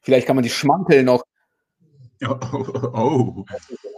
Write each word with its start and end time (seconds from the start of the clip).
Vielleicht 0.00 0.26
kann 0.26 0.36
man 0.36 0.42
die 0.42 0.50
Schmankel 0.50 1.02
noch. 1.02 1.22
Oh, 2.22 2.36
oh, 2.52 3.44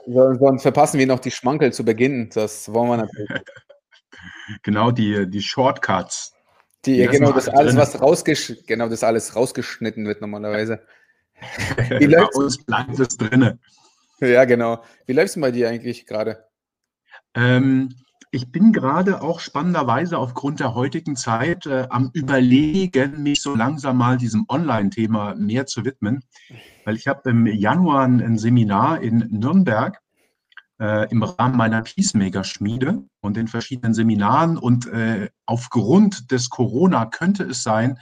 oh. 0.07 0.37
Sonst 0.39 0.63
verpassen 0.63 1.01
wir 1.01 1.09
noch 1.09 1.19
die 1.19 1.33
Schmankel 1.33 1.73
zu 1.73 1.85
Beginn. 1.85 2.31
Das 2.33 2.73
wollen 2.73 2.91
wir 2.91 2.97
natürlich. 2.99 3.29
Genau, 4.63 4.93
die, 4.93 5.29
die 5.29 5.43
Shortcuts. 5.43 6.33
Die, 6.85 6.99
die 6.99 7.07
genau, 7.09 7.33
das 7.33 7.49
alles, 7.49 7.77
was 7.77 8.01
rausgesch 8.01 8.55
genau, 8.67 8.89
das 8.89 9.03
alles 9.03 9.35
rausgeschnitten 9.35 10.07
wird 10.07 10.21
normalerweise. 10.21 10.83
Wie 11.99 12.07
Bei 12.07 12.25
uns 12.27 12.63
bleibt 12.65 12.99
es 12.99 13.17
drinne. 13.17 13.59
Ja, 14.21 14.45
genau. 14.45 14.85
Wie 15.07 15.13
läuft 15.13 15.37
es 15.37 15.41
bei 15.41 15.51
dir 15.51 15.69
eigentlich 15.69 16.07
gerade? 16.07 16.45
Ähm, 17.35 17.95
ich 18.35 18.51
bin 18.51 18.73
gerade 18.73 19.21
auch 19.21 19.41
spannenderweise 19.41 20.17
aufgrund 20.17 20.59
der 20.59 20.75
heutigen 20.75 21.17
Zeit 21.17 21.67
äh, 21.67 21.87
am 21.91 22.11
Überlegen, 22.15 23.23
mich 23.23 23.43
so 23.43 23.55
langsam 23.55 23.99
mal 23.99 24.17
diesem 24.17 24.47
Online-Thema 24.49 25.35
mehr 25.35 25.67
zu 25.67 25.85
widmen, 25.85 26.25
weil 26.87 26.97
ich 26.97 27.07
habe 27.07 27.29
im 27.29 27.47
Januar 27.47 28.07
ein 28.07 28.39
Seminar 28.39 29.03
in 29.03 29.29
Nürnberg 29.31 30.01
äh, 30.81 31.11
im 31.11 31.23
Rahmen 31.23 31.59
meiner 31.59 31.83
Peacemaker-Schmiede 31.83 33.05
und 33.21 33.37
in 33.37 33.49
verschiedenen 33.49 33.93
Seminaren. 33.93 34.57
Und 34.57 34.87
äh, 34.87 35.29
aufgrund 35.45 36.31
des 36.33 36.49
Corona 36.49 37.05
könnte 37.05 37.45
es 37.45 37.63
sein, 37.63 37.99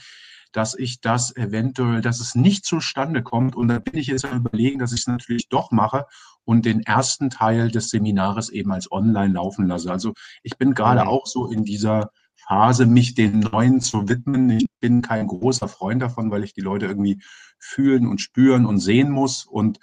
dass 0.53 0.75
ich 0.75 1.01
das 1.01 1.35
eventuell, 1.37 2.01
dass 2.01 2.21
es 2.21 2.35
nicht 2.35 2.65
zustande 2.65 3.23
kommt. 3.23 3.57
Und 3.57 3.69
da 3.69 3.79
bin 3.79 3.99
ich 3.99 4.09
jetzt 4.09 4.25
am 4.25 4.39
Überlegen, 4.39 4.79
dass 4.79 4.93
ich 4.93 5.01
es 5.01 5.07
natürlich 5.07 5.49
doch 5.49 5.71
mache 5.71 6.07
und 6.45 6.65
den 6.65 6.81
ersten 6.81 7.31
Teil 7.31 7.71
des 7.71 7.91
Seminares 7.91 8.49
eben 8.49 8.73
als 8.73 8.91
online 8.91 9.35
laufen 9.35 9.67
lasse. 9.67 9.91
Also 9.91 10.13
ich 10.43 10.59
bin 10.59 10.75
gerade 10.75 11.03
mhm. 11.03 11.09
auch 11.09 11.27
so 11.27 11.51
in 11.51 11.65
dieser 11.65 12.11
Phase, 12.37 12.87
mich 12.87 13.15
den 13.15 13.41
Neuen 13.41 13.81
zu 13.81 14.09
widmen. 14.09 14.51
Ich 14.51 14.67
bin 14.81 15.03
kein 15.03 15.27
großer 15.27 15.69
Freund 15.69 16.03
davon, 16.03 16.31
weil 16.31 16.43
ich 16.43 16.55
die 16.55 16.63
Leute 16.63 16.87
irgendwie 16.87 17.23
fühlen 17.59 18.07
und 18.07 18.21
spüren 18.21 18.67
und 18.67 18.79
sehen 18.79 19.11
muss 19.11 19.45
und 19.45 19.79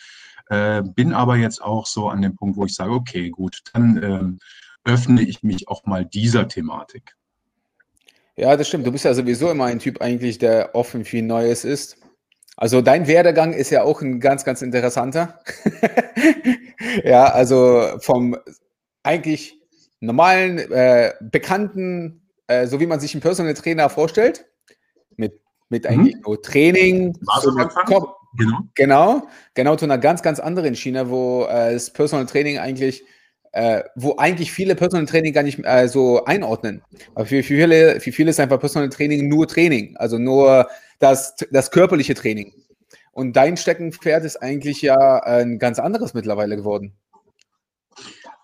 äh, 0.49 0.81
bin 0.81 1.13
aber 1.13 1.37
jetzt 1.37 1.61
auch 1.61 1.85
so 1.85 2.09
an 2.09 2.21
dem 2.21 2.35
Punkt, 2.35 2.57
wo 2.57 2.65
ich 2.65 2.73
sage, 2.73 2.91
okay, 2.91 3.29
gut, 3.29 3.61
dann 3.73 3.97
äh, 3.97 4.89
öffne 4.89 5.21
ich 5.21 5.43
mich 5.43 5.67
auch 5.67 5.85
mal 5.85 6.05
dieser 6.05 6.47
Thematik. 6.47 7.16
Ja, 8.37 8.55
das 8.55 8.67
stimmt. 8.67 8.85
Du 8.85 8.91
bist 8.91 9.03
ja 9.03 9.13
sowieso 9.15 9.49
immer 9.49 9.65
ein 9.65 9.79
Typ 9.79 9.99
eigentlich, 9.99 10.37
der 10.37 10.75
offen 10.75 11.05
für 11.05 11.21
Neues 11.23 11.65
ist. 11.65 11.97
Also 12.55 12.81
dein 12.81 13.07
Werdegang 13.07 13.53
ist 13.53 13.71
ja 13.71 13.83
auch 13.83 14.01
ein 14.01 14.19
ganz, 14.19 14.45
ganz 14.45 14.61
interessanter. 14.61 15.39
ja, 17.03 17.25
also 17.25 17.97
vom 17.99 18.37
eigentlich 19.03 19.59
normalen, 19.99 20.59
äh, 20.71 21.13
bekannten, 21.19 22.21
äh, 22.45 22.67
so 22.67 22.79
wie 22.79 22.85
man 22.85 22.99
sich 22.99 23.15
einen 23.15 23.21
Personal 23.21 23.55
Trainer 23.55 23.89
vorstellt, 23.89 24.45
mit, 25.15 25.41
mit 25.69 25.83
mhm. 25.85 25.89
eigentlich 25.89 26.15
nur 26.23 26.41
Training, 26.41 27.17
so 27.41 27.51
genau. 27.51 28.69
genau, 28.75 29.27
genau 29.55 29.75
zu 29.75 29.85
einer 29.85 29.97
ganz, 29.97 30.21
ganz 30.21 30.39
anderen 30.39 30.75
Schiene, 30.75 31.09
wo 31.09 31.45
äh, 31.45 31.73
das 31.73 31.91
Personal 31.91 32.27
Training 32.27 32.59
eigentlich 32.59 33.03
äh, 33.57 33.83
wo 33.95 34.15
eigentlich 34.17 34.51
viele 34.51 34.75
Personal 34.75 35.07
Training 35.07 35.33
gar 35.33 35.41
nicht 35.41 35.59
äh, 35.63 35.87
so 35.87 36.23
einordnen. 36.25 36.83
Aber 37.15 37.25
für, 37.25 37.41
für, 37.41 37.55
viele, 37.55 37.99
für 37.99 38.11
viele 38.11 38.29
ist 38.29 38.39
einfach 38.39 38.59
Personal 38.59 38.89
Training 38.89 39.27
nur 39.27 39.47
Training, 39.47 39.97
also 39.97 40.19
nur 40.19 40.67
das, 40.99 41.35
das 41.51 41.71
körperliche 41.71 42.13
Training. 42.13 42.53
Und 43.11 43.35
dein 43.35 43.57
Steckenpferd 43.57 44.23
ist 44.25 44.37
eigentlich 44.37 44.83
ja 44.83 45.23
ein 45.23 45.57
ganz 45.57 45.79
anderes 45.79 46.13
mittlerweile 46.13 46.55
geworden. 46.55 46.93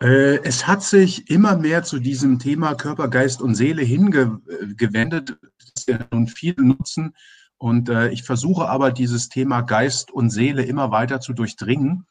Äh, 0.01 0.39
es 0.43 0.65
hat 0.65 0.81
sich 0.81 1.29
immer 1.29 1.57
mehr 1.57 1.83
zu 1.83 1.99
diesem 1.99 2.39
Thema 2.39 2.73
Körper, 2.73 3.07
Geist 3.07 3.39
und 3.39 3.53
Seele 3.53 3.83
hingewendet, 3.83 5.37
das 5.75 5.87
wir 5.87 6.07
nun 6.11 6.27
viele 6.27 6.63
nutzen. 6.63 7.13
Und 7.59 7.87
äh, 7.87 8.09
ich 8.09 8.23
versuche 8.23 8.67
aber 8.67 8.91
dieses 8.91 9.29
Thema 9.29 9.61
Geist 9.61 10.09
und 10.09 10.31
Seele 10.31 10.63
immer 10.63 10.89
weiter 10.89 11.19
zu 11.19 11.33
durchdringen 11.33 12.07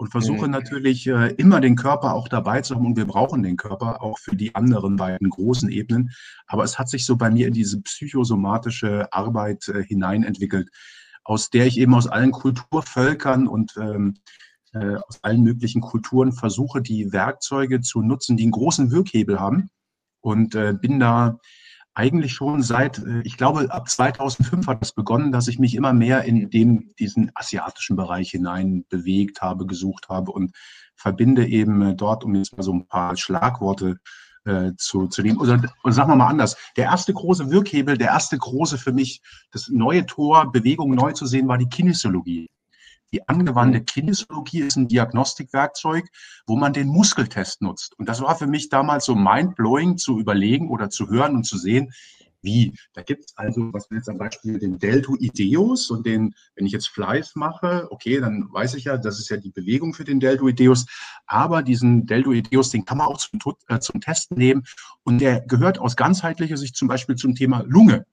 und 0.00 0.08
versuche 0.08 0.46
mhm. 0.46 0.52
natürlich 0.52 1.06
äh, 1.06 1.34
immer 1.34 1.60
den 1.60 1.76
Körper 1.76 2.14
auch 2.14 2.26
dabei 2.26 2.62
zu 2.62 2.74
haben 2.74 2.86
und 2.86 2.96
wir 2.96 3.04
brauchen 3.04 3.42
den 3.42 3.58
Körper 3.58 4.00
auch 4.00 4.18
für 4.18 4.34
die 4.34 4.54
anderen 4.54 4.96
beiden 4.96 5.28
großen 5.28 5.68
Ebenen. 5.68 6.12
Aber 6.46 6.64
es 6.64 6.78
hat 6.78 6.88
sich 6.88 7.04
so 7.04 7.16
bei 7.16 7.30
mir 7.30 7.46
in 7.46 7.52
diese 7.52 7.82
psychosomatische 7.82 9.12
Arbeit 9.12 9.68
äh, 9.68 9.84
hineinentwickelt, 9.84 10.70
aus 11.22 11.50
der 11.50 11.66
ich 11.66 11.78
eben 11.78 11.94
aus 11.94 12.06
allen 12.06 12.30
Kulturvölkern 12.30 13.46
und 13.46 13.74
ähm, 13.76 14.14
äh, 14.72 14.94
aus 15.06 15.22
allen 15.22 15.42
möglichen 15.42 15.82
Kulturen 15.82 16.32
versuche, 16.32 16.80
die 16.80 17.12
Werkzeuge 17.12 17.82
zu 17.82 18.00
nutzen, 18.00 18.38
die 18.38 18.44
einen 18.44 18.52
großen 18.52 18.90
Wirkhebel 18.90 19.38
haben 19.38 19.68
und 20.22 20.54
äh, 20.54 20.72
bin 20.72 20.98
da 20.98 21.38
eigentlich 22.00 22.32
schon 22.32 22.62
seit, 22.62 22.98
äh, 22.98 23.20
ich 23.24 23.36
glaube, 23.36 23.70
ab 23.70 23.88
2005 23.88 24.66
hat 24.66 24.78
es 24.80 24.92
begonnen, 24.92 25.32
dass 25.32 25.48
ich 25.48 25.58
mich 25.58 25.74
immer 25.74 25.92
mehr 25.92 26.24
in 26.24 26.48
den, 26.48 26.94
diesen 26.98 27.30
asiatischen 27.34 27.94
Bereich 27.94 28.30
hinein 28.30 28.86
bewegt 28.88 29.42
habe, 29.42 29.66
gesucht 29.66 30.08
habe 30.08 30.32
und 30.32 30.56
verbinde 30.96 31.46
eben 31.46 31.82
äh, 31.82 31.94
dort, 31.94 32.24
um 32.24 32.34
jetzt 32.34 32.56
mal 32.56 32.62
so 32.62 32.72
ein 32.72 32.86
paar 32.86 33.16
Schlagworte 33.18 33.98
äh, 34.46 34.72
zu, 34.78 35.08
zu 35.08 35.20
nehmen. 35.20 35.38
Oder, 35.38 35.62
oder 35.84 35.92
sagen 35.92 36.10
wir 36.10 36.16
mal 36.16 36.28
anders. 36.28 36.56
Der 36.78 36.84
erste 36.84 37.12
große 37.12 37.50
Wirkhebel, 37.50 37.98
der 37.98 38.08
erste 38.08 38.38
große 38.38 38.78
für 38.78 38.92
mich, 38.92 39.20
das 39.52 39.68
neue 39.68 40.06
Tor, 40.06 40.50
Bewegung 40.50 40.94
neu 40.94 41.12
zu 41.12 41.26
sehen, 41.26 41.48
war 41.48 41.58
die 41.58 41.68
Kinesiologie. 41.68 42.48
Die 43.12 43.26
angewandte 43.28 43.82
Kinesiologie 43.82 44.60
ist 44.60 44.76
ein 44.76 44.86
Diagnostikwerkzeug, 44.88 46.06
wo 46.46 46.56
man 46.56 46.72
den 46.72 46.88
Muskeltest 46.88 47.60
nutzt. 47.60 47.98
Und 47.98 48.08
das 48.08 48.20
war 48.20 48.36
für 48.36 48.46
mich 48.46 48.68
damals 48.68 49.04
so 49.04 49.16
mindblowing 49.16 49.98
zu 49.98 50.20
überlegen 50.20 50.70
oder 50.70 50.90
zu 50.90 51.08
hören 51.08 51.34
und 51.34 51.44
zu 51.44 51.58
sehen, 51.58 51.92
wie. 52.42 52.72
Da 52.94 53.02
gibt 53.02 53.24
es 53.26 53.36
also, 53.36 53.72
was 53.72 53.90
wir 53.90 53.98
jetzt 53.98 54.08
am 54.08 54.16
Beispiel 54.16 54.58
den 54.58 54.78
Deltoideus 54.78 55.90
und 55.90 56.06
den, 56.06 56.34
wenn 56.54 56.66
ich 56.66 56.72
jetzt 56.72 56.88
Fleiß 56.88 57.34
mache, 57.36 57.88
okay, 57.90 58.20
dann 58.20 58.48
weiß 58.50 58.74
ich 58.74 58.84
ja, 58.84 58.96
das 58.96 59.18
ist 59.18 59.28
ja 59.28 59.36
die 59.36 59.50
Bewegung 59.50 59.92
für 59.92 60.04
den 60.04 60.20
Deltoideus. 60.20 60.86
Aber 61.26 61.62
diesen 61.62 62.06
Deltoideus, 62.06 62.70
den 62.70 62.84
kann 62.84 62.98
man 62.98 63.08
auch 63.08 63.18
zum, 63.18 63.40
äh, 63.68 63.80
zum 63.80 64.00
Testen 64.00 64.38
nehmen. 64.38 64.64
Und 65.02 65.18
der 65.18 65.40
gehört 65.40 65.78
aus 65.78 65.96
ganzheitlicher 65.96 66.56
Sicht 66.56 66.76
zum 66.76 66.88
Beispiel 66.88 67.16
zum 67.16 67.34
Thema 67.34 67.62
Lunge. 67.66 68.06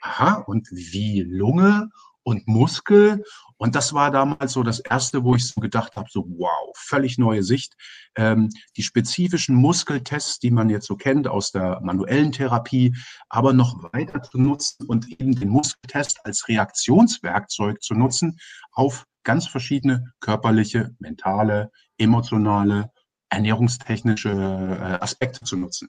Aha, 0.00 0.34
und 0.46 0.68
wie 0.70 1.22
Lunge 1.22 1.90
und 2.28 2.46
Muskel. 2.46 3.24
Und 3.56 3.74
das 3.74 3.94
war 3.94 4.10
damals 4.10 4.52
so 4.52 4.62
das 4.62 4.80
Erste, 4.80 5.24
wo 5.24 5.34
ich 5.34 5.48
so 5.48 5.62
gedacht 5.62 5.96
habe, 5.96 6.08
so 6.10 6.26
wow, 6.28 6.76
völlig 6.76 7.16
neue 7.16 7.42
Sicht. 7.42 7.74
Ähm, 8.16 8.50
die 8.76 8.82
spezifischen 8.82 9.56
Muskeltests, 9.56 10.38
die 10.38 10.50
man 10.50 10.68
jetzt 10.68 10.86
so 10.86 10.94
kennt 10.94 11.26
aus 11.26 11.52
der 11.52 11.80
manuellen 11.80 12.30
Therapie, 12.30 12.94
aber 13.30 13.54
noch 13.54 13.82
weiter 13.94 14.22
zu 14.22 14.38
nutzen 14.38 14.86
und 14.86 15.08
eben 15.08 15.34
den 15.34 15.48
Muskeltest 15.48 16.20
als 16.24 16.46
Reaktionswerkzeug 16.48 17.82
zu 17.82 17.94
nutzen 17.94 18.38
auf 18.72 19.06
ganz 19.24 19.46
verschiedene 19.46 20.12
körperliche, 20.20 20.94
mentale, 20.98 21.70
emotionale, 21.96 22.90
ernährungstechnische 23.30 24.30
äh, 24.30 25.02
Aspekte 25.02 25.46
zu 25.46 25.56
nutzen. 25.56 25.88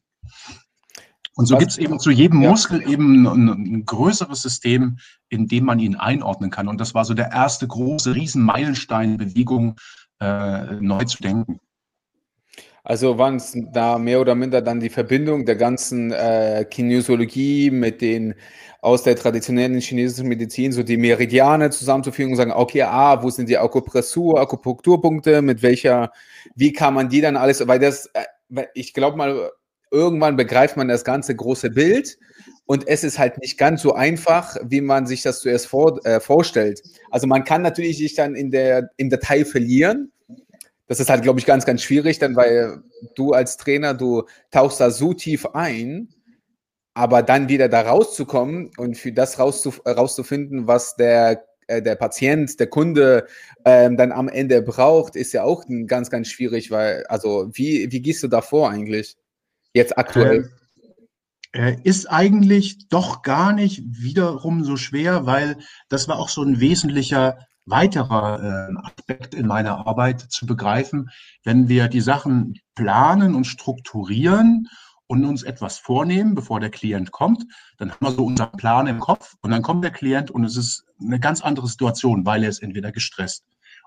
Und 1.40 1.46
so 1.46 1.58
gibt 1.58 1.72
es 1.72 1.78
eben 1.78 2.02
zu 2.02 2.12
jedem 2.12 2.42
ja. 2.42 2.50
Muskel 2.50 2.82
eben 2.82 3.26
ein, 3.26 3.48
ein, 3.48 3.86
größeres 3.86 4.42
System, 4.42 4.98
in 5.30 5.48
dem 5.48 5.64
man 5.64 5.80
ihn 5.80 5.96
einordnen 5.96 6.50
kann. 6.50 6.68
Und 6.68 6.82
das 6.82 6.94
war 6.94 7.06
so 7.06 7.14
der 7.14 7.32
erste 7.32 7.66
große 7.66 8.14
Riesenmeilenstein 8.14 9.16
Bewegung, 9.16 9.78
äh, 10.20 10.74
neu 10.82 11.06
zu 11.06 11.24
denken. 11.24 11.62
Also 12.84 13.18
waren 13.18 13.38
es 13.38 13.58
da 13.72 13.98
mehr 13.98 14.20
oder 14.20 14.36
minder 14.36 14.62
dann 14.62 14.82
die 14.82 14.90
Verbindung 14.90 15.46
der 15.46 15.56
ganzen 15.56 16.12
äh, 16.12 16.66
Kinesiologie 16.70 17.72
mit 17.72 18.02
den 18.02 18.36
aus 18.82 19.04
der 19.04 19.16
traditionellen 19.16 19.80
chinesischen 19.80 20.28
Medizin, 20.28 20.74
so 20.74 20.84
die 20.84 20.98
Meridiane 20.98 21.70
zusammenzuführen 21.70 22.32
und 22.32 22.38
sagen, 22.38 22.52
okay, 22.52 22.82
ah, 22.82 23.24
wo 23.24 23.30
sind 23.30 23.48
die 23.48 23.58
Akupressur, 23.58 24.42
Akupunkturpunkte, 24.42 25.42
mit 25.42 25.62
welcher, 25.62 26.12
wie 26.56 26.74
kann 26.74 26.94
man 26.94 27.08
die 27.08 27.22
dann 27.22 27.38
alles, 27.38 27.66
weil 27.66 27.80
das, 27.80 28.08
äh, 28.08 28.66
ich 28.74 28.94
glaube 28.94 29.16
mal, 29.16 29.52
irgendwann 29.92 30.36
begreift 30.36 30.78
man 30.78 30.88
das 30.88 31.04
ganze 31.04 31.36
große 31.36 31.72
Bild 31.72 32.18
und 32.66 32.88
es 32.88 33.04
ist 33.04 33.18
halt 33.18 33.40
nicht 33.40 33.58
ganz 33.58 33.82
so 33.82 33.94
einfach, 33.94 34.56
wie 34.64 34.82
man 34.82 35.08
sich 35.08 35.24
das 35.24 35.40
zuerst 35.40 35.66
vor, 35.66 36.06
äh, 36.06 36.20
vorstellt. 36.20 36.84
Also 37.10 37.26
man 37.26 37.44
kann 37.44 37.64
natürlich 37.64 37.98
sich 37.98 38.14
dann 38.14 38.36
in 38.36 38.52
der, 38.52 38.92
im 38.98 39.10
Detail 39.10 39.46
verlieren. 39.46 40.12
Das 40.86 41.00
ist 41.00 41.10
halt, 41.10 41.24
glaube 41.24 41.40
ich, 41.40 41.48
ganz, 41.48 41.66
ganz 41.66 41.82
schwierig, 41.82 42.20
dann, 42.20 42.36
weil 42.36 42.84
du 43.16 43.34
als 43.34 43.58
Trainer, 43.58 43.94
du 43.94 44.24
tauchst 44.52 44.80
da 44.80 44.92
so 44.92 45.14
tief 45.14 45.48
ein, 45.54 46.10
aber 46.94 47.24
dann 47.24 47.50
wieder 47.50 47.70
da 47.70 47.82
rauszukommen 47.82 48.72
und 48.78 48.98
für 48.98 49.14
das 49.14 49.40
rauszuf 49.40 49.82
rauszufinden, 49.86 50.68
was 50.68 50.96
der, 50.96 51.46
äh, 51.68 51.82
der 51.82 51.96
Patient, 51.96 52.60
der 52.60 52.68
Kunde 52.68 53.26
ähm, 53.66 53.98
dann 53.98 54.12
am 54.12 54.28
Ende 54.28 54.62
braucht, 54.62 55.16
ist 55.16 55.34
ja 55.34 55.44
auch 55.44 55.66
ganz, 55.88 56.10
ganz 56.10 56.28
schwierig, 56.28 56.70
weil, 56.70 57.04
also 57.08 57.50
wie, 57.54 57.92
wie 57.92 58.02
gehst 58.02 58.22
du 58.22 58.28
da 58.28 58.42
vor 58.42 58.70
eigentlich? 58.70 59.16
Jetzt 59.74 59.98
aktuell? 59.98 60.50
Äh, 61.52 61.78
ist 61.84 62.06
eigentlich 62.10 62.90
doch 62.90 63.22
gar 63.22 63.54
nicht 63.54 63.82
wiederum 63.86 64.64
so 64.64 64.78
schwer, 64.78 65.26
weil 65.26 65.58
das 65.90 66.08
war 66.08 66.20
auch 66.20 66.30
so 66.30 66.44
ein 66.44 66.60
wesentlicher 66.60 67.40
weiterer 67.66 68.70
äh, 68.70 68.78
Aspekt 68.84 69.34
in 69.34 69.48
meiner 69.48 69.88
Arbeit 69.88 70.22
zu 70.22 70.46
begreifen, 70.46 71.10
wenn 71.44 71.68
wir 71.68 71.88
die 71.88 72.02
Sachen 72.02 72.60
planen 72.76 73.36
und 73.36 73.46
strukturieren 73.46 74.68
und 75.08 75.26
uns 75.26 75.44
etwas 75.44 75.80
vornehmen, 75.80 76.36
bevor 76.36 76.60
der 76.60 76.70
Klient 76.70 77.12
kommt. 77.12 77.46
Dann 77.78 77.92
haben 77.92 78.06
wir 78.06 78.12
so 78.12 78.26
unseren 78.26 78.52
Plan 78.52 78.88
im 78.88 79.00
Kopf 79.00 79.36
und 79.42 79.52
dann 79.52 79.64
kommt 79.64 79.84
der 79.84 79.92
Klient 79.92 80.30
und 80.30 80.44
es 80.44 80.56
ist 80.56 80.86
eine 81.00 81.20
ganz 81.20 81.42
andere 81.42 81.68
Situation, 81.68 82.26
weil 82.26 82.44
er 82.44 82.50
ist 82.50 82.62
entweder 82.62 82.92
gestresst 82.92 83.44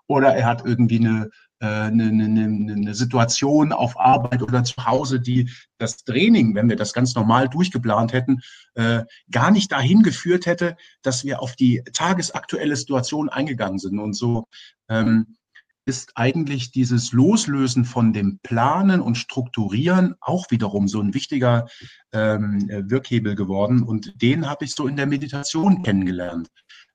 oder 0.06 0.34
er 0.34 0.46
hat 0.46 0.64
irgendwie 0.64 0.98
eine, 0.98 1.24
äh, 1.24 1.30
eine, 1.66 2.04
eine, 2.04 2.44
eine 2.72 2.94
Situation 2.94 3.72
auf 3.72 3.98
Arbeit 3.98 4.42
oder 4.42 4.64
zu 4.64 4.84
Hause, 4.84 5.20
die 5.20 5.50
das 5.78 5.98
Training, 6.04 6.54
wenn 6.54 6.68
wir 6.68 6.76
das 6.76 6.92
ganz 6.92 7.14
normal 7.14 7.48
durchgeplant 7.48 8.12
hätten, 8.12 8.40
äh, 8.74 9.04
gar 9.30 9.50
nicht 9.50 9.70
dahin 9.70 10.02
geführt 10.02 10.46
hätte, 10.46 10.76
dass 11.02 11.24
wir 11.24 11.40
auf 11.40 11.54
die 11.54 11.82
tagesaktuelle 11.92 12.76
Situation 12.76 13.28
eingegangen 13.28 13.78
sind. 13.78 13.98
Und 13.98 14.14
so 14.14 14.48
ähm, 14.88 15.36
ist 15.84 16.12
eigentlich 16.14 16.70
dieses 16.70 17.12
Loslösen 17.12 17.84
von 17.84 18.12
dem 18.12 18.38
Planen 18.42 19.00
und 19.00 19.16
Strukturieren 19.16 20.14
auch 20.20 20.50
wiederum 20.50 20.86
so 20.86 21.00
ein 21.00 21.14
wichtiger 21.14 21.66
ähm, 22.12 22.68
Wirkhebel 22.68 23.34
geworden. 23.34 23.82
Und 23.82 24.22
den 24.22 24.48
habe 24.48 24.64
ich 24.64 24.74
so 24.74 24.86
in 24.86 24.96
der 24.96 25.06
Meditation 25.06 25.82
kennengelernt. 25.82 26.48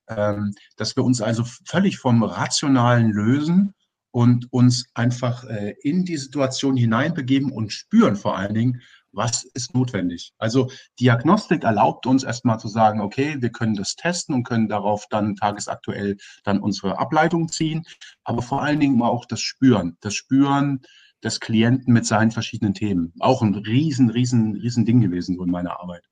Ähm, 0.08 0.54
dass 0.76 0.96
wir 0.96 1.04
uns 1.04 1.20
also 1.20 1.44
völlig 1.66 1.98
vom 1.98 2.22
Rationalen 2.22 3.10
lösen 3.10 3.74
und 4.10 4.52
uns 4.52 4.90
einfach 4.94 5.44
äh, 5.44 5.74
in 5.82 6.04
die 6.04 6.16
Situation 6.16 6.76
hineinbegeben 6.76 7.52
und 7.52 7.72
spüren 7.72 8.16
vor 8.16 8.36
allen 8.36 8.54
Dingen, 8.54 8.82
was 9.12 9.44
ist 9.44 9.74
notwendig. 9.74 10.32
Also 10.38 10.70
Diagnostik 11.00 11.64
erlaubt 11.64 12.06
uns 12.06 12.24
erstmal 12.24 12.60
zu 12.60 12.68
sagen, 12.68 13.00
okay, 13.00 13.36
wir 13.40 13.50
können 13.50 13.74
das 13.74 13.96
testen 13.96 14.34
und 14.34 14.44
können 14.44 14.68
darauf 14.68 15.06
dann 15.10 15.34
tagesaktuell 15.34 16.16
dann 16.44 16.60
unsere 16.60 16.98
Ableitung 16.98 17.48
ziehen, 17.48 17.84
aber 18.24 18.42
vor 18.42 18.62
allen 18.62 18.80
Dingen 18.80 19.00
auch 19.02 19.24
das 19.24 19.40
Spüren, 19.40 19.96
das 20.00 20.14
Spüren 20.14 20.82
des 21.22 21.40
Klienten 21.40 21.92
mit 21.92 22.06
seinen 22.06 22.30
verschiedenen 22.30 22.74
Themen. 22.74 23.12
Auch 23.18 23.42
ein 23.42 23.54
riesen, 23.54 24.10
riesen, 24.10 24.54
riesen 24.54 24.84
Ding 24.84 25.00
gewesen 25.00 25.36
so 25.36 25.42
in 25.42 25.50
meiner 25.50 25.80
Arbeit. 25.80 26.04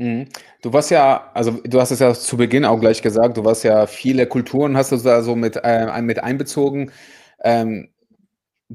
Mhm. 0.00 0.28
Du 0.62 0.72
warst 0.72 0.90
ja, 0.90 1.30
also 1.34 1.50
du 1.64 1.78
hast 1.78 1.90
es 1.90 1.98
ja 1.98 2.14
zu 2.14 2.36
Beginn 2.38 2.64
auch 2.64 2.80
gleich 2.80 3.02
gesagt, 3.02 3.36
du 3.36 3.44
warst 3.44 3.64
ja 3.64 3.86
viele 3.86 4.26
Kulturen, 4.26 4.76
hast 4.76 4.92
du 4.92 4.96
da 4.96 5.22
so 5.22 5.36
mit, 5.36 5.60
äh, 5.62 6.00
mit 6.00 6.22
einbezogen. 6.22 6.90
Ähm, 7.44 7.90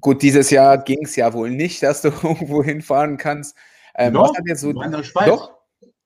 Gut, 0.01 0.21
dieses 0.21 0.49
Jahr 0.49 0.77
ging 0.83 1.05
es 1.05 1.15
ja 1.15 1.33
wohl 1.33 1.49
nicht, 1.49 1.81
dass 1.81 2.01
du 2.01 2.09
irgendwo 2.23 2.63
hinfahren 2.63 3.17
kannst. 3.17 3.55
Ähm, 3.95 4.13
Doch, 4.13 4.29
was 4.29 4.37
hat 4.37 4.47
jetzt 4.47 4.61
so, 4.61 4.69
in 4.69 4.91
der 4.91 5.03
Schweiz. 5.03 5.27
Doch? 5.27 5.53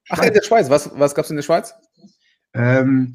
Ach, 0.10 0.22
in 0.22 0.34
der 0.34 0.44
Schweiz. 0.44 0.70
Was, 0.70 0.92
was 0.94 1.16
gab 1.16 1.26
es 1.26 1.32
in 1.32 1.38
der 1.38 1.44
Schweiz? 1.44 1.74
Ähm, 2.54 3.14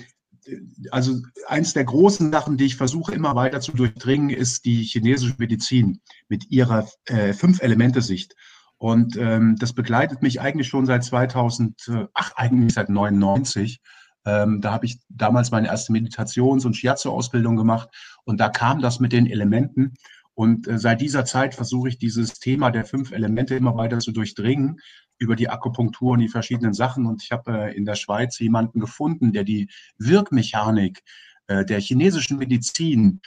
also 0.91 1.15
eins 1.47 1.73
der 1.75 1.85
großen 1.85 2.31
Sachen, 2.33 2.57
die 2.57 2.67
ich 2.67 2.77
versuche 2.77 3.15
immer 3.15 3.35
weiter 3.35 3.61
zu 3.61 3.73
durchdringen, 3.73 4.31
ist 4.31 4.65
die 4.65 4.83
chinesische 4.83 5.37
Medizin 5.39 6.01
mit 6.29 6.51
ihrer 6.51 6.89
äh, 7.07 7.33
Fünf-Elemente-Sicht. 7.33 8.35
Und 8.79 9.17
ähm, 9.17 9.57
das 9.59 9.73
begleitet 9.73 10.23
mich 10.23 10.41
eigentlich 10.41 10.69
schon 10.69 10.87
seit 10.87 11.05
2000, 11.05 12.09
ach 12.13 12.33
eigentlich 12.37 12.75
seit 12.75 12.89
99. 12.89 13.81
Ähm, 14.27 14.61
da 14.61 14.73
habe 14.73 14.87
ich 14.87 15.01
damals 15.09 15.51
meine 15.51 15.69
erste 15.69 15.93
Meditations- 15.93 16.65
und 16.65 16.75
Shiatsu-Ausbildung 16.75 17.57
gemacht 17.57 17.89
und 18.25 18.41
da 18.41 18.49
kam 18.49 18.81
das 18.81 19.01
mit 19.01 19.13
den 19.13 19.27
Elementen. 19.27 19.95
Und 20.35 20.67
äh, 20.67 20.79
seit 20.79 21.01
dieser 21.01 21.25
Zeit 21.25 21.55
versuche 21.55 21.89
ich 21.89 21.99
dieses 21.99 22.35
Thema 22.41 22.71
der 22.71 22.85
fünf 22.85 23.13
Elemente 23.13 23.55
immer 23.55 23.77
weiter 23.77 23.99
zu 23.99 24.13
durchdringen 24.13 24.81
über 25.19 25.37
die 25.37 25.49
Akupunktur 25.49 26.13
und 26.13 26.19
die 26.19 26.29
verschiedenen 26.29 26.75
Sachen. 26.75 27.07
Und 27.07 27.23
ich 27.23 27.31
habe 27.31 27.53
äh, 27.53 27.77
in 27.77 27.85
der 27.85 27.95
Schweiz 27.95 28.39
jemanden 28.39 28.81
gefunden, 28.81 29.33
der 29.33 29.45
die 29.45 29.69
Wirkmechanik 29.99 31.03
äh, 31.47 31.65
der 31.65 31.81
chinesischen 31.81 32.39
Medizin 32.39 33.21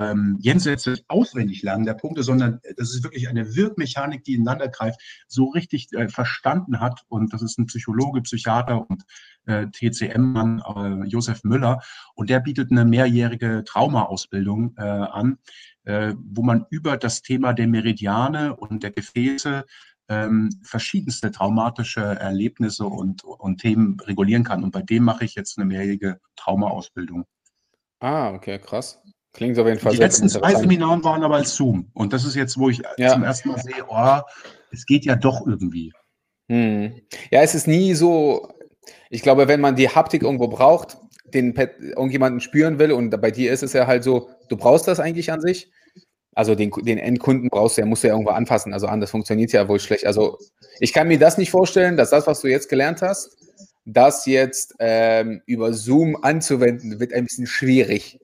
ähm, 0.00 0.38
jenseits 0.40 0.88
auswendig 1.08 1.62
lernen 1.62 1.84
der 1.84 1.94
Punkte, 1.94 2.22
sondern 2.22 2.60
das 2.76 2.94
ist 2.94 3.04
wirklich 3.04 3.28
eine 3.28 3.54
Wirkmechanik, 3.54 4.24
die 4.24 4.34
ineinander 4.34 4.68
greift, 4.68 5.00
so 5.28 5.50
richtig 5.50 5.92
äh, 5.92 6.08
verstanden 6.08 6.80
hat. 6.80 7.02
Und 7.08 7.32
das 7.32 7.42
ist 7.42 7.58
ein 7.58 7.66
Psychologe, 7.66 8.22
Psychiater 8.22 8.88
und 8.88 9.04
äh, 9.46 9.66
TCM-Mann, 9.66 10.62
äh, 11.04 11.06
Josef 11.06 11.44
Müller. 11.44 11.80
Und 12.14 12.30
der 12.30 12.40
bietet 12.40 12.70
eine 12.70 12.84
mehrjährige 12.84 13.64
Traumaausbildung 13.66 14.74
äh, 14.76 14.82
an, 14.82 15.38
äh, 15.84 16.14
wo 16.16 16.42
man 16.42 16.66
über 16.70 16.96
das 16.96 17.22
Thema 17.22 17.52
der 17.52 17.68
Meridiane 17.68 18.56
und 18.56 18.82
der 18.82 18.92
Gefäße 18.92 19.64
ähm, 20.08 20.50
verschiedenste 20.62 21.30
traumatische 21.30 22.00
Erlebnisse 22.00 22.86
und, 22.86 23.24
und 23.24 23.60
Themen 23.60 23.98
regulieren 24.00 24.44
kann. 24.44 24.64
Und 24.64 24.72
bei 24.72 24.82
dem 24.82 25.04
mache 25.04 25.24
ich 25.24 25.34
jetzt 25.34 25.58
eine 25.58 25.66
mehrjährige 25.66 26.20
Traumaausbildung. 26.36 27.24
Ah, 28.00 28.30
okay, 28.30 28.58
krass. 28.58 29.00
Klingt 29.32 29.58
auf 29.58 29.66
jeden 29.66 29.78
Fall 29.78 29.92
Die 29.92 29.98
letzten 29.98 30.28
zwei 30.28 30.54
Seminaren 30.54 31.02
waren 31.04 31.22
aber 31.22 31.36
als 31.36 31.54
Zoom. 31.54 31.90
Und 31.94 32.12
das 32.12 32.24
ist 32.24 32.34
jetzt, 32.34 32.58
wo 32.58 32.68
ich 32.68 32.82
ja. 32.98 33.12
zum 33.12 33.22
ersten 33.22 33.48
Mal 33.48 33.58
sehe, 33.58 33.84
oh, 33.88 34.20
es 34.70 34.84
geht 34.84 35.04
ja 35.04 35.16
doch 35.16 35.46
irgendwie. 35.46 35.92
Hm. 36.48 36.92
Ja, 37.30 37.40
es 37.40 37.54
ist 37.54 37.66
nie 37.66 37.94
so, 37.94 38.48
ich 39.08 39.22
glaube, 39.22 39.48
wenn 39.48 39.60
man 39.60 39.74
die 39.74 39.88
Haptik 39.88 40.22
irgendwo 40.22 40.48
braucht, 40.48 40.98
den 41.32 41.54
Pet, 41.54 41.76
irgendjemanden 41.80 42.40
spüren 42.40 42.78
will 42.78 42.92
und 42.92 43.10
bei 43.22 43.30
dir 43.30 43.52
ist 43.52 43.62
es 43.62 43.72
ja 43.72 43.86
halt 43.86 44.04
so, 44.04 44.28
du 44.48 44.56
brauchst 44.56 44.86
das 44.86 45.00
eigentlich 45.00 45.32
an 45.32 45.40
sich. 45.40 45.70
Also 46.34 46.54
den, 46.54 46.70
den 46.82 46.98
Endkunden 46.98 47.48
brauchst 47.50 47.76
du 47.76 47.82
ja, 47.82 47.86
musst 47.86 48.04
du 48.04 48.08
ja 48.08 48.14
irgendwo 48.14 48.32
anfassen. 48.32 48.72
Also 48.72 48.86
anders 48.86 49.10
funktioniert 49.10 49.48
es 49.48 49.52
ja 49.52 49.68
wohl 49.68 49.80
schlecht. 49.80 50.06
Also 50.06 50.38
ich 50.78 50.92
kann 50.92 51.08
mir 51.08 51.18
das 51.18 51.38
nicht 51.38 51.50
vorstellen, 51.50 51.96
dass 51.96 52.10
das, 52.10 52.26
was 52.26 52.40
du 52.40 52.48
jetzt 52.48 52.68
gelernt 52.68 53.02
hast, 53.02 53.36
das 53.84 54.26
jetzt 54.26 54.74
ähm, 54.78 55.42
über 55.46 55.72
Zoom 55.72 56.16
anzuwenden, 56.22 57.00
wird 57.00 57.12
ein 57.12 57.24
bisschen 57.24 57.46
schwierig. 57.46 58.18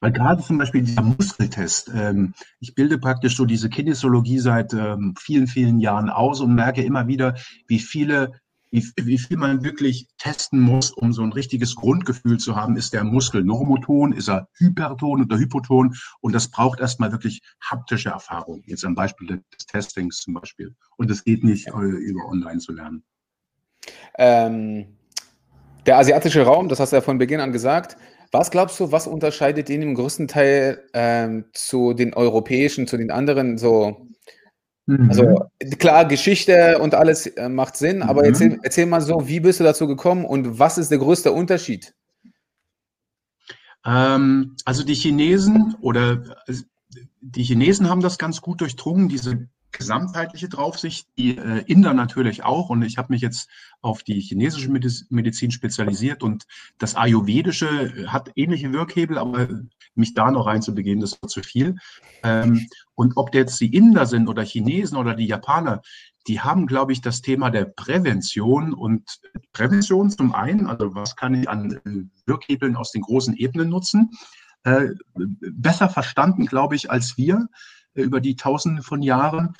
Weil 0.00 0.12
gerade 0.12 0.42
zum 0.42 0.58
Beispiel 0.58 0.82
dieser 0.82 1.02
Muskeltest, 1.02 1.90
ähm, 1.94 2.34
ich 2.60 2.74
bilde 2.74 2.98
praktisch 2.98 3.36
so 3.36 3.44
diese 3.44 3.68
Kinesiologie 3.68 4.38
seit 4.38 4.72
ähm, 4.72 5.14
vielen, 5.18 5.46
vielen 5.46 5.80
Jahren 5.80 6.08
aus 6.08 6.40
und 6.40 6.54
merke 6.54 6.82
immer 6.82 7.06
wieder, 7.08 7.34
wie 7.66 7.78
viele 7.78 8.32
wie, 8.70 8.84
wie 8.96 9.18
viel 9.18 9.36
man 9.36 9.64
wirklich 9.64 10.08
testen 10.18 10.60
muss, 10.60 10.90
um 10.90 11.12
so 11.12 11.22
ein 11.22 11.32
richtiges 11.32 11.74
Grundgefühl 11.76 12.38
zu 12.38 12.56
haben. 12.56 12.76
Ist 12.76 12.92
der 12.92 13.04
Muskel 13.04 13.44
normoton, 13.44 14.12
ist 14.12 14.28
er 14.28 14.48
hyperton 14.58 15.22
oder 15.22 15.38
hypoton? 15.38 15.94
Und 16.20 16.34
das 16.34 16.48
braucht 16.48 16.80
erstmal 16.80 17.12
wirklich 17.12 17.42
haptische 17.60 18.10
Erfahrung. 18.10 18.62
Jetzt 18.66 18.84
am 18.84 18.94
Beispiel 18.94 19.28
des 19.28 19.66
Testings 19.66 20.18
zum 20.18 20.34
Beispiel. 20.34 20.74
Und 20.96 21.10
das 21.10 21.24
geht 21.24 21.44
nicht 21.44 21.68
äh, 21.68 21.70
über 21.70 22.26
online 22.26 22.58
zu 22.58 22.72
lernen. 22.72 23.02
Ähm, 24.18 24.96
der 25.86 25.98
asiatische 25.98 26.42
Raum, 26.42 26.68
das 26.68 26.80
hast 26.80 26.90
du 26.90 26.96
ja 26.96 27.02
von 27.02 27.18
Beginn 27.18 27.40
an 27.40 27.52
gesagt. 27.52 27.96
Was 28.38 28.50
glaubst 28.50 28.78
du, 28.80 28.92
was 28.92 29.06
unterscheidet 29.06 29.70
ihn 29.70 29.82
im 29.82 29.94
größten 29.94 30.28
Teil 30.28 30.84
ähm, 30.92 31.46
zu 31.52 31.94
den 31.94 32.14
europäischen, 32.14 32.86
zu 32.86 32.96
den 32.96 33.10
anderen 33.10 33.58
so 33.58 34.06
Mhm. 34.86 35.08
Also 35.08 35.50
klar, 35.78 36.04
Geschichte 36.06 36.78
und 36.78 36.94
alles 36.94 37.26
äh, 37.26 37.48
macht 37.48 37.76
Sinn, 37.76 38.02
aber 38.02 38.22
mhm. 38.22 38.28
erzähl, 38.28 38.58
erzähl 38.62 38.86
mal 38.86 39.00
so, 39.00 39.26
wie 39.26 39.40
bist 39.40 39.60
du 39.60 39.64
dazu 39.64 39.86
gekommen 39.86 40.24
und 40.24 40.58
was 40.58 40.78
ist 40.78 40.90
der 40.90 40.98
größte 40.98 41.32
Unterschied? 41.32 41.94
Ähm, 43.84 44.56
also 44.64 44.84
die 44.84 44.94
Chinesen 44.94 45.74
oder 45.80 46.22
äh, 46.46 46.54
die 47.20 47.42
Chinesen 47.42 47.90
haben 47.90 48.00
das 48.00 48.16
ganz 48.16 48.40
gut 48.40 48.60
durchdrungen, 48.60 49.08
diese 49.08 49.48
gesamtheitliche 49.76 50.48
Draufsicht, 50.48 51.08
die 51.16 51.36
äh, 51.36 51.62
Inder 51.66 51.94
natürlich 51.94 52.44
auch. 52.44 52.70
Und 52.70 52.82
ich 52.82 52.98
habe 52.98 53.12
mich 53.12 53.22
jetzt 53.22 53.48
auf 53.80 54.02
die 54.02 54.20
chinesische 54.20 54.70
Medizin 54.70 55.50
spezialisiert 55.50 56.22
und 56.22 56.46
das 56.78 56.94
Ayurvedische 56.94 58.10
hat 58.10 58.32
ähnliche 58.34 58.72
Wirkhebel, 58.72 59.18
aber 59.18 59.48
mich 59.94 60.14
da 60.14 60.30
noch 60.30 60.46
reinzubegeben, 60.46 61.00
das 61.00 61.20
wird 61.20 61.30
zu 61.30 61.42
viel. 61.42 61.76
Ähm, 62.22 62.66
und 62.94 63.16
ob 63.16 63.34
jetzt 63.34 63.60
die 63.60 63.74
Inder 63.74 64.06
sind 64.06 64.28
oder 64.28 64.42
Chinesen 64.42 64.96
oder 64.96 65.14
die 65.14 65.26
Japaner, 65.26 65.82
die 66.26 66.40
haben, 66.40 66.66
glaube 66.66 66.92
ich, 66.92 67.00
das 67.00 67.22
Thema 67.22 67.50
der 67.50 67.66
Prävention 67.66 68.74
und 68.74 69.20
Prävention 69.52 70.10
zum 70.10 70.34
einen, 70.34 70.66
also 70.66 70.94
was 70.94 71.16
kann 71.16 71.34
ich 71.34 71.48
an 71.48 71.72
äh, 71.72 72.26
Wirkhebeln 72.26 72.76
aus 72.76 72.92
den 72.92 73.02
großen 73.02 73.36
Ebenen 73.36 73.68
nutzen, 73.68 74.10
äh, 74.64 74.88
besser 75.14 75.88
verstanden, 75.88 76.46
glaube 76.46 76.74
ich, 76.74 76.90
als 76.90 77.16
wir 77.16 77.36
äh, 77.36 77.75
über 78.02 78.20
die 78.20 78.36
Tausende 78.36 78.82
von 78.82 79.02
Jahren 79.02 79.54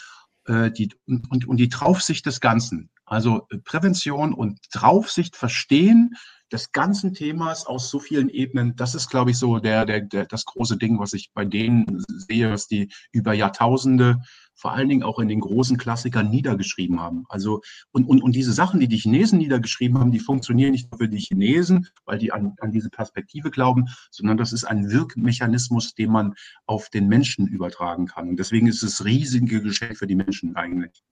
äh, 0.47 0.71
die, 0.71 0.95
und, 1.07 1.47
und 1.47 1.57
die 1.57 1.69
Draufsicht 1.69 2.27
des 2.27 2.41
Ganzen. 2.41 2.91
Also 3.05 3.47
äh, 3.51 3.59
Prävention 3.59 4.33
und 4.35 4.59
Draufsicht 4.73 5.37
verstehen 5.37 6.17
des 6.53 6.71
ganzen 6.71 7.13
Themas 7.13 7.67
aus 7.67 7.91
so 7.91 7.99
vielen 7.99 8.29
Ebenen, 8.29 8.77
das 8.77 8.95
ist, 8.95 9.11
glaube 9.11 9.33
ich, 9.33 9.39
so 9.39 9.59
der, 9.59 9.85
der, 9.85 10.01
der, 10.03 10.27
das 10.27 10.45
große 10.45 10.77
Ding, 10.77 10.99
was 10.99 11.13
ich 11.13 11.31
bei 11.35 11.45
denen 11.45 12.05
sehe, 12.07 12.49
dass 12.49 12.69
die 12.69 12.93
über 13.11 13.33
Jahrtausende 13.33 14.23
vor 14.57 14.73
allen 14.73 14.89
Dingen 14.89 15.03
auch 15.03 15.19
in 15.19 15.29
den 15.29 15.41
großen 15.41 15.77
Klassikern 15.77 16.31
niedergeschrieben 16.31 17.01
haben. 17.01 17.25
Also, 17.29 17.61
und, 17.93 18.05
und, 18.05 18.23
und 18.23 18.35
diese 18.35 18.53
Sachen, 18.53 18.81
die 18.81 18.89
die 18.89 18.97
Chinesen 18.97 19.39
niedergeschrieben 19.39 19.99
haben, 19.99 20.11
die 20.11 20.19
funktionieren 20.19 20.73
nicht 20.73 20.91
nur 20.91 20.99
für 20.99 21.09
die 21.09 21.19
Chinesen, 21.19 21.89
weil 22.07 22.19
die 22.19 22.33
an, 22.33 22.55
an 22.61 22.73
diese 22.73 22.91
Perspektive 22.91 23.51
glauben, 23.51 23.87
sondern 24.11 24.39
das 24.39 24.53
ist 24.53 24.65
ein 24.65 24.91
Wirkmechanismus, 24.91 25.95
den 25.95 26.11
man 26.11 26.35
auf 26.67 26.89
den 26.89 27.07
Menschen 27.07 27.47
übertragen 27.47 28.07
kann. 28.07 28.29
Und 28.31 28.39
deswegen 28.39 28.67
ist 28.67 28.83
es 28.83 29.05
riesige 29.05 29.63
Geschenk 29.63 29.99
für 29.99 30.07
die 30.07 30.17
Menschen 30.17 30.57
eigentlich. 30.57 31.03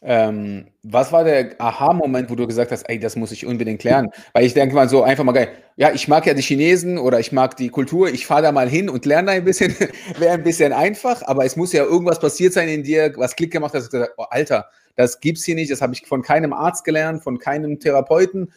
Ähm, 0.00 0.66
was 0.84 1.10
war 1.10 1.24
der 1.24 1.60
Aha-Moment, 1.60 2.30
wo 2.30 2.36
du 2.36 2.46
gesagt 2.46 2.70
hast, 2.70 2.88
ey, 2.88 3.00
das 3.00 3.16
muss 3.16 3.32
ich 3.32 3.44
unbedingt 3.44 3.82
lernen? 3.82 4.10
Weil 4.32 4.44
ich 4.44 4.54
denke 4.54 4.74
mal 4.74 4.88
so 4.88 5.02
einfach 5.02 5.24
mal 5.24 5.32
geil, 5.32 5.48
ja, 5.76 5.92
ich 5.92 6.06
mag 6.06 6.24
ja 6.24 6.34
die 6.34 6.42
Chinesen 6.42 6.98
oder 6.98 7.18
ich 7.18 7.32
mag 7.32 7.56
die 7.56 7.68
Kultur, 7.68 8.08
ich 8.08 8.24
fahre 8.24 8.42
da 8.42 8.52
mal 8.52 8.68
hin 8.68 8.88
und 8.88 9.04
lerne 9.06 9.26
da 9.26 9.32
ein 9.32 9.44
bisschen, 9.44 9.74
wäre 10.18 10.34
ein 10.34 10.44
bisschen 10.44 10.72
einfach, 10.72 11.22
aber 11.22 11.44
es 11.44 11.56
muss 11.56 11.72
ja 11.72 11.82
irgendwas 11.82 12.20
passiert 12.20 12.52
sein 12.52 12.68
in 12.68 12.84
dir, 12.84 13.12
was 13.16 13.34
Klick 13.34 13.52
gemacht 13.52 13.74
hat, 13.74 13.80
dass 13.80 13.88
du 13.88 13.98
gesagt 13.98 14.14
oh, 14.18 14.26
Alter, 14.30 14.66
das 14.94 15.18
gibt's 15.18 15.44
hier 15.44 15.56
nicht, 15.56 15.70
das 15.70 15.82
habe 15.82 15.94
ich 15.94 16.06
von 16.06 16.22
keinem 16.22 16.52
Arzt 16.52 16.84
gelernt, 16.84 17.22
von 17.22 17.38
keinem 17.38 17.80
Therapeuten. 17.80 18.52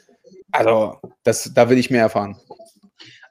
Also, 0.51 0.98
das, 1.24 1.51
da 1.53 1.69
will 1.69 1.77
ich 1.77 1.89
mehr 1.89 2.01
erfahren. 2.01 2.38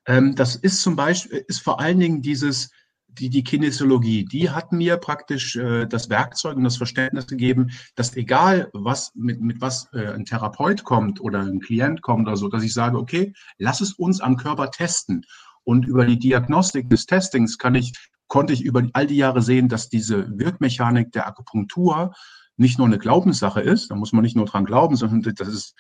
Ähm, 0.07 0.35
das 0.35 0.57
ist 0.57 0.83
zum 0.83 0.97
Beispiel, 0.97 1.45
ist 1.47 1.61
vor 1.61 1.81
allen 1.81 2.01
Dingen 2.01 2.23
dieses, 2.23 2.71
die, 3.19 3.31
die 3.31 3.45
Kinesiologie, 3.45 4.25
die 4.25 4.51
hat 4.51 4.73
mir 4.73 4.97
praktisch 4.97 5.57
äh, 5.57 5.87
das 5.87 6.11
Werkzeug 6.11 6.57
und 6.57 6.65
das 6.65 6.77
Verständnis 6.77 7.27
gegeben, 7.27 7.71
dass 7.95 8.17
egal 8.17 8.71
was 8.73 9.13
mit, 9.15 9.41
mit 9.41 9.61
was 9.61 9.89
äh, 9.93 10.13
ein 10.13 10.25
Therapeut 10.25 10.85
kommt 10.85 11.21
oder 11.21 11.41
ein 11.41 11.61
Klient 11.61 12.03
kommt 12.03 12.27
oder 12.29 12.37
so, 12.37 12.49
dass 12.49 12.63
ich 12.63 12.73
sage, 12.73 12.99
okay, 12.99 13.33
lass 13.59 13.81
es 13.81 13.95
uns 13.95 14.21
am 14.21 14.37
Körper 14.37 14.71
testen. 14.71 15.25
Und 15.65 15.87
über 15.87 16.07
die 16.07 16.19
Diagnostik 16.19 16.89
des 16.89 17.07
Testings 17.07 17.59
kann 17.59 17.75
ich, 17.75 17.93
konnte 18.29 18.53
ich 18.53 18.63
über 18.63 18.83
all 18.93 19.07
die 19.07 19.17
Jahre 19.17 19.43
sehen, 19.43 19.69
dass 19.69 19.89
diese 19.89 20.39
Wirkmechanik 20.39 21.13
der 21.13 21.27
Akupunktur 21.27 22.15
nicht 22.57 22.79
nur 22.79 22.87
eine 22.87 22.99
Glaubenssache 22.99 23.61
ist, 23.61 23.91
da 23.91 23.95
muss 23.95 24.13
man 24.13 24.23
nicht 24.23 24.37
nur 24.37 24.47
dran 24.47 24.65
glauben, 24.65 24.97
sondern 24.97 25.35
das 25.35 25.49
ist 25.49 25.75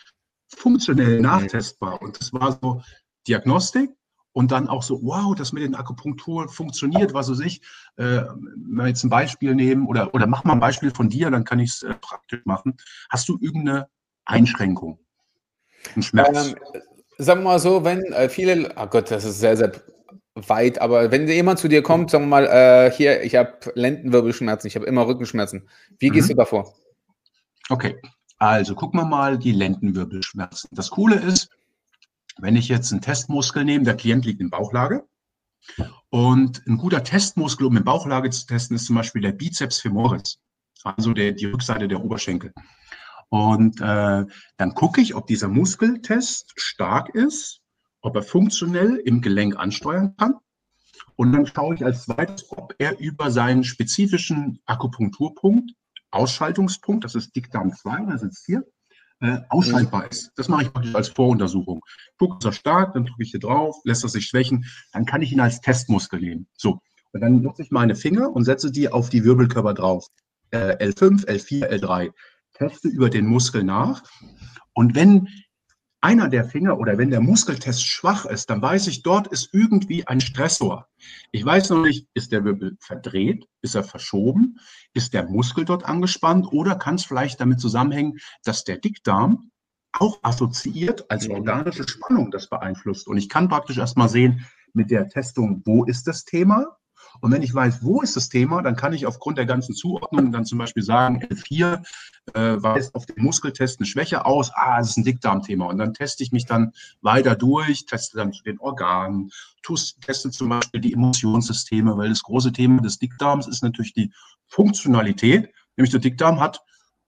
funktionell 0.48 1.20
nachtestbar. 1.20 2.00
Und 2.00 2.18
das 2.18 2.32
war 2.32 2.58
so 2.60 2.82
Diagnostik, 3.26 3.90
und 4.32 4.52
dann 4.52 4.68
auch 4.68 4.82
so, 4.82 5.00
wow, 5.02 5.34
das 5.34 5.52
mit 5.52 5.62
den 5.62 5.74
Akupunktur 5.74 6.48
funktioniert, 6.48 7.14
was 7.14 7.30
weiß 7.30 7.40
ich. 7.40 7.60
Äh, 7.96 8.22
wenn 8.26 8.76
wir 8.76 8.88
jetzt 8.88 9.04
ein 9.04 9.10
Beispiel 9.10 9.54
nehmen 9.54 9.86
oder, 9.86 10.14
oder 10.14 10.26
mach 10.26 10.44
mal 10.44 10.52
ein 10.52 10.60
Beispiel 10.60 10.90
von 10.90 11.08
dir, 11.08 11.30
dann 11.30 11.44
kann 11.44 11.58
ich 11.58 11.70
es 11.70 11.82
äh, 11.82 11.94
praktisch 11.94 12.40
machen. 12.44 12.76
Hast 13.08 13.28
du 13.28 13.38
irgendeine 13.40 13.88
Einschränkung? 14.24 14.98
Ein 15.96 16.02
Schmerz? 16.02 16.48
Ähm, 16.48 16.56
sagen 17.18 17.40
wir 17.40 17.50
mal 17.50 17.58
so, 17.58 17.84
wenn 17.84 18.02
äh, 18.12 18.28
viele, 18.28 18.72
oh 18.76 18.86
Gott, 18.86 19.10
das 19.10 19.24
ist 19.24 19.40
sehr, 19.40 19.56
sehr 19.56 19.72
weit, 20.34 20.80
aber 20.80 21.10
wenn 21.10 21.26
jemand 21.28 21.58
zu 21.58 21.68
dir 21.68 21.82
kommt, 21.82 22.10
sagen 22.10 22.24
wir 22.24 22.28
mal, 22.28 22.46
äh, 22.46 22.90
hier, 22.92 23.22
ich 23.22 23.34
habe 23.34 23.58
Lendenwirbelschmerzen, 23.74 24.68
ich 24.68 24.76
habe 24.76 24.86
immer 24.86 25.06
Rückenschmerzen, 25.06 25.68
wie 25.98 26.08
mhm. 26.08 26.14
gehst 26.14 26.30
du 26.30 26.34
davor? 26.34 26.74
Okay, 27.68 28.00
also 28.38 28.74
gucken 28.74 29.00
wir 29.00 29.04
mal 29.04 29.38
die 29.38 29.52
Lendenwirbelschmerzen. 29.52 30.70
Das 30.72 30.90
Coole 30.90 31.16
ist, 31.16 31.50
wenn 32.38 32.56
ich 32.56 32.68
jetzt 32.68 32.92
einen 32.92 33.00
Testmuskel 33.00 33.64
nehme, 33.64 33.84
der 33.84 33.96
Klient 33.96 34.24
liegt 34.24 34.40
in 34.40 34.50
Bauchlage 34.50 35.06
und 36.10 36.66
ein 36.66 36.78
guter 36.78 37.04
Testmuskel, 37.04 37.66
um 37.66 37.76
in 37.76 37.84
Bauchlage 37.84 38.30
zu 38.30 38.46
testen, 38.46 38.76
ist 38.76 38.86
zum 38.86 38.96
Beispiel 38.96 39.22
der 39.22 39.32
Bizeps 39.32 39.80
femoris, 39.80 40.38
also 40.84 41.12
der, 41.12 41.32
die 41.32 41.46
Rückseite 41.46 41.88
der 41.88 42.02
Oberschenkel. 42.02 42.52
Und 43.28 43.80
äh, 43.80 44.26
dann 44.56 44.74
gucke 44.74 45.00
ich, 45.00 45.14
ob 45.14 45.26
dieser 45.26 45.48
Muskeltest 45.48 46.52
stark 46.56 47.14
ist, 47.14 47.60
ob 48.00 48.16
er 48.16 48.22
funktionell 48.22 48.96
im 48.96 49.20
Gelenk 49.20 49.56
ansteuern 49.56 50.16
kann. 50.16 50.34
Und 51.16 51.32
dann 51.32 51.46
schaue 51.46 51.74
ich 51.74 51.84
als 51.84 52.04
zweites, 52.04 52.50
ob 52.50 52.74
er 52.78 52.98
über 52.98 53.30
seinen 53.30 53.62
spezifischen 53.62 54.60
Akupunkturpunkt, 54.66 55.72
Ausschaltungspunkt, 56.10 57.04
das 57.04 57.14
ist 57.14 57.36
Dickdarm 57.36 57.72
2, 57.72 58.06
der 58.06 58.18
sitzt 58.18 58.46
hier, 58.46 58.64
äh, 59.20 59.38
ausschaltbar 59.48 60.10
ist. 60.10 60.32
Das 60.36 60.48
mache 60.48 60.62
ich 60.62 60.72
praktisch 60.72 60.94
als 60.94 61.08
Voruntersuchung. 61.08 61.80
Gucke, 62.18 62.38
ist 62.38 62.44
er 62.44 62.52
stark, 62.52 62.94
dann 62.94 63.04
drücke 63.04 63.22
ich 63.22 63.30
hier 63.30 63.40
drauf, 63.40 63.76
lässt 63.84 64.04
er 64.04 64.08
sich 64.08 64.26
schwächen, 64.26 64.64
dann 64.92 65.06
kann 65.06 65.22
ich 65.22 65.32
ihn 65.32 65.40
als 65.40 65.60
Testmuskel 65.60 66.20
nehmen. 66.20 66.46
So, 66.56 66.80
und 67.12 67.20
dann 67.20 67.42
nutze 67.42 67.62
ich 67.62 67.70
meine 67.70 67.94
Finger 67.94 68.30
und 68.30 68.44
setze 68.44 68.70
die 68.70 68.88
auf 68.88 69.10
die 69.10 69.24
Wirbelkörper 69.24 69.74
drauf. 69.74 70.06
Äh, 70.50 70.76
L5, 70.84 71.26
L4, 71.26 71.68
L3. 71.68 72.12
Teste 72.54 72.88
über 72.88 73.10
den 73.10 73.26
Muskel 73.26 73.64
nach. 73.64 74.02
Und 74.74 74.94
wenn 74.94 75.28
einer 76.00 76.28
der 76.28 76.44
Finger 76.44 76.78
oder 76.78 76.96
wenn 76.98 77.10
der 77.10 77.20
Muskeltest 77.20 77.86
schwach 77.86 78.24
ist, 78.24 78.48
dann 78.48 78.62
weiß 78.62 78.86
ich, 78.86 79.02
dort 79.02 79.26
ist 79.28 79.50
irgendwie 79.52 80.06
ein 80.06 80.20
Stressor. 80.20 80.88
Ich 81.30 81.44
weiß 81.44 81.70
noch 81.70 81.82
nicht, 81.82 82.08
ist 82.14 82.32
der 82.32 82.44
Wirbel 82.44 82.76
verdreht, 82.80 83.46
ist 83.62 83.74
er 83.74 83.84
verschoben, 83.84 84.58
ist 84.94 85.12
der 85.12 85.28
Muskel 85.28 85.64
dort 85.64 85.84
angespannt? 85.84 86.46
Oder 86.52 86.76
kann 86.76 86.94
es 86.94 87.04
vielleicht 87.04 87.40
damit 87.40 87.60
zusammenhängen, 87.60 88.18
dass 88.44 88.64
der 88.64 88.78
Dickdarm 88.78 89.50
auch 89.92 90.18
assoziiert 90.22 91.10
als 91.10 91.28
organische 91.28 91.86
Spannung 91.86 92.30
das 92.30 92.48
beeinflusst. 92.48 93.08
Und 93.08 93.16
ich 93.16 93.28
kann 93.28 93.48
praktisch 93.48 93.78
erstmal 93.78 94.08
sehen 94.08 94.46
mit 94.72 94.90
der 94.90 95.08
Testung, 95.08 95.62
wo 95.64 95.84
ist 95.84 96.06
das 96.06 96.24
Thema 96.24 96.76
und 97.20 97.32
wenn 97.32 97.42
ich 97.42 97.54
weiß, 97.54 97.82
wo 97.82 98.02
ist 98.02 98.16
das 98.16 98.28
Thema, 98.28 98.62
dann 98.62 98.76
kann 98.76 98.92
ich 98.92 99.06
aufgrund 99.06 99.38
der 99.38 99.46
ganzen 99.46 99.74
Zuordnung 99.74 100.32
dann 100.32 100.44
zum 100.44 100.58
Beispiel 100.58 100.82
sagen, 100.82 101.22
L4 101.22 101.82
äh, 102.34 102.62
weist 102.62 102.94
auf 102.94 103.06
den 103.06 103.24
Muskeltest 103.24 103.78
eine 103.78 103.86
Schwäche 103.86 104.24
aus, 104.24 104.50
ah, 104.54 104.78
das 104.78 104.90
ist 104.90 104.96
ein 104.96 105.04
Dickdarmthema. 105.04 105.66
Und 105.66 105.78
dann 105.78 105.94
teste 105.94 106.22
ich 106.22 106.32
mich 106.32 106.46
dann 106.46 106.72
weiter 107.02 107.34
durch, 107.34 107.86
teste 107.86 108.16
dann 108.18 108.32
zu 108.32 108.42
den 108.42 108.58
Organen, 108.58 109.30
teste 110.00 110.30
zum 110.30 110.48
Beispiel 110.48 110.80
die 110.80 110.92
Emotionssysteme, 110.92 111.96
weil 111.96 112.08
das 112.08 112.22
große 112.22 112.52
Thema 112.52 112.80
des 112.80 112.98
Dickdarms 112.98 113.46
ist 113.46 113.62
natürlich 113.62 113.92
die 113.92 114.12
Funktionalität. 114.46 115.52
Nämlich 115.76 115.90
der 115.90 116.00
Dickdarm 116.00 116.40
hat 116.40 116.62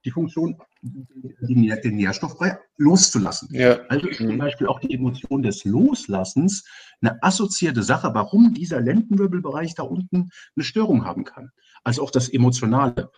die 0.04 0.10
Funktion, 0.10 0.56
den 0.82 1.96
Nährstoffbrei 1.96 2.58
loszulassen. 2.76 3.48
Ja. 3.52 3.80
Also 3.88 4.08
ist 4.08 4.18
zum 4.18 4.28
mhm. 4.28 4.38
Beispiel 4.38 4.66
auch 4.66 4.80
die 4.80 4.92
Emotion 4.92 5.42
des 5.42 5.64
Loslassens 5.64 6.64
eine 7.00 7.22
assoziierte 7.22 7.82
Sache, 7.82 8.10
warum 8.14 8.54
dieser 8.54 8.80
Lendenwirbelbereich 8.80 9.74
da 9.74 9.84
unten 9.84 10.30
eine 10.56 10.64
Störung 10.64 11.04
haben 11.04 11.24
kann. 11.24 11.52
Also 11.84 12.02
auch 12.02 12.10
das 12.10 12.28
Emotionale. 12.28 13.10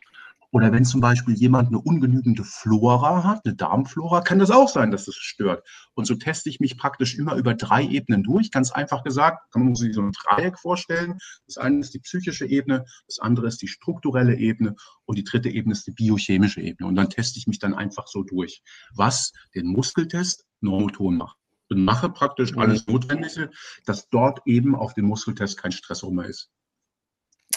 Oder 0.54 0.70
wenn 0.70 0.84
zum 0.84 1.00
Beispiel 1.00 1.34
jemand 1.34 1.70
eine 1.70 1.80
ungenügende 1.80 2.44
Flora 2.44 3.24
hat, 3.24 3.44
eine 3.44 3.56
Darmflora, 3.56 4.20
kann 4.20 4.38
das 4.38 4.52
auch 4.52 4.68
sein, 4.68 4.92
dass 4.92 5.04
das 5.04 5.16
stört. 5.16 5.66
Und 5.94 6.04
so 6.04 6.14
teste 6.14 6.48
ich 6.48 6.60
mich 6.60 6.78
praktisch 6.78 7.18
immer 7.18 7.34
über 7.34 7.54
drei 7.54 7.82
Ebenen 7.82 8.22
durch. 8.22 8.52
Ganz 8.52 8.70
einfach 8.70 9.02
gesagt, 9.02 9.50
kann 9.52 9.64
man 9.64 9.74
sich 9.74 9.92
so 9.92 10.02
ein 10.02 10.12
Dreieck 10.12 10.56
vorstellen. 10.60 11.18
Das 11.48 11.56
eine 11.56 11.80
ist 11.80 11.92
die 11.92 11.98
psychische 11.98 12.46
Ebene, 12.46 12.84
das 13.08 13.18
andere 13.18 13.48
ist 13.48 13.62
die 13.62 13.66
strukturelle 13.66 14.36
Ebene 14.36 14.76
und 15.06 15.18
die 15.18 15.24
dritte 15.24 15.48
Ebene 15.48 15.72
ist 15.72 15.88
die 15.88 15.90
biochemische 15.90 16.60
Ebene. 16.60 16.88
Und 16.88 16.94
dann 16.94 17.10
teste 17.10 17.36
ich 17.40 17.48
mich 17.48 17.58
dann 17.58 17.74
einfach 17.74 18.06
so 18.06 18.22
durch, 18.22 18.62
was 18.94 19.32
den 19.56 19.66
Muskeltest 19.66 20.46
normoton 20.60 21.16
macht. 21.16 21.36
Und 21.68 21.84
mache 21.84 22.10
praktisch 22.10 22.52
mhm. 22.52 22.60
alles 22.60 22.86
Notwendige, 22.86 23.50
dass 23.86 24.08
dort 24.08 24.38
eben 24.46 24.76
auf 24.76 24.94
dem 24.94 25.06
Muskeltest 25.06 25.60
kein 25.60 25.72
Stress 25.72 26.04
mehr 26.04 26.26
ist. 26.26 26.48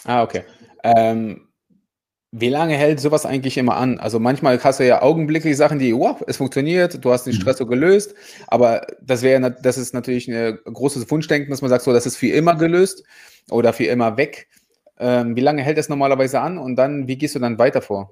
Ah, 0.03 0.23
okay. 0.23 0.45
Ähm 0.83 1.47
wie 2.39 2.49
lange 2.49 2.75
hält 2.75 2.99
sowas 2.99 3.25
eigentlich 3.25 3.57
immer 3.57 3.77
an? 3.77 3.99
Also 3.99 4.19
manchmal 4.19 4.61
hast 4.63 4.79
du 4.79 4.85
ja 4.85 5.01
augenblicklich 5.01 5.57
Sachen, 5.57 5.79
die, 5.79 5.93
wow, 5.93 6.21
es 6.27 6.37
funktioniert, 6.37 7.03
du 7.03 7.11
hast 7.11 7.25
den 7.25 7.33
mhm. 7.33 7.39
Stress 7.41 7.57
so 7.57 7.65
gelöst, 7.65 8.13
aber 8.47 8.85
das 9.01 9.21
wäre, 9.21 9.51
das 9.61 9.77
ist 9.77 9.93
natürlich 9.93 10.27
ein 10.29 10.57
großes 10.65 11.09
Wunschdenken, 11.09 11.49
dass 11.49 11.61
man 11.61 11.69
sagt, 11.69 11.83
so, 11.83 11.93
das 11.93 12.05
ist 12.05 12.17
für 12.17 12.27
immer 12.27 12.55
gelöst 12.55 13.03
oder 13.49 13.73
für 13.73 13.85
immer 13.85 14.17
weg. 14.17 14.47
Ähm, 14.99 15.35
wie 15.35 15.41
lange 15.41 15.61
hält 15.61 15.77
das 15.77 15.89
normalerweise 15.89 16.41
an 16.41 16.57
und 16.57 16.75
dann, 16.75 17.07
wie 17.07 17.17
gehst 17.17 17.35
du 17.35 17.39
dann 17.39 17.59
weiter 17.59 17.81
vor? 17.81 18.11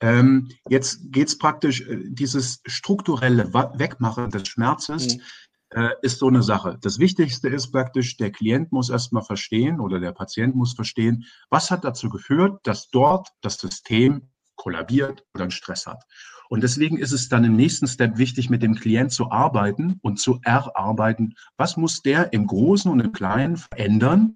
Ähm, 0.00 0.48
jetzt 0.68 1.12
geht 1.12 1.28
es 1.28 1.36
praktisch, 1.36 1.82
äh, 1.82 1.98
dieses 2.08 2.62
strukturelle 2.64 3.52
Wegmachen 3.52 4.30
des 4.30 4.48
Schmerzes 4.48 5.16
mhm 5.16 5.22
äh, 5.70 5.90
ist 6.02 6.18
so 6.18 6.28
eine 6.28 6.42
Sache. 6.42 6.78
Das 6.80 6.98
Wichtigste 6.98 7.48
ist 7.48 7.70
praktisch, 7.70 8.16
der 8.16 8.30
Klient 8.30 8.72
muss 8.72 8.90
erstmal 8.90 9.22
verstehen 9.22 9.80
oder 9.80 10.00
der 10.00 10.12
Patient 10.12 10.54
muss 10.54 10.74
verstehen, 10.74 11.24
was 11.48 11.70
hat 11.70 11.84
dazu 11.84 12.08
geführt, 12.08 12.60
dass 12.64 12.90
dort 12.90 13.28
das 13.40 13.58
System 13.58 14.30
kollabiert 14.56 15.24
oder 15.34 15.44
einen 15.44 15.50
Stress 15.50 15.86
hat. 15.86 16.04
Und 16.50 16.64
deswegen 16.64 16.98
ist 16.98 17.12
es 17.12 17.28
dann 17.28 17.44
im 17.44 17.54
nächsten 17.54 17.86
Step 17.86 18.18
wichtig, 18.18 18.50
mit 18.50 18.62
dem 18.62 18.74
Klient 18.74 19.12
zu 19.12 19.30
arbeiten 19.30 20.00
und 20.02 20.18
zu 20.18 20.40
erarbeiten, 20.42 21.34
was 21.56 21.76
muss 21.76 22.02
der 22.02 22.32
im 22.32 22.48
Großen 22.48 22.90
und 22.90 22.98
im 22.98 23.12
Kleinen 23.12 23.56
verändern, 23.56 24.34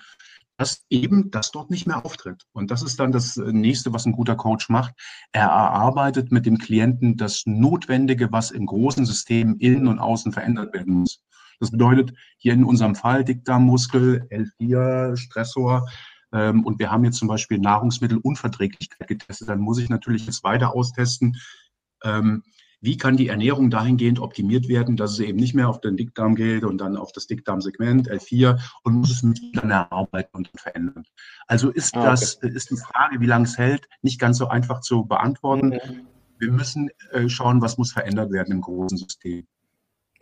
dass 0.65 0.83
eben 0.89 1.31
das 1.31 1.51
dort 1.51 1.71
nicht 1.71 1.87
mehr 1.87 2.03
auftritt. 2.07 2.47
Und 2.55 2.71
das 2.71 2.83
ist 2.83 2.99
dann 2.99 3.13
das 3.13 3.37
nächste, 3.37 3.93
was 3.93 4.07
ein 4.07 4.13
guter 4.13 4.35
Coach 4.35 4.71
macht. 4.71 4.95
Er 5.31 5.49
erarbeitet 5.49 6.33
mit 6.33 6.47
dem 6.47 6.57
Klienten 6.57 7.19
das 7.19 7.43
Notwendige, 7.45 8.33
was 8.33 8.51
im 8.51 8.65
großen 8.65 9.05
System 9.05 9.59
innen 9.59 9.89
und 9.89 9.99
außen 9.99 10.33
verändert 10.33 10.73
werden 10.73 10.95
muss. 10.95 11.23
Das 11.61 11.71
bedeutet 11.71 12.15
hier 12.39 12.55
in 12.55 12.65
unserem 12.65 12.95
Fall 12.95 13.25
Dickdarmmuskel, 13.25 14.27
L4, 14.31 15.19
Stressor, 15.19 15.87
ähm, 16.33 16.65
und 16.65 16.79
wir 16.79 16.91
haben 16.91 17.05
jetzt 17.05 17.19
zum 17.19 17.29
Beispiel 17.29 17.59
Nahrungsmittelunverträglichkeit 17.59 19.07
getestet, 19.07 19.51
dann 19.51 19.61
muss 19.61 19.79
ich 19.79 19.91
natürlich 19.91 20.25
jetzt 20.25 20.45
weiter 20.45 20.75
austesten, 20.75 21.37
ähm, 22.03 22.43
wie 22.85 22.99
kann 22.99 23.17
die 23.17 23.29
Ernährung 23.29 23.71
dahingehend 23.71 24.21
optimiert 24.21 24.69
werden, 24.69 24.97
dass 24.97 25.13
es 25.13 25.21
eben 25.21 25.39
nicht 25.39 25.55
mehr 25.55 25.71
auf 25.71 25.81
den 25.81 25.97
Dickdarm 25.97 26.35
geht 26.35 26.65
und 26.65 26.79
dann 26.79 26.99
auf 26.99 27.13
das 27.13 27.27
Dickdarmsegment 27.27 28.11
L4 28.11 28.61
und 28.83 28.95
muss 28.95 29.11
es 29.11 29.23
mit 29.23 29.41
dann 29.55 29.71
erarbeiten 29.71 30.37
und 30.37 30.51
verändern. 30.55 31.05
Also 31.47 31.71
ist 31.71 31.97
ah, 31.97 32.01
okay. 32.01 32.11
das, 32.11 32.35
ist 32.43 32.71
die 32.71 32.77
Frage, 32.77 33.21
wie 33.21 33.27
lange 33.27 33.47
es 33.47 33.57
hält, 33.57 33.89
nicht 34.03 34.21
ganz 34.21 34.37
so 34.37 34.49
einfach 34.49 34.81
zu 34.81 35.07
beantworten. 35.07 35.69
Mhm. 35.69 36.07
Wir 36.39 36.53
müssen 36.53 36.91
äh, 37.13 37.27
schauen, 37.29 37.63
was 37.63 37.79
muss 37.79 37.93
verändert 37.93 38.31
werden 38.31 38.53
im 38.53 38.61
großen 38.61 38.99
System. 38.99 39.47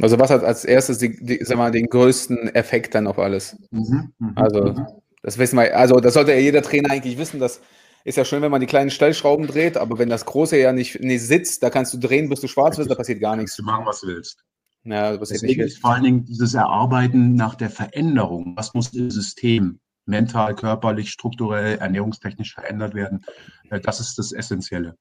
Also 0.01 0.21
was 0.21 0.31
hat 0.31 0.45
als 0.45 0.65
erstes 0.65 0.99
die, 0.99 1.25
die, 1.25 1.45
sag 1.45 1.59
mal, 1.59 1.73
den 1.73 1.89
größten 1.89 2.55
Effekt 2.55 2.95
dann 2.95 3.09
auf 3.09 3.19
alles? 3.19 3.57
Mhm, 3.73 4.13
mh, 4.19 4.33
also 4.37 4.65
mhm. 4.67 4.87
das 5.23 5.37
wissen 5.37 5.57
wir, 5.59 5.77
also 5.77 5.97
das 5.97 6.15
sollte 6.15 6.31
ja 6.31 6.39
jeder 6.39 6.63
Trainer 6.63 6.93
eigentlich 6.93 7.19
wissen, 7.19 7.41
dass 7.41 7.61
ist 8.05 8.17
ja 8.17 8.25
schön, 8.25 8.43
wenn 8.43 8.51
man 8.51 8.61
die 8.61 8.67
kleinen 8.67 8.91
Stellschrauben 8.91 9.47
dreht, 9.47 9.77
aber 9.77 9.99
wenn 9.99 10.09
das 10.09 10.25
große 10.25 10.59
ja 10.59 10.73
nicht, 10.73 11.01
nicht 11.01 11.23
sitzt, 11.23 11.63
da 11.63 11.71
kannst 11.71 11.95
du 11.95 11.99
drehen, 11.99 12.29
bis 12.29 12.41
du 12.41 12.49
schwarz 12.49 12.79
wirst, 12.79 12.91
da 12.91 12.95
passiert 12.95 13.21
gar 13.21 13.37
nichts. 13.37 13.57
Du 13.57 13.63
machen, 13.63 13.87
was 13.87 14.01
du 14.01 14.09
willst. 14.09 14.45
Ja, 14.85 15.17
das 15.17 15.29
Deswegen 15.29 15.61
nicht 15.61 15.73
ist 15.73 15.81
vor 15.81 15.93
allen 15.93 16.03
Dingen 16.03 16.25
dieses 16.25 16.55
Erarbeiten 16.55 17.35
nach 17.35 17.55
der 17.55 17.71
Veränderung. 17.71 18.55
Was 18.57 18.75
muss 18.75 18.91
das 18.91 19.15
System 19.15 19.79
mental, 20.07 20.57
körperlich, 20.57 21.11
strukturell, 21.11 21.79
ernährungstechnisch 21.79 22.55
verändert 22.55 22.95
werden? 22.95 23.25
Äh, 23.71 23.81
das 23.81 24.01
ist 24.01 24.19
das 24.19 24.33
Essentielle. 24.33 24.97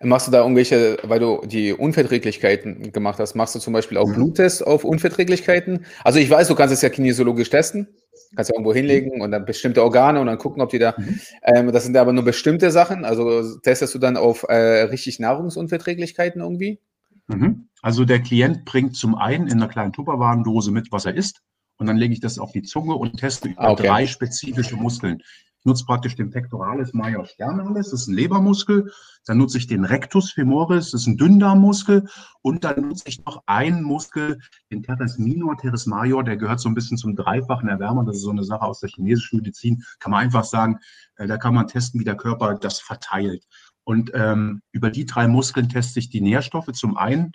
Machst 0.00 0.26
du 0.26 0.30
da 0.30 0.42
irgendwelche, 0.42 0.98
weil 1.02 1.20
du 1.20 1.42
die 1.44 1.72
Unverträglichkeiten 1.72 2.92
gemacht 2.92 3.18
hast, 3.18 3.34
machst 3.34 3.54
du 3.54 3.58
zum 3.58 3.72
Beispiel 3.72 3.98
auch 3.98 4.08
mhm. 4.08 4.14
Bluttests 4.14 4.62
auf 4.62 4.84
Unverträglichkeiten? 4.84 5.84
Also 6.04 6.18
ich 6.18 6.28
weiß, 6.28 6.48
du 6.48 6.54
kannst 6.54 6.72
es 6.72 6.82
ja 6.82 6.88
kinesiologisch 6.88 7.50
testen. 7.50 7.88
Kannst 8.34 8.50
ja 8.50 8.54
irgendwo 8.54 8.74
hinlegen 8.74 9.20
und 9.20 9.30
dann 9.30 9.44
bestimmte 9.44 9.82
Organe 9.82 10.20
und 10.20 10.26
dann 10.26 10.38
gucken, 10.38 10.62
ob 10.62 10.70
die 10.70 10.78
da. 10.78 10.94
Mhm. 10.96 11.20
Ähm, 11.42 11.72
das 11.72 11.84
sind 11.84 11.96
aber 11.96 12.12
nur 12.12 12.24
bestimmte 12.24 12.70
Sachen. 12.70 13.04
Also 13.04 13.58
testest 13.58 13.94
du 13.94 13.98
dann 13.98 14.16
auf 14.16 14.44
äh, 14.48 14.82
richtig 14.82 15.18
Nahrungsunverträglichkeiten 15.20 16.40
irgendwie? 16.40 16.80
Mhm. 17.28 17.68
Also 17.82 18.04
der 18.04 18.20
Klient 18.20 18.64
bringt 18.64 18.96
zum 18.96 19.14
einen 19.14 19.46
in 19.46 19.54
einer 19.54 19.68
kleinen 19.68 19.92
Tupperwarendose 19.92 20.72
mit, 20.72 20.90
was 20.92 21.06
er 21.06 21.14
isst. 21.14 21.42
Und 21.78 21.86
dann 21.86 21.96
lege 21.96 22.14
ich 22.14 22.20
das 22.20 22.38
auf 22.38 22.52
die 22.52 22.62
Zunge 22.62 22.94
und 22.94 23.18
teste 23.18 23.48
über 23.48 23.70
okay. 23.70 23.86
drei 23.86 24.06
spezifische 24.06 24.76
Muskeln 24.76 25.22
nutze 25.66 25.84
praktisch 25.84 26.16
den 26.16 26.30
Pectoralis 26.30 26.94
major 26.94 27.26
sternalis, 27.26 27.90
das 27.90 28.02
ist 28.02 28.08
ein 28.08 28.14
Lebermuskel. 28.14 28.90
Dann 29.26 29.38
nutze 29.38 29.58
ich 29.58 29.66
den 29.66 29.84
Rectus 29.84 30.32
femoris, 30.32 30.92
das 30.92 31.02
ist 31.02 31.06
ein 31.06 31.16
Dünndarmmuskel. 31.16 32.08
Und 32.40 32.64
dann 32.64 32.88
nutze 32.88 33.08
ich 33.08 33.24
noch 33.24 33.42
einen 33.46 33.82
Muskel, 33.82 34.40
den 34.70 34.82
Teres 34.82 35.18
minor, 35.18 35.58
Teres 35.58 35.86
major, 35.86 36.24
der 36.24 36.36
gehört 36.36 36.60
so 36.60 36.68
ein 36.68 36.74
bisschen 36.74 36.96
zum 36.96 37.16
dreifachen 37.16 37.68
Erwärmer. 37.68 38.04
Das 38.04 38.16
ist 38.16 38.22
so 38.22 38.30
eine 38.30 38.44
Sache 38.44 38.62
aus 38.62 38.80
der 38.80 38.88
chinesischen 38.88 39.38
Medizin. 39.38 39.82
Kann 39.98 40.12
man 40.12 40.20
einfach 40.20 40.44
sagen, 40.44 40.78
äh, 41.16 41.26
da 41.26 41.36
kann 41.36 41.54
man 41.54 41.66
testen, 41.66 42.00
wie 42.00 42.04
der 42.04 42.16
Körper 42.16 42.54
das 42.54 42.80
verteilt. 42.80 43.44
Und 43.84 44.10
ähm, 44.14 44.62
über 44.72 44.90
die 44.90 45.06
drei 45.06 45.28
Muskeln 45.28 45.68
teste 45.68 46.00
ich 46.00 46.10
die 46.10 46.20
Nährstoffe 46.20 46.72
zum 46.72 46.96
einen 46.96 47.32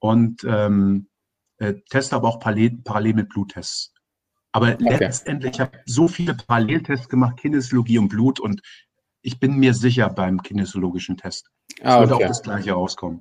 und 0.00 0.44
ähm, 0.44 1.08
äh, 1.58 1.74
teste 1.88 2.16
aber 2.16 2.28
auch 2.28 2.40
parallel, 2.40 2.78
parallel 2.82 3.14
mit 3.14 3.28
Bluttests. 3.28 3.93
Aber 4.54 4.74
okay. 4.74 4.98
letztendlich 5.00 5.58
habe 5.58 5.72
ich 5.84 5.92
so 5.92 6.06
viele 6.06 6.32
Paralleltests 6.32 7.08
gemacht, 7.08 7.38
Kinesiologie 7.38 7.98
und 7.98 8.08
Blut, 8.08 8.38
und 8.38 8.62
ich 9.20 9.40
bin 9.40 9.56
mir 9.56 9.74
sicher 9.74 10.08
beim 10.08 10.40
kinesiologischen 10.40 11.16
Test. 11.16 11.50
Es 11.80 11.86
ah, 11.86 11.98
würde 11.98 12.14
auch 12.14 12.20
das 12.20 12.40
Gleiche 12.40 12.72
rauskommen. 12.72 13.20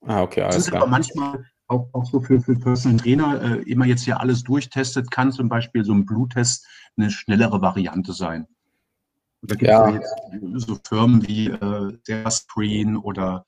Ah, 0.00 0.22
okay, 0.22 0.40
alles 0.40 0.56
Das 0.56 0.64
ist 0.64 0.70
klar. 0.70 0.82
aber 0.82 0.90
manchmal 0.90 1.44
auch, 1.66 1.88
auch 1.92 2.06
so 2.06 2.20
für, 2.20 2.40
für 2.40 2.54
Personal 2.54 2.98
Trainer, 2.98 3.42
äh, 3.42 3.70
immer 3.70 3.84
jetzt 3.84 4.04
hier 4.04 4.18
alles 4.18 4.42
durchtestet, 4.44 5.10
kann 5.10 5.30
zum 5.30 5.50
Beispiel 5.50 5.84
so 5.84 5.92
ein 5.92 6.06
Bluttest 6.06 6.66
eine 6.96 7.10
schnellere 7.10 7.60
Variante 7.60 8.14
sein. 8.14 8.46
Da 9.42 9.56
gibt 9.56 9.70
es 9.70 9.76
ja. 9.76 9.88
ja. 9.90 9.94
jetzt 9.94 10.66
so 10.66 10.78
Firmen 10.88 11.28
wie 11.28 11.48
äh, 11.48 12.30
Screen 12.30 12.96
oder 12.96 13.44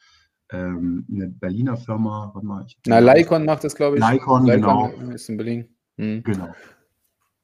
ähm, 0.51 1.07
eine 1.11 1.29
Berliner 1.29 1.79
Firma. 1.79 2.33
Warte 2.35 2.47
mal, 2.47 2.67
Na, 2.87 2.99
Lycon 2.99 3.47
macht 3.47 3.65
das, 3.65 3.75
glaube 3.75 3.97
ich. 3.97 4.07
Lycon, 4.07 4.45
genau. 4.45 4.89
Ist 4.89 5.31
in 5.31 5.39
Berlin. 5.39 5.76
Mhm. 5.97 6.23
Genau. 6.23 6.55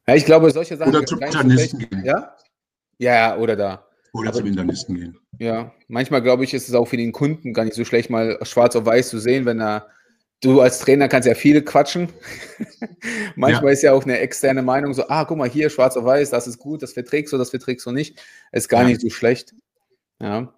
Ja, 0.07 0.15
ich 0.15 0.25
glaube, 0.25 0.51
solche 0.51 0.77
Sachen. 0.77 0.95
Oder 0.95 1.07
zum 1.07 1.21
Internisten 1.21 1.79
gehen. 1.79 2.05
Ja? 2.05 2.37
ja, 2.99 3.37
oder 3.37 3.57
da. 3.57 3.87
Oder 4.13 4.29
Aber, 4.29 4.39
zum 4.39 4.47
Internisten 4.47 4.95
gehen. 4.97 5.19
Ja, 5.39 5.73
manchmal 5.89 6.23
glaube 6.23 6.45
ich, 6.45 6.55
ist 6.55 6.69
es 6.69 6.75
auch 6.75 6.87
für 6.87 6.97
den 6.97 7.13
Kunden 7.13 7.55
gar 7.55 7.65
nicht 7.65 7.75
so 7.75 7.85
schlecht, 7.85 8.11
mal 8.11 8.39
schwarz 8.43 8.77
auf 8.77 8.85
weiß 8.85 9.09
zu 9.09 9.19
sehen, 9.19 9.47
wenn 9.47 9.61
er. 9.61 9.87
Du 10.45 10.61
als 10.61 10.81
Trainer 10.81 11.07
kannst 11.07 11.29
ja 11.29 11.37
viel 11.37 11.63
quatschen. 11.63 12.09
manchmal 13.37 13.67
ja. 13.67 13.71
ist 13.71 13.83
ja 13.83 13.93
auch 13.93 14.03
eine 14.03 14.19
externe 14.19 14.61
Meinung 14.61 14.93
so, 14.93 15.07
ah, 15.07 15.25
guck 15.25 15.39
mal, 15.39 15.49
hier 15.49 15.71
schwarz 15.71 15.97
auf 15.97 16.05
weiß, 16.05 16.31
das 16.31 16.49
ist 16.49 16.59
gut, 16.59 16.83
das 16.83 16.95
verträgst 16.95 17.33
du, 17.33 17.39
das 17.39 17.51
verträgst 17.51 17.87
du 17.87 17.93
nicht. 17.93 18.21
Ist 18.51 18.69
gar 18.69 18.83
ja. 18.83 18.89
nicht 18.89 19.01
so 19.01 19.09
schlecht. 19.09 19.55
Ja. 20.21 20.53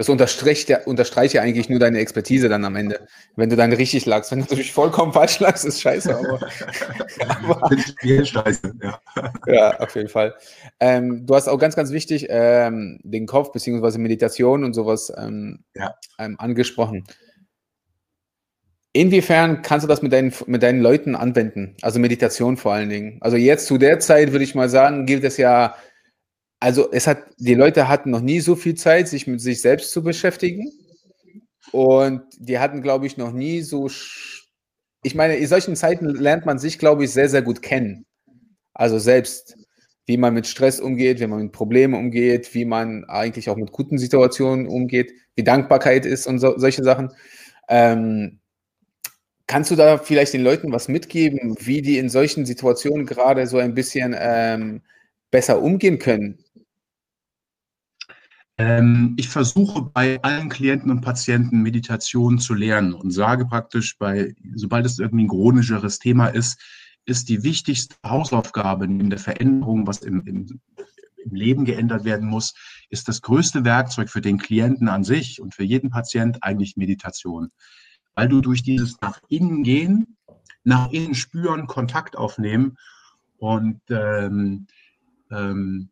Das 0.00 0.08
unterstreicht 0.08 0.70
ja, 0.70 0.78
unterstreicht 0.86 1.34
ja 1.34 1.42
eigentlich 1.42 1.68
nur 1.68 1.78
deine 1.78 1.98
Expertise 1.98 2.48
dann 2.48 2.64
am 2.64 2.74
Ende, 2.74 3.06
wenn 3.36 3.50
du 3.50 3.56
dann 3.56 3.70
richtig 3.70 4.06
lagst. 4.06 4.30
Wenn 4.30 4.38
du 4.38 4.44
natürlich 4.44 4.72
vollkommen 4.72 5.12
falsch 5.12 5.40
lagst, 5.40 5.66
ist 5.66 5.82
scheiße. 5.82 6.16
Aber, 6.16 6.40
aber 7.52 8.24
scheiße, 8.24 8.72
ja. 8.82 8.98
ja, 9.46 9.78
auf 9.78 9.94
jeden 9.94 10.08
Fall. 10.08 10.34
Ähm, 10.80 11.26
du 11.26 11.34
hast 11.34 11.48
auch 11.48 11.58
ganz, 11.58 11.76
ganz 11.76 11.90
wichtig 11.90 12.28
ähm, 12.30 12.98
den 13.02 13.26
Kopf 13.26 13.52
bzw. 13.52 13.98
Meditation 13.98 14.64
und 14.64 14.72
sowas 14.72 15.12
ähm, 15.18 15.64
ja. 15.74 15.94
Ähm, 16.18 16.36
angesprochen. 16.38 17.04
Inwiefern 18.94 19.60
kannst 19.60 19.84
du 19.84 19.88
das 19.88 20.00
mit 20.00 20.14
deinen, 20.14 20.32
mit 20.46 20.62
deinen 20.62 20.80
Leuten 20.80 21.14
anwenden? 21.14 21.76
Also 21.82 21.98
Meditation 21.98 22.56
vor 22.56 22.72
allen 22.72 22.88
Dingen. 22.88 23.18
Also 23.20 23.36
jetzt 23.36 23.66
zu 23.66 23.76
der 23.76 24.00
Zeit 24.00 24.32
würde 24.32 24.44
ich 24.44 24.54
mal 24.54 24.70
sagen, 24.70 25.04
gilt 25.04 25.24
es 25.24 25.36
ja 25.36 25.74
also 26.60 26.92
es 26.92 27.06
hat, 27.06 27.24
die 27.38 27.54
Leute 27.54 27.88
hatten 27.88 28.10
noch 28.10 28.20
nie 28.20 28.40
so 28.40 28.54
viel 28.54 28.74
Zeit, 28.74 29.08
sich 29.08 29.26
mit 29.26 29.40
sich 29.40 29.62
selbst 29.62 29.92
zu 29.92 30.02
beschäftigen. 30.02 30.70
Und 31.72 32.22
die 32.38 32.58
hatten, 32.58 32.82
glaube 32.82 33.06
ich, 33.06 33.16
noch 33.16 33.32
nie 33.32 33.62
so. 33.62 33.88
Ich 35.02 35.14
meine, 35.14 35.36
in 35.36 35.46
solchen 35.46 35.74
Zeiten 35.74 36.06
lernt 36.06 36.44
man 36.44 36.58
sich, 36.58 36.78
glaube 36.78 37.04
ich, 37.04 37.10
sehr, 37.12 37.30
sehr 37.30 37.42
gut 37.42 37.62
kennen. 37.62 38.04
Also 38.74 38.98
selbst, 38.98 39.56
wie 40.06 40.18
man 40.18 40.34
mit 40.34 40.46
Stress 40.46 40.80
umgeht, 40.80 41.20
wie 41.20 41.26
man 41.26 41.42
mit 41.42 41.52
Problemen 41.52 41.94
umgeht, 41.94 42.54
wie 42.54 42.66
man 42.66 43.04
eigentlich 43.04 43.48
auch 43.48 43.56
mit 43.56 43.72
guten 43.72 43.96
Situationen 43.98 44.66
umgeht, 44.66 45.12
wie 45.36 45.44
Dankbarkeit 45.44 46.04
ist 46.04 46.26
und 46.26 46.38
so, 46.40 46.58
solche 46.58 46.82
Sachen. 46.84 47.10
Ähm, 47.68 48.40
kannst 49.46 49.70
du 49.70 49.76
da 49.76 49.96
vielleicht 49.98 50.34
den 50.34 50.42
Leuten 50.42 50.72
was 50.72 50.88
mitgeben, 50.88 51.56
wie 51.60 51.80
die 51.82 51.98
in 51.98 52.10
solchen 52.10 52.44
Situationen 52.44 53.06
gerade 53.06 53.46
so 53.46 53.58
ein 53.58 53.74
bisschen 53.74 54.14
ähm, 54.18 54.82
besser 55.30 55.62
umgehen 55.62 55.98
können? 55.98 56.44
Ähm, 58.58 59.14
ich 59.16 59.28
versuche 59.28 59.82
bei 59.82 60.22
allen 60.22 60.50
Klienten 60.50 60.90
und 60.90 61.00
Patienten 61.00 61.62
Meditation 61.62 62.38
zu 62.38 62.52
lernen 62.52 62.92
und 62.92 63.10
sage 63.10 63.46
praktisch, 63.46 63.96
bei, 63.96 64.34
sobald 64.54 64.84
es 64.84 64.98
irgendwie 64.98 65.24
ein 65.24 65.28
chronischeres 65.28 65.98
Thema 65.98 66.26
ist, 66.26 66.60
ist 67.06 67.30
die 67.30 67.42
wichtigste 67.42 67.96
Hausaufgabe 68.04 68.86
neben 68.86 69.08
der 69.08 69.18
Veränderung, 69.18 69.86
was 69.86 69.98
im, 69.98 70.22
im, 70.26 70.60
im 71.24 71.34
Leben 71.34 71.64
geändert 71.64 72.04
werden 72.04 72.28
muss, 72.28 72.54
ist 72.90 73.08
das 73.08 73.22
größte 73.22 73.64
Werkzeug 73.64 74.10
für 74.10 74.20
den 74.20 74.36
Klienten 74.36 74.88
an 74.88 75.04
sich 75.04 75.40
und 75.40 75.54
für 75.54 75.64
jeden 75.64 75.88
Patient 75.88 76.42
eigentlich 76.42 76.76
Meditation. 76.76 77.50
Weil 78.14 78.28
du 78.28 78.42
durch 78.42 78.62
dieses 78.62 79.00
nach 79.00 79.20
innen 79.28 79.62
gehen, 79.62 80.18
nach 80.64 80.90
innen 80.90 81.14
spüren, 81.14 81.66
Kontakt 81.66 82.16
aufnehmen 82.16 82.76
und 83.38 83.80
ähm, 83.88 84.66
ähm, 85.30 85.90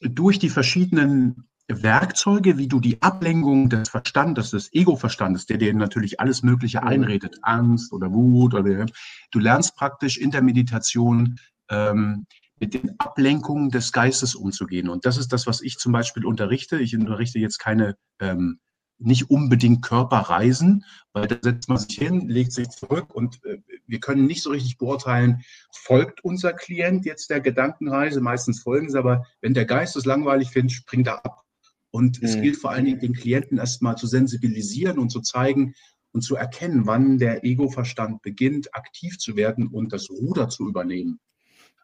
durch 0.00 0.38
die 0.38 0.50
verschiedenen 0.50 1.48
Werkzeuge, 1.68 2.58
wie 2.58 2.68
du 2.68 2.80
die 2.80 3.02
Ablenkung 3.02 3.68
des 3.68 3.88
Verstandes, 3.88 4.50
des 4.50 4.72
Ego-Verstandes, 4.72 5.46
der 5.46 5.58
dir 5.58 5.74
natürlich 5.74 6.20
alles 6.20 6.42
Mögliche 6.42 6.80
mhm. 6.80 6.86
einredet, 6.86 7.38
Angst 7.42 7.92
oder 7.92 8.12
Wut 8.12 8.54
oder 8.54 8.86
du 9.30 9.38
lernst 9.38 9.76
praktisch 9.76 10.16
in 10.16 10.30
der 10.30 10.42
Meditation 10.42 11.38
ähm, 11.68 12.26
mit 12.58 12.74
den 12.74 12.98
Ablenkungen 12.98 13.70
des 13.70 13.92
Geistes 13.92 14.34
umzugehen. 14.34 14.88
Und 14.88 15.04
das 15.04 15.18
ist 15.18 15.32
das, 15.32 15.46
was 15.46 15.60
ich 15.60 15.78
zum 15.78 15.92
Beispiel 15.92 16.24
unterrichte. 16.24 16.78
Ich 16.78 16.96
unterrichte 16.96 17.38
jetzt 17.38 17.58
keine 17.58 17.96
ähm, 18.20 18.60
nicht 18.98 19.30
unbedingt 19.30 19.82
Körperreisen, 19.82 20.84
weil 21.12 21.26
da 21.26 21.36
setzt 21.40 21.68
man 21.68 21.78
sich 21.78 21.98
hin, 21.98 22.28
legt 22.28 22.52
sich 22.52 22.68
zurück 22.70 23.14
und 23.14 23.44
äh, 23.44 23.58
wir 23.86 24.00
können 24.00 24.26
nicht 24.26 24.42
so 24.42 24.50
richtig 24.50 24.78
beurteilen, 24.78 25.42
folgt 25.70 26.24
unser 26.24 26.52
Klient 26.52 27.04
jetzt 27.04 27.30
der 27.30 27.40
Gedankenreise, 27.40 28.20
meistens 28.20 28.62
folgen 28.62 28.90
sie, 28.90 28.98
aber 28.98 29.26
wenn 29.40 29.54
der 29.54 29.66
Geist 29.66 29.96
es 29.96 30.04
langweilig 30.04 30.50
findet, 30.50 30.72
springt 30.72 31.06
er 31.06 31.24
ab. 31.24 31.42
Und 31.90 32.20
mhm. 32.20 32.28
es 32.28 32.34
gilt 32.40 32.56
vor 32.56 32.70
allen 32.70 32.86
Dingen, 32.86 33.00
den 33.00 33.14
Klienten 33.14 33.58
erstmal 33.58 33.96
zu 33.96 34.06
sensibilisieren 34.06 34.98
und 34.98 35.10
zu 35.10 35.20
zeigen 35.20 35.74
und 36.12 36.22
zu 36.22 36.36
erkennen, 36.36 36.86
wann 36.86 37.18
der 37.18 37.44
Ego-Verstand 37.44 38.22
beginnt, 38.22 38.74
aktiv 38.74 39.18
zu 39.18 39.36
werden 39.36 39.66
und 39.66 39.92
das 39.92 40.08
Ruder 40.10 40.48
zu 40.48 40.68
übernehmen. 40.68 41.20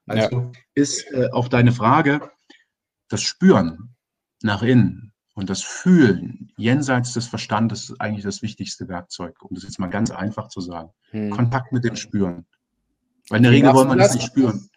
Also 0.07 0.41
ja. 0.41 0.53
ist 0.75 1.11
äh, 1.13 1.29
auf 1.31 1.49
deine 1.49 1.73
Frage 1.73 2.31
das 3.09 3.23
Spüren 3.23 3.95
nach 4.43 4.63
innen 4.63 5.12
und 5.35 5.49
das 5.49 5.63
Fühlen 5.63 6.53
jenseits 6.57 7.15
des 7.15 7.27
Verstandes 7.27 7.91
ist 7.91 8.01
eigentlich 8.01 8.25
das 8.25 8.43
wichtigste 8.43 8.89
Werkzeug, 8.89 9.43
um 9.43 9.55
das 9.55 9.65
jetzt 9.65 9.79
mal 9.79 9.89
ganz 9.89 10.11
einfach 10.11 10.49
zu 10.49 10.61
sagen. 10.61 10.91
Mhm. 11.13 11.31
Kontakt 11.31 11.73
mit 11.73 11.85
dem 11.85 11.97
Spüren. 11.97 12.47
Weil 13.29 13.39
in 13.39 13.43
der 13.45 13.53
Regel 13.53 13.73
wollen 13.73 13.89
wir 13.89 13.97
das 13.97 14.15
nicht 14.15 14.27
spüren. 14.27 14.69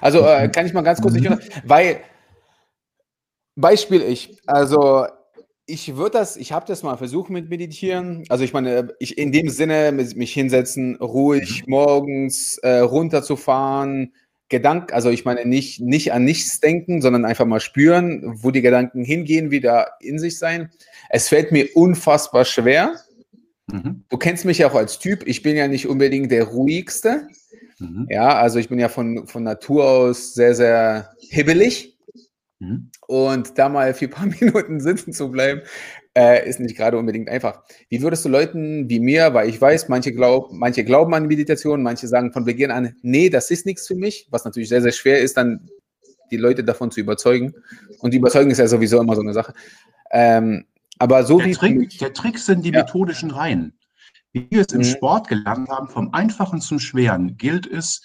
Also 0.00 0.20
äh, 0.20 0.48
kann 0.48 0.66
ich 0.66 0.72
mal 0.72 0.82
ganz 0.82 1.00
kurz 1.00 1.14
mhm. 1.14 1.38
weil 1.64 2.00
Beispiel 3.54 4.02
ich. 4.02 4.40
Also 4.46 5.06
ich 5.66 5.96
würde 5.96 6.18
das, 6.18 6.36
ich 6.36 6.52
habe 6.52 6.64
das 6.66 6.82
mal 6.82 6.96
versucht 6.96 7.28
mit 7.28 7.50
Meditieren. 7.50 8.24
Also 8.28 8.44
ich 8.44 8.52
meine, 8.52 8.94
ich 8.98 9.18
in 9.18 9.32
dem 9.32 9.48
Sinne 9.48 9.92
mich 9.92 10.32
hinsetzen, 10.32 10.96
ruhig 10.96 11.64
mhm. 11.66 11.70
morgens 11.70 12.58
äh, 12.58 12.78
runterzufahren, 12.78 14.14
Gedanken, 14.48 14.94
also 14.94 15.10
ich 15.10 15.24
meine 15.24 15.44
nicht, 15.44 15.80
nicht 15.80 16.12
an 16.12 16.24
nichts 16.24 16.60
denken, 16.60 17.02
sondern 17.02 17.24
einfach 17.24 17.46
mal 17.46 17.60
spüren, 17.60 18.22
wo 18.42 18.50
die 18.50 18.62
Gedanken 18.62 19.04
hingehen, 19.04 19.50
wieder 19.50 19.92
in 20.00 20.18
sich 20.18 20.38
sein. 20.38 20.70
Es 21.10 21.28
fällt 21.28 21.50
mir 21.50 21.68
unfassbar 21.74 22.44
schwer. 22.44 22.94
Mhm. 23.66 24.04
Du 24.08 24.16
kennst 24.16 24.44
mich 24.44 24.58
ja 24.58 24.68
auch 24.70 24.74
als 24.76 24.98
Typ. 25.00 25.26
Ich 25.26 25.42
bin 25.42 25.56
ja 25.56 25.66
nicht 25.66 25.88
unbedingt 25.88 26.30
der 26.30 26.44
ruhigste. 26.44 27.28
Mhm. 27.80 28.06
Ja, 28.08 28.36
also 28.36 28.58
ich 28.58 28.68
bin 28.68 28.78
ja 28.78 28.88
von, 28.88 29.26
von 29.26 29.42
Natur 29.42 29.84
aus 29.84 30.34
sehr, 30.34 30.54
sehr 30.54 31.10
hibbelig. 31.28 31.98
Mhm. 32.60 32.90
Und 33.06 33.58
da 33.58 33.68
mal 33.68 33.94
für 33.94 34.06
ein 34.06 34.10
paar 34.10 34.26
Minuten 34.40 34.80
sitzen 34.80 35.12
zu 35.12 35.30
bleiben, 35.30 35.62
äh, 36.16 36.48
ist 36.48 36.60
nicht 36.60 36.76
gerade 36.76 36.96
unbedingt 36.98 37.28
einfach. 37.28 37.62
Wie 37.90 38.00
würdest 38.00 38.24
du 38.24 38.30
Leuten 38.30 38.88
wie 38.88 39.00
mir, 39.00 39.34
weil 39.34 39.50
ich 39.50 39.60
weiß, 39.60 39.88
manche, 39.88 40.12
glaub, 40.12 40.50
manche 40.50 40.82
glauben 40.82 41.12
an 41.14 41.26
Meditation, 41.26 41.82
manche 41.82 42.08
sagen 42.08 42.32
von 42.32 42.46
Beginn 42.46 42.70
an, 42.70 42.94
nee, 43.02 43.28
das 43.28 43.50
ist 43.50 43.66
nichts 43.66 43.86
für 43.86 43.94
mich, 43.94 44.26
was 44.30 44.44
natürlich 44.44 44.70
sehr, 44.70 44.80
sehr 44.80 44.92
schwer 44.92 45.20
ist, 45.20 45.36
dann 45.36 45.68
die 46.30 46.38
Leute 46.38 46.64
davon 46.64 46.90
zu 46.90 47.00
überzeugen. 47.00 47.52
Und 48.00 48.14
die 48.14 48.16
Überzeugung 48.16 48.50
ist 48.50 48.58
ja 48.58 48.66
sowieso 48.66 49.00
immer 49.00 49.14
so 49.14 49.20
eine 49.20 49.34
Sache. 49.34 49.52
Ähm, 50.10 50.64
aber 50.98 51.22
so 51.24 51.36
der 51.38 51.48
wie. 51.48 51.52
Trick, 51.52 51.98
der 51.98 52.14
Trick 52.14 52.38
sind 52.38 52.64
die 52.64 52.72
ja. 52.72 52.80
methodischen 52.80 53.30
Reihen. 53.30 53.78
Wie 54.32 54.46
wir 54.50 54.62
es 54.62 54.72
im 54.72 54.80
mhm. 54.80 54.84
Sport 54.84 55.28
gelernt 55.28 55.68
haben, 55.68 55.88
vom 55.88 56.14
Einfachen 56.14 56.62
zum 56.62 56.78
Schweren, 56.78 57.36
gilt 57.36 57.66
es, 57.66 58.00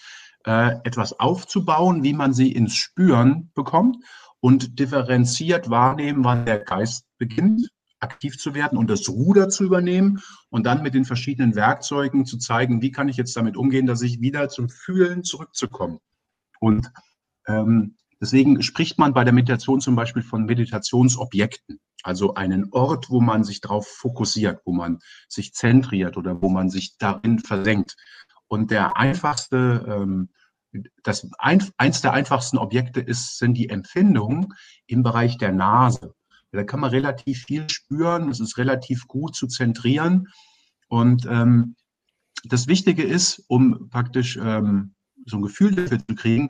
äh, 0.46 0.72
etwas 0.84 1.18
aufzubauen, 1.18 2.04
wie 2.04 2.14
man 2.14 2.34
sie 2.34 2.52
ins 2.52 2.76
Spüren 2.76 3.52
bekommt 3.54 3.98
und 4.42 4.80
differenziert 4.80 5.70
wahrnehmen, 5.70 6.26
wann 6.26 6.46
der 6.46 6.60
Geist 6.60 7.06
beginnt, 7.18 7.70
aktiv 8.02 8.38
zu 8.38 8.54
werden 8.54 8.78
und 8.78 8.90
das 8.90 9.08
Ruder 9.08 9.50
zu 9.50 9.64
übernehmen 9.64 10.22
und 10.50 10.66
dann 10.66 10.84
mit 10.84 10.94
den 10.94 11.06
verschiedenen 11.06 11.56
Werkzeugen 11.56 12.26
zu 12.26 12.38
zeigen, 12.38 12.82
wie 12.82 12.92
kann 12.92 13.10
ich 13.10 13.18
jetzt 13.18 13.36
damit 13.36 13.56
umgehen, 13.56 13.86
dass 13.86 14.02
ich 14.02 14.22
wieder 14.22 14.50
zum 14.50 14.70
Fühlen 14.70 15.24
zurückzukommen. 15.24 16.00
Und 16.60 16.92
ähm, 17.48 17.96
deswegen 18.20 18.62
spricht 18.62 19.00
man 19.00 19.14
bei 19.14 19.24
der 19.24 19.34
Meditation 19.34 19.82
zum 19.82 19.96
Beispiel 19.96 20.24
von 20.24 20.46
Meditationsobjekten, 20.46 21.80
also 22.04 22.34
einen 22.34 22.72
Ort, 22.72 23.10
wo 23.10 23.22
man 23.22 23.44
sich 23.44 23.62
darauf 23.62 23.88
fokussiert, 23.88 24.62
wo 24.66 24.74
man 24.74 25.00
sich 25.30 25.54
zentriert 25.54 26.18
oder 26.18 26.42
wo 26.42 26.50
man 26.50 26.70
sich 26.70 26.98
darin 26.98 27.40
versenkt. 27.40 27.96
Und 28.48 28.72
der 28.72 28.98
einfachste 28.98 29.86
ähm, 29.88 30.30
das 31.04 31.28
ein, 31.38 31.64
eins 31.78 32.02
der 32.02 32.14
einfachsten 32.14 32.58
Objekte 32.58 33.02
ist, 33.02 33.38
sind 33.38 33.56
die 33.56 33.70
Empfindungen 33.70 34.54
im 34.88 35.04
Bereich 35.04 35.38
der 35.38 35.52
Nase. 35.52 36.14
Da 36.52 36.64
kann 36.64 36.80
man 36.80 36.90
relativ 36.90 37.46
viel 37.46 37.70
spüren, 37.70 38.30
es 38.30 38.40
ist 38.40 38.58
relativ 38.58 39.08
gut 39.08 39.36
zu 39.36 39.48
zentrieren. 39.48 40.28
Und 40.88 41.26
ähm, 41.26 41.76
das 42.44 42.68
Wichtige 42.68 43.04
ist, 43.04 43.44
um 43.48 43.90
praktisch 43.90 44.38
ähm, 44.38 44.94
so 45.26 45.38
ein 45.38 45.42
Gefühl 45.42 45.76
dafür 45.76 46.00
zu 46.00 46.16
kriegen, 46.16 46.50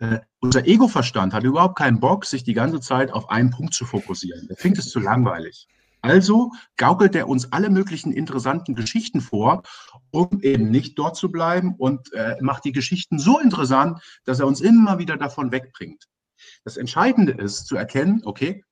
äh, 0.00 0.20
unser 0.40 0.66
Ego-Verstand 0.66 1.32
hat 1.32 1.44
überhaupt 1.44 1.78
keinen 1.78 1.98
Bock, 1.98 2.24
sich 2.24 2.44
die 2.44 2.52
ganze 2.52 2.80
Zeit 2.80 3.12
auf 3.12 3.30
einen 3.30 3.50
Punkt 3.50 3.74
zu 3.74 3.84
fokussieren. 3.84 4.48
Er 4.50 4.56
findet 4.56 4.84
es 4.84 4.90
zu 4.90 5.00
langweilig. 5.00 5.66
Also 6.00 6.52
gaukelt 6.76 7.16
er 7.16 7.28
uns 7.28 7.50
alle 7.52 7.70
möglichen 7.70 8.12
interessanten 8.12 8.74
Geschichten 8.74 9.20
vor, 9.20 9.62
um 10.10 10.40
eben 10.42 10.70
nicht 10.70 10.96
dort 10.98 11.16
zu 11.16 11.32
bleiben 11.32 11.74
und 11.76 12.12
äh, 12.12 12.36
macht 12.40 12.64
die 12.64 12.72
Geschichten 12.72 13.18
so 13.18 13.40
interessant, 13.40 14.00
dass 14.24 14.38
er 14.38 14.46
uns 14.46 14.60
immer 14.60 14.98
wieder 14.98 15.16
davon 15.16 15.50
wegbringt. 15.50 16.04
Das 16.64 16.76
Entscheidende 16.76 17.32
ist 17.32 17.66
zu 17.66 17.74
erkennen, 17.74 18.22
okay, 18.24 18.62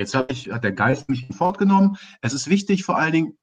jetzt 0.00 0.14
hat, 0.14 0.32
ich, 0.32 0.50
hat 0.50 0.64
der 0.64 0.72
Geist 0.72 1.08
mich 1.08 1.28
fortgenommen. 1.30 1.96
Es 2.22 2.32
ist 2.32 2.48
wichtig 2.48 2.84
vor 2.84 2.98
allen 2.98 3.12
Dingen, 3.12 3.38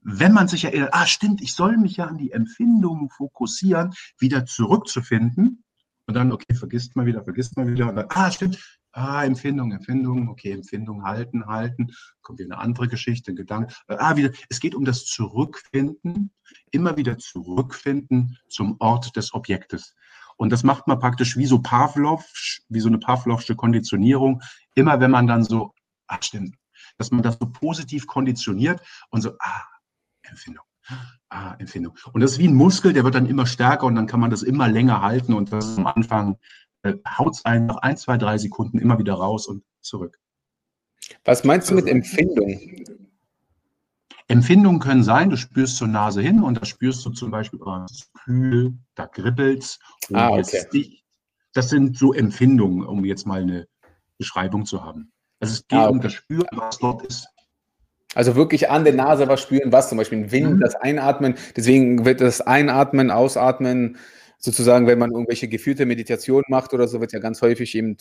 wenn 0.00 0.32
man 0.32 0.48
sich 0.48 0.64
erinnert, 0.64 0.90
ah 0.92 1.06
stimmt, 1.06 1.40
ich 1.40 1.54
soll 1.54 1.76
mich 1.78 1.96
ja 1.96 2.06
an 2.06 2.18
die 2.18 2.32
Empfindungen 2.32 3.08
fokussieren, 3.08 3.94
wieder 4.18 4.44
zurückzufinden. 4.44 5.64
Und 6.06 6.14
dann, 6.14 6.32
okay, 6.32 6.54
vergisst 6.54 6.96
mal 6.96 7.06
wieder, 7.06 7.22
vergisst 7.22 7.56
mal 7.56 7.68
wieder. 7.68 7.88
Und 7.88 7.96
dann, 7.96 8.06
ah 8.10 8.30
stimmt, 8.30 8.58
Ah, 8.94 9.24
Empfindung, 9.24 9.72
Empfindung, 9.72 10.28
okay, 10.28 10.52
Empfindung 10.52 11.02
halten, 11.04 11.46
halten, 11.46 11.92
kommt 12.20 12.40
wieder 12.40 12.56
eine 12.56 12.62
andere 12.62 12.88
Geschichte, 12.88 13.32
Gedanke. 13.32 13.72
Ah, 13.86 14.16
wieder, 14.16 14.32
es 14.50 14.60
geht 14.60 14.74
um 14.74 14.84
das 14.84 15.06
Zurückfinden, 15.06 16.30
immer 16.72 16.98
wieder 16.98 17.16
zurückfinden 17.16 18.36
zum 18.50 18.76
Ort 18.80 19.16
des 19.16 19.32
Objektes. 19.32 19.94
Und 20.36 20.52
das 20.52 20.62
macht 20.62 20.88
man 20.88 20.98
praktisch 20.98 21.38
wie 21.38 21.46
so 21.46 21.60
Pavlov, 21.60 22.30
wie 22.68 22.80
so 22.80 22.88
eine 22.88 22.98
Pavlovsche 22.98 23.56
Konditionierung. 23.56 24.42
Immer 24.74 25.00
wenn 25.00 25.10
man 25.10 25.26
dann 25.26 25.42
so, 25.42 25.72
ach 26.06 26.22
stimmt, 26.22 26.56
dass 26.98 27.10
man 27.10 27.22
das 27.22 27.38
so 27.38 27.46
positiv 27.46 28.06
konditioniert 28.06 28.80
und 29.10 29.22
so, 29.22 29.32
ah, 29.38 29.62
Empfindung, 30.22 30.64
ah, 31.28 31.54
Empfindung. 31.58 31.96
Und 32.12 32.20
das 32.20 32.32
ist 32.32 32.38
wie 32.38 32.48
ein 32.48 32.54
Muskel, 32.54 32.92
der 32.92 33.04
wird 33.04 33.14
dann 33.14 33.26
immer 33.26 33.46
stärker 33.46 33.86
und 33.86 33.94
dann 33.94 34.06
kann 34.06 34.20
man 34.20 34.30
das 34.30 34.42
immer 34.42 34.68
länger 34.68 35.02
halten 35.02 35.34
und 35.34 35.52
das 35.52 35.76
am 35.78 35.86
Anfang 35.86 36.38
äh, 36.82 36.94
haut 37.06 37.34
es 37.34 37.44
einen 37.44 37.66
nach 37.66 37.78
ein, 37.78 37.96
zwei, 37.96 38.16
drei 38.16 38.38
Sekunden 38.38 38.78
immer 38.78 38.98
wieder 38.98 39.14
raus 39.14 39.46
und 39.46 39.64
zurück. 39.80 40.18
Was 41.24 41.44
meinst 41.44 41.70
du 41.70 41.74
mit 41.74 41.84
also 41.84 41.96
Empfindung? 41.96 42.60
Empfindungen 44.28 44.80
können 44.80 45.02
sein, 45.02 45.30
du 45.30 45.36
spürst 45.36 45.76
zur 45.76 45.88
Nase 45.88 46.22
hin 46.22 46.42
und 46.42 46.60
da 46.60 46.64
spürst 46.64 47.04
du 47.04 47.10
zum 47.10 47.30
Beispiel, 47.30 47.60
oh, 47.62 47.84
es 47.84 47.92
ist 47.92 48.14
kühl, 48.14 48.78
da 48.94 49.06
kribbelt 49.06 49.78
ah, 50.12 50.30
okay. 50.30 51.02
Das 51.54 51.68
sind 51.68 51.98
so 51.98 52.14
Empfindungen, 52.14 52.86
um 52.86 53.04
jetzt 53.04 53.26
mal 53.26 53.42
eine 53.42 53.68
Beschreibung 54.16 54.64
zu 54.64 54.82
haben. 54.82 55.12
Also 55.42 55.54
es 55.54 55.66
geht 55.66 55.78
ah, 55.78 55.86
okay. 55.86 55.92
um 55.92 56.00
das 56.00 56.12
Spüren, 56.12 56.46
was 56.52 56.78
dort 56.78 57.04
ist. 57.04 57.28
Also 58.14 58.36
wirklich 58.36 58.70
an 58.70 58.84
der 58.84 58.92
Nase 58.94 59.26
was 59.26 59.40
spüren, 59.40 59.72
was 59.72 59.88
zum 59.88 59.98
Beispiel 59.98 60.18
ein 60.18 60.30
Wind, 60.30 60.56
mhm. 60.56 60.60
das 60.60 60.76
Einatmen. 60.76 61.34
Deswegen 61.56 62.04
wird 62.04 62.20
das 62.20 62.40
Einatmen, 62.40 63.10
Ausatmen 63.10 63.96
sozusagen, 64.38 64.86
wenn 64.86 64.98
man 64.98 65.10
irgendwelche 65.10 65.48
geführte 65.48 65.84
Meditation 65.84 66.44
macht 66.48 66.74
oder 66.74 66.86
so, 66.86 67.00
wird 67.00 67.12
ja 67.12 67.18
ganz 67.18 67.42
häufig 67.42 67.74
eben 67.74 67.96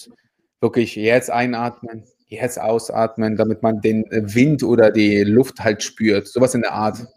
wirklich 0.59 0.95
jetzt 0.95 1.31
einatmen, 1.31 2.03
jetzt 2.27 2.59
ausatmen, 2.59 3.37
damit 3.37 3.63
man 3.63 3.81
den 3.81 4.05
Wind 4.11 4.63
oder 4.63 4.91
die 4.91 5.23
Luft 5.23 5.59
halt 5.61 5.81
spürt. 5.81 6.27
Sowas 6.27 6.53
in 6.53 6.61
der 6.61 6.73
Art. 6.73 7.07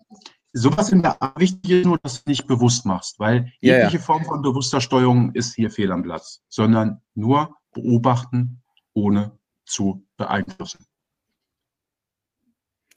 Sowas 0.53 0.91
in 0.91 1.03
der 1.03 1.21
Art. 1.21 1.39
Wichtig 1.39 1.71
ist 1.71 1.85
nur, 1.85 1.99
dass 1.99 2.23
du 2.23 2.31
nicht 2.31 2.47
bewusst 2.47 2.87
machst, 2.87 3.19
weil 3.19 3.53
jegliche 3.61 3.83
ja, 3.83 3.91
ja. 3.91 3.99
Form 3.99 4.25
von 4.25 4.41
bewusster 4.41 4.81
Steuerung 4.81 5.33
ist 5.35 5.55
hier 5.55 5.71
fehl 5.71 5.93
am 5.93 6.03
Platz, 6.03 6.43
sondern 6.49 7.03
nur 7.15 7.57
beobachten, 7.73 8.63
ohne 8.95 9.33
zu 9.67 10.04
beeinflussen. 10.17 10.87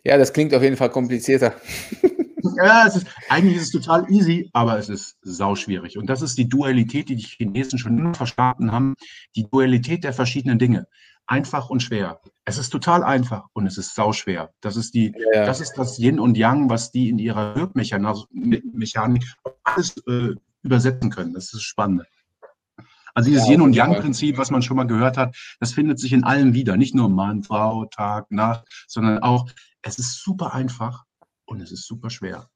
Ja, 0.03 0.17
das 0.17 0.31
klingt 0.31 0.53
auf 0.53 0.63
jeden 0.63 0.77
Fall 0.77 0.89
komplizierter. 0.89 1.53
Ja, 2.55 2.85
es 2.87 2.95
ist, 2.95 3.07
eigentlich 3.29 3.57
ist 3.57 3.63
es 3.63 3.71
total 3.71 4.09
easy, 4.11 4.49
aber 4.53 4.77
es 4.77 4.89
ist 4.89 5.17
sauschwierig. 5.21 5.97
Und 5.97 6.07
das 6.07 6.21
ist 6.21 6.37
die 6.37 6.47
Dualität, 6.47 7.09
die 7.09 7.15
die 7.15 7.23
Chinesen 7.23 7.77
schon 7.77 7.97
immer 7.97 8.13
verstanden 8.13 8.71
haben. 8.71 8.95
Die 9.35 9.47
Dualität 9.49 10.03
der 10.03 10.13
verschiedenen 10.13 10.59
Dinge. 10.59 10.87
Einfach 11.25 11.69
und 11.69 11.81
schwer. 11.83 12.21
Es 12.45 12.57
ist 12.57 12.69
total 12.69 13.03
einfach 13.03 13.47
und 13.53 13.67
es 13.67 13.77
ist 13.77 13.95
sauschwer. 13.95 14.51
Das 14.61 14.77
ist 14.77 14.93
die, 14.93 15.13
ja. 15.33 15.45
das 15.45 15.59
ist 15.59 15.73
das 15.73 15.99
Yin 15.99 16.19
und 16.19 16.37
Yang, 16.37 16.69
was 16.69 16.91
die 16.91 17.09
in 17.09 17.19
ihrer 17.19 17.55
Wirkmechanik 17.55 19.23
alles 19.63 19.97
äh, 20.07 20.35
übersetzen 20.63 21.09
können. 21.09 21.33
Das 21.33 21.45
ist 21.45 21.55
das 21.55 21.61
Spannende. 21.63 22.05
Also 23.17 23.31
dieses 23.31 23.47
ja, 23.47 23.53
Yin- 23.53 23.61
und 23.61 23.73
Yang-Prinzip, 23.73 24.37
was 24.37 24.51
man 24.51 24.61
schon 24.61 24.77
mal 24.77 24.85
gehört 24.85 25.17
hat, 25.17 25.35
das 25.59 25.73
findet 25.73 25.97
sich 25.97 26.13
in 26.13 26.23
allem 26.23 26.53
wieder. 26.53 26.77
Nicht 26.77 26.93
nur 26.93 27.09
Mann, 27.09 27.41
Frau, 27.41 27.85
Tag, 27.85 28.29
Nacht, 28.29 28.67
sondern 28.87 29.23
auch, 29.23 29.49
es 29.81 29.97
ist 29.97 30.21
super 30.21 30.53
einfach 30.53 31.03
und 31.45 31.59
es 31.59 31.71
ist 31.71 31.87
super 31.87 32.11
schwer. 32.11 32.47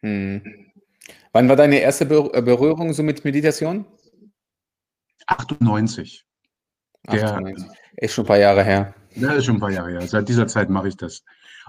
Hm. 0.00 0.42
Wann 1.32 1.50
war 1.50 1.56
deine 1.56 1.80
erste 1.80 2.04
äh, 2.04 2.40
Berührung 2.40 2.94
so 2.94 3.02
mit 3.02 3.22
Meditation? 3.26 3.84
98. 5.26 6.24
98. 7.08 7.66
ist 7.96 8.14
schon 8.14 8.24
ein 8.24 8.28
paar 8.28 8.38
Jahre 8.38 8.64
her. 8.64 8.94
Ja, 9.14 9.32
ist 9.32 9.44
schon 9.44 9.56
ein 9.56 9.60
paar 9.60 9.72
Jahre 9.72 9.90
her. 9.90 10.08
Seit 10.08 10.26
dieser 10.30 10.46
Zeit 10.46 10.70
mache 10.70 10.88
ich 10.88 10.96
das. 10.96 11.22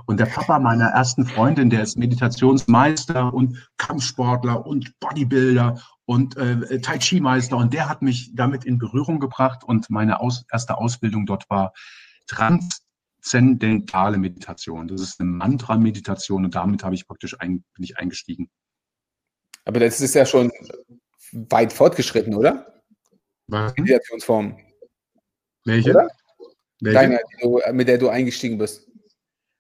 Und 0.06 0.18
der 0.18 0.28
Papa 0.28 0.60
meiner 0.60 0.88
ersten 0.92 1.26
Freundin, 1.26 1.70
der 1.70 1.84
ist 1.84 1.98
Meditationsmeister 1.98 3.34
und 3.34 3.70
Kampfsportler 3.76 4.66
und 4.66 4.98
Bodybuilder 5.02 5.76
und 6.08 6.38
äh, 6.38 6.80
Tai 6.82 6.98
Chi 6.98 7.20
Meister 7.20 7.58
und 7.58 7.74
der 7.74 7.90
hat 7.90 8.02
mich 8.02 8.32
damit 8.34 8.66
in 8.66 8.80
Berührung 8.80 9.20
gebracht 9.20 9.64
und 9.64 9.90
meine 9.90 10.20
aus, 10.20 10.46
erste 10.52 10.78
Ausbildung 10.78 11.26
dort 11.28 11.48
war 11.50 11.74
Trans 12.26 12.82
transzendentale 13.28 14.18
Meditation. 14.18 14.88
Das 14.88 15.02
ist 15.02 15.20
eine 15.20 15.30
Mantra-Meditation 15.30 16.46
und 16.46 16.56
damit 16.56 16.84
habe 16.84 16.96
ich 16.96 17.08
praktisch 17.08 17.40
ein, 17.40 17.64
bin 17.74 17.84
ich 17.84 17.98
eingestiegen. 17.98 18.50
Aber 19.66 19.80
das 19.80 20.00
ist 20.00 20.16
ja 20.16 20.26
schon 20.26 20.52
weit 21.32 21.74
fortgeschritten, 21.74 22.34
oder? 22.34 22.82
Was? 23.48 23.74
Meditationsform. 23.78 24.58
Welche? 25.66 25.90
Oder? 25.92 26.08
Welche? 26.80 27.20
Deine, 27.44 27.74
mit 27.74 27.88
der 27.88 27.98
du 27.98 28.10
eingestiegen 28.10 28.58
bist. 28.58 28.88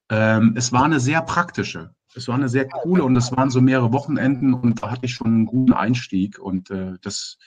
Ähm, 0.10 0.53
es 0.57 0.71
war 0.71 0.86
eine 0.86 0.99
sehr 0.99 1.21
praktische. 1.21 1.93
Es 2.17 2.27
war 2.27 2.36
eine 2.36 2.49
sehr 2.49 2.67
coole 2.67 3.03
und 3.03 3.15
es 3.15 3.32
waren 3.32 3.51
so 3.51 3.62
mehrere 3.62 3.93
Wochenenden 3.93 4.53
und 4.53 4.82
da 4.82 4.91
hatte 4.91 5.06
ich 5.06 5.13
schon 5.13 5.27
einen 5.27 5.45
guten 5.45 5.73
Einstieg 5.73 6.39
und 6.39 6.71
äh, 6.71 6.93
das 7.01 7.38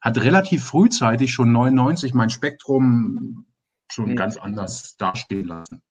hat 0.00 0.18
relativ 0.18 0.64
frühzeitig 0.64 1.32
schon 1.32 1.50
99 1.50 2.14
mein 2.14 2.30
Spektrum 2.30 3.46
schon 3.90 4.10
mhm. 4.10 4.16
ganz 4.16 4.36
anders 4.36 4.96
dastehen 4.98 5.46
lassen. 5.46 5.82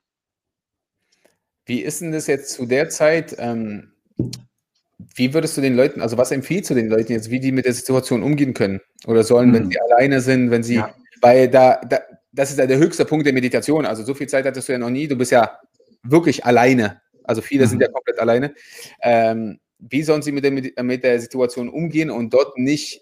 Wie 1.65 1.81
ist 1.81 1.99
denn 1.99 2.11
das 2.11 2.27
jetzt 2.27 2.53
zu 2.53 2.65
der 2.65 2.89
Zeit? 2.89 3.35
Ähm, 3.39 3.91
wie 5.15 5.33
würdest 5.33 5.57
du 5.57 5.61
den 5.61 5.75
Leuten, 5.75 6.01
also 6.01 6.17
was 6.17 6.31
empfiehlst 6.31 6.69
du 6.69 6.75
den 6.75 6.89
Leuten 6.89 7.11
jetzt, 7.11 7.29
wie 7.29 7.39
die 7.39 7.51
mit 7.51 7.65
der 7.65 7.73
Situation 7.73 8.23
umgehen 8.23 8.53
können? 8.53 8.79
Oder 9.05 9.23
sollen, 9.23 9.49
mhm. 9.49 9.53
wenn 9.53 9.69
sie 9.71 9.81
alleine 9.81 10.21
sind, 10.21 10.51
wenn 10.51 10.63
sie, 10.63 10.75
ja. 10.75 10.93
weil 11.21 11.49
da, 11.49 11.81
da, 11.81 11.99
das 12.31 12.51
ist 12.51 12.59
ja 12.59 12.67
der 12.67 12.77
höchste 12.77 13.03
Punkt 13.03 13.25
der 13.25 13.33
Meditation. 13.33 13.85
Also 13.85 14.03
so 14.03 14.13
viel 14.13 14.27
Zeit 14.27 14.45
hattest 14.45 14.67
du 14.67 14.73
ja 14.73 14.79
noch 14.79 14.91
nie. 14.91 15.07
Du 15.07 15.17
bist 15.17 15.31
ja 15.31 15.59
wirklich 16.03 16.45
alleine. 16.45 17.01
Also 17.27 17.41
viele 17.41 17.65
mhm. 17.65 17.69
sind 17.69 17.81
ja 17.81 17.89
komplett 17.89 18.19
alleine. 18.19 18.53
Ähm, 19.01 19.59
wie 19.79 20.03
sollen 20.03 20.21
sie 20.21 20.31
mit 20.31 20.43
der, 20.43 20.83
mit 20.83 21.03
der 21.03 21.19
Situation 21.19 21.69
umgehen 21.69 22.09
und 22.09 22.33
dort 22.33 22.57
nicht, 22.57 23.01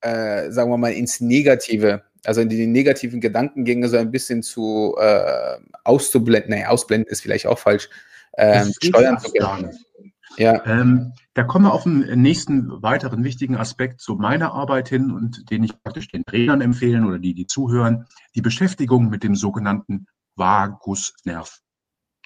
äh, 0.00 0.50
sagen 0.50 0.70
wir 0.70 0.78
mal, 0.78 0.92
ins 0.92 1.20
Negative 1.20 2.02
Also 2.24 2.44
die 2.44 2.66
negativen 2.66 3.20
Gedankengänge 3.20 3.88
so 3.88 3.98
ein 3.98 4.10
bisschen 4.10 4.42
zu 4.42 4.96
äh, 4.98 5.58
auszublenden, 5.84 6.54
nee, 6.54 6.64
ausblenden 6.64 7.10
ist 7.10 7.20
vielleicht 7.20 7.46
auch 7.46 7.58
falsch, 7.58 7.90
ähm, 8.38 8.72
steuern 8.82 9.18
zu 9.18 9.32
können. 9.32 9.70
Ja. 10.36 10.64
Ähm, 10.66 11.12
da 11.34 11.44
kommen 11.44 11.66
wir 11.66 11.72
auf 11.72 11.84
den 11.84 12.22
nächsten 12.22 12.82
weiteren 12.82 13.24
wichtigen 13.24 13.56
Aspekt 13.56 14.00
zu 14.00 14.14
meiner 14.14 14.52
Arbeit 14.52 14.88
hin 14.88 15.10
und 15.10 15.50
den 15.50 15.64
ich 15.64 15.80
praktisch 15.82 16.08
den 16.08 16.24
Trainern 16.24 16.60
empfehlen 16.60 17.06
oder 17.06 17.18
die, 17.18 17.34
die 17.34 17.46
zuhören, 17.46 18.06
die 18.34 18.40
Beschäftigung 18.40 19.10
mit 19.10 19.22
dem 19.22 19.34
sogenannten 19.34 20.06
Vagusnerv, 20.36 21.60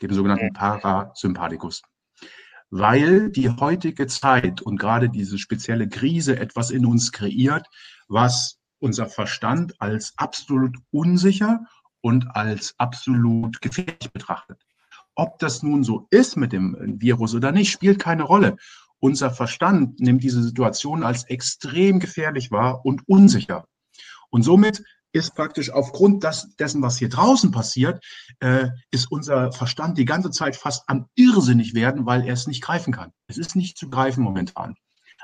dem 0.03 0.13
sogenannten 0.13 0.53
Parasympathikus. 0.53 1.83
Weil 2.71 3.31
die 3.31 3.49
heutige 3.49 4.07
Zeit 4.07 4.61
und 4.61 4.79
gerade 4.79 5.09
diese 5.09 5.39
spezielle 5.39 5.89
Krise 5.89 6.39
etwas 6.39 6.71
in 6.71 6.85
uns 6.85 7.13
kreiert, 7.13 7.67
was 8.09 8.59
unser 8.79 9.07
Verstand 9.07 9.81
als 9.81 10.13
absolut 10.17 10.77
unsicher 10.91 11.65
und 12.01 12.37
als 12.37 12.75
absolut 12.79 13.61
gefährlich 13.61 14.13
betrachtet. 14.13 14.61
Ob 15.15 15.39
das 15.39 15.63
nun 15.63 15.83
so 15.83 16.07
ist 16.11 16.37
mit 16.37 16.53
dem 16.53 16.77
Virus 17.01 17.35
oder 17.35 17.51
nicht, 17.51 17.73
spielt 17.73 17.99
keine 17.99 18.23
Rolle. 18.23 18.57
Unser 19.01 19.31
Verstand 19.31 19.99
nimmt 20.01 20.23
diese 20.23 20.43
Situation 20.43 21.03
als 21.03 21.25
extrem 21.25 21.99
gefährlich 21.99 22.51
wahr 22.51 22.85
und 22.85 23.03
unsicher. 23.09 23.67
Und 24.31 24.43
somit 24.43 24.85
ist 25.12 25.35
praktisch 25.35 25.71
aufgrund 25.71 26.25
des, 26.25 26.55
dessen, 26.57 26.83
was 26.83 26.99
hier 26.99 27.09
draußen 27.09 27.51
passiert, 27.51 28.05
äh, 28.40 28.68
ist 28.90 29.11
unser 29.11 29.53
Verstand 29.53 29.99
die 29.99 30.05
ganze 30.05 30.31
Zeit 30.31 30.57
fast 30.57 30.88
am 30.88 31.09
irrsinnig 31.14 31.75
werden, 31.75 32.07
weil 32.07 32.27
er 32.27 32.35
es 32.35 32.47
nicht 32.47 32.62
greifen 32.62 32.92
kann. 32.92 33.12
Es 33.27 33.38
ist 33.38 33.57
nicht 33.57 33.79
zu 33.79 33.88
greifen 33.88 34.23
momentan. 34.23 34.75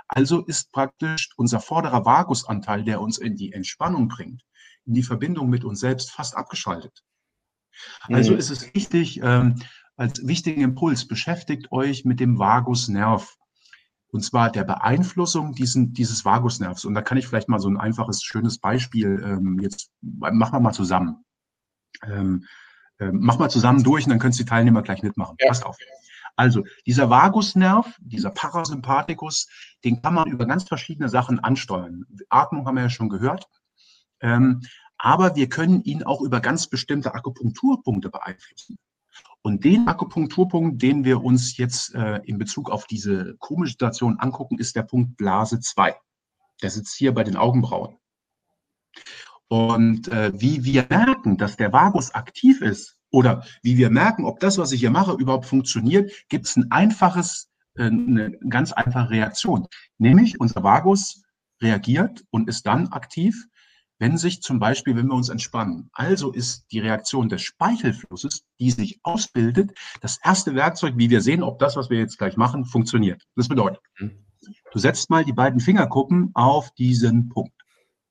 Also 0.09 0.45
ist 0.45 0.73
praktisch 0.73 1.31
unser 1.37 1.61
vorderer 1.61 2.05
Vagusanteil, 2.05 2.85
der 2.85 3.01
uns 3.01 3.19
in 3.19 3.37
die 3.37 3.53
Entspannung 3.53 4.09
bringt, 4.09 4.43
in 4.85 4.95
die 4.95 5.03
Verbindung 5.03 5.49
mit 5.49 5.65
uns 5.65 5.81
selbst 5.81 6.11
fast 6.11 6.37
abgeschaltet. 6.37 7.03
Also 8.03 8.33
mhm. 8.33 8.39
ist 8.39 8.51
es 8.51 8.75
wichtig, 8.75 9.21
ähm, 9.23 9.63
als 9.97 10.27
wichtigen 10.27 10.63
Impuls, 10.63 11.07
beschäftigt 11.07 11.73
euch 11.73 12.05
mit 12.05 12.21
dem 12.21 12.39
Vagusnerv. 12.39 13.37
Und 14.15 14.21
zwar 14.21 14.53
der 14.53 14.63
Beeinflussung 14.63 15.55
diesen, 15.55 15.93
dieses 15.93 16.25
Vagusnervs. 16.25 16.85
Und 16.85 16.95
da 16.95 17.03
kann 17.03 17.19
ich 17.19 17.27
vielleicht 17.27 17.49
mal 17.49 17.59
so 17.59 17.69
ein 17.69 17.77
einfaches, 17.77 18.23
schönes 18.23 18.59
Beispiel 18.59 19.21
ähm, 19.27 19.59
jetzt, 19.59 19.91
machen 20.01 20.53
wir 20.53 20.61
mal 20.61 20.73
zusammen. 20.73 21.25
Ähm, 22.07 22.47
äh, 23.01 23.11
mach 23.11 23.41
mal 23.41 23.49
zusammen 23.49 23.83
durch 23.83 24.05
und 24.05 24.11
dann 24.11 24.21
können 24.21 24.33
die 24.33 24.45
Teilnehmer 24.45 24.83
gleich 24.83 25.03
mitmachen. 25.03 25.35
Ja. 25.41 25.49
Passt 25.49 25.67
auf. 25.67 25.77
Also, 26.37 26.63
dieser 26.87 27.11
Vagusnerv, 27.11 27.93
dieser 27.99 28.31
Parasympathikus, 28.31 29.49
den 29.83 30.01
kann 30.01 30.15
man 30.15 30.29
über 30.29 30.47
ganz 30.47 30.63
verschiedene 30.63 31.09
Sachen 31.09 31.41
ansteuern. 31.41 32.05
Atmung 32.29 32.69
haben 32.69 32.77
wir 32.77 32.85
ja 32.85 32.91
schon 32.91 33.09
gehört. 33.09 33.49
Ähm, 34.21 34.63
aber 34.97 35.35
wir 35.35 35.49
können 35.49 35.83
ihn 35.83 36.05
auch 36.05 36.21
über 36.21 36.39
ganz 36.39 36.69
bestimmte 36.69 37.17
Akupunkturpunkte 37.17 38.11
beeinflussen. 38.11 38.79
Und 39.47 39.63
den 39.63 39.87
Akupunkturpunkt, 39.87 40.81
den 40.81 41.05
wir 41.05 41.23
uns 41.23 41.59
jetzt 41.59 41.95
äh, 41.95 42.23
in 42.25 42.39
Bezug 42.39 42.71
auf 42.71 42.87
diese 42.87 43.37
komische 43.41 43.73
Situation 43.73 44.19
angucken, 44.19 44.59
ist 44.59 44.75
der 44.75 44.85
Punkt 44.85 45.19
Blase 45.19 45.61
2. 45.61 45.95
Der 46.63 46.71
sitzt 46.71 46.97
hier 46.97 47.13
bei 47.13 47.25
den 47.25 47.37
Augenbrauen. 47.37 47.99
Und 49.49 50.09
äh, 50.09 50.33
wie 50.35 50.65
wir 50.65 50.87
merken, 50.89 51.37
dass 51.37 51.59
der 51.59 51.75
Vagus 51.75 52.15
aktiv 52.15 52.63
ist 52.63 52.97
oder 53.11 53.45
wie 53.63 53.77
wir 53.77 53.91
merken, 53.91 54.25
ob 54.25 54.41
das, 54.41 54.57
was 54.57 54.73
ich 54.73 54.81
hier 54.81 54.91
mache, 54.91 55.13
überhaupt 55.13 55.45
funktioniert, 55.45 56.11
gibt 56.31 56.47
es 56.47 56.57
ein 56.57 56.71
einfaches, 56.71 57.51
äh, 57.75 57.85
eine 57.85 58.39
ganz 58.49 58.73
einfache 58.73 59.11
Reaktion. 59.11 59.67
Nämlich 59.99 60.41
unser 60.41 60.63
Vagus 60.63 61.23
reagiert 61.61 62.25
und 62.31 62.49
ist 62.49 62.67
dann 62.67 62.89
aktiv, 62.89 63.45
wenn 63.99 64.19
sich 64.19 64.43
zum 64.43 64.59
Beispiel, 64.59 64.97
wenn 64.97 65.07
wir 65.07 65.15
uns 65.15 65.29
entspannen, 65.29 65.91
also 65.93 66.33
ist 66.33 66.67
die 66.73 66.81
Reaktion 66.81 67.29
des 67.29 67.43
Speichelflusses, 67.43 68.45
die 68.59 68.71
sich 68.71 69.01
ausbildet, 69.03 69.79
das 70.01 70.19
erste 70.23 70.55
Werkzeug, 70.55 70.95
wie 70.97 71.11
wir 71.11 71.21
sehen, 71.21 71.43
ob 71.43 71.59
das, 71.59 71.77
was 71.77 71.91
wir 71.91 71.99
jetzt 71.99 72.19
gleich 72.19 72.37
machen, 72.37 72.65
funktioniert. 72.65 73.23
Das 73.37 73.49
bedeutet, 73.49 73.81
mhm. 73.99 74.25
du 74.73 74.79
setzt 74.79 75.11
mal 75.11 75.25
die 75.25 75.33
beiden 75.33 75.61
Fingerkuppen 75.61 76.31
auf 76.35 76.71
diesen 76.73 77.29
Punkt. 77.29 77.55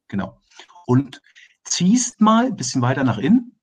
Genau. 0.08 0.39
Und 0.86 1.22
ziehst 1.63 2.22
mal 2.22 2.48
ein 2.48 2.56
bisschen 2.56 2.82
weiter 2.82 3.04
nach 3.04 3.17
innen, 3.17 3.60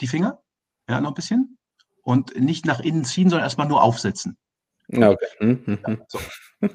die 0.00 0.06
Finger, 0.06 0.42
ja, 0.88 1.00
noch 1.00 1.10
ein 1.10 1.14
bisschen. 1.14 1.58
Und 2.02 2.38
nicht 2.38 2.66
nach 2.66 2.78
innen 2.78 3.04
ziehen, 3.04 3.28
sondern 3.28 3.44
erstmal 3.44 3.66
nur 3.66 3.82
aufsetzen. 3.82 4.36
Okay. 4.88 5.16
Mhm. 5.40 5.62
mhm. 5.66 5.78
Ja, 5.86 5.96
so. 6.08 6.20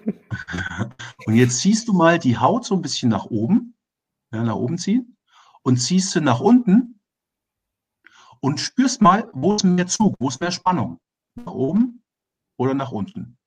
Und 1.26 1.36
jetzt 1.36 1.60
ziehst 1.60 1.88
du 1.88 1.94
mal 1.94 2.20
die 2.20 2.38
Haut 2.38 2.66
so 2.66 2.76
ein 2.76 2.82
bisschen 2.82 3.10
nach 3.10 3.26
oben 3.26 3.76
ja, 4.32 4.44
nach 4.44 4.56
oben 4.56 4.78
ziehen 4.78 5.18
und 5.64 5.78
ziehst 5.78 6.16
du 6.16 6.22
nach 6.22 6.40
unten 6.40 7.00
und 8.40 8.60
spürst 8.60 9.02
mal, 9.02 9.30
wo 9.34 9.56
ist 9.56 9.64
mehr 9.64 9.88
Zug, 9.88 10.16
wo 10.20 10.30
ist 10.30 10.42
mehr 10.42 10.52
Spannung. 10.52 11.00
Nach 11.36 11.54
oben 11.54 12.04
oder 12.58 12.74
nach 12.74 12.92
unten. 12.92 13.38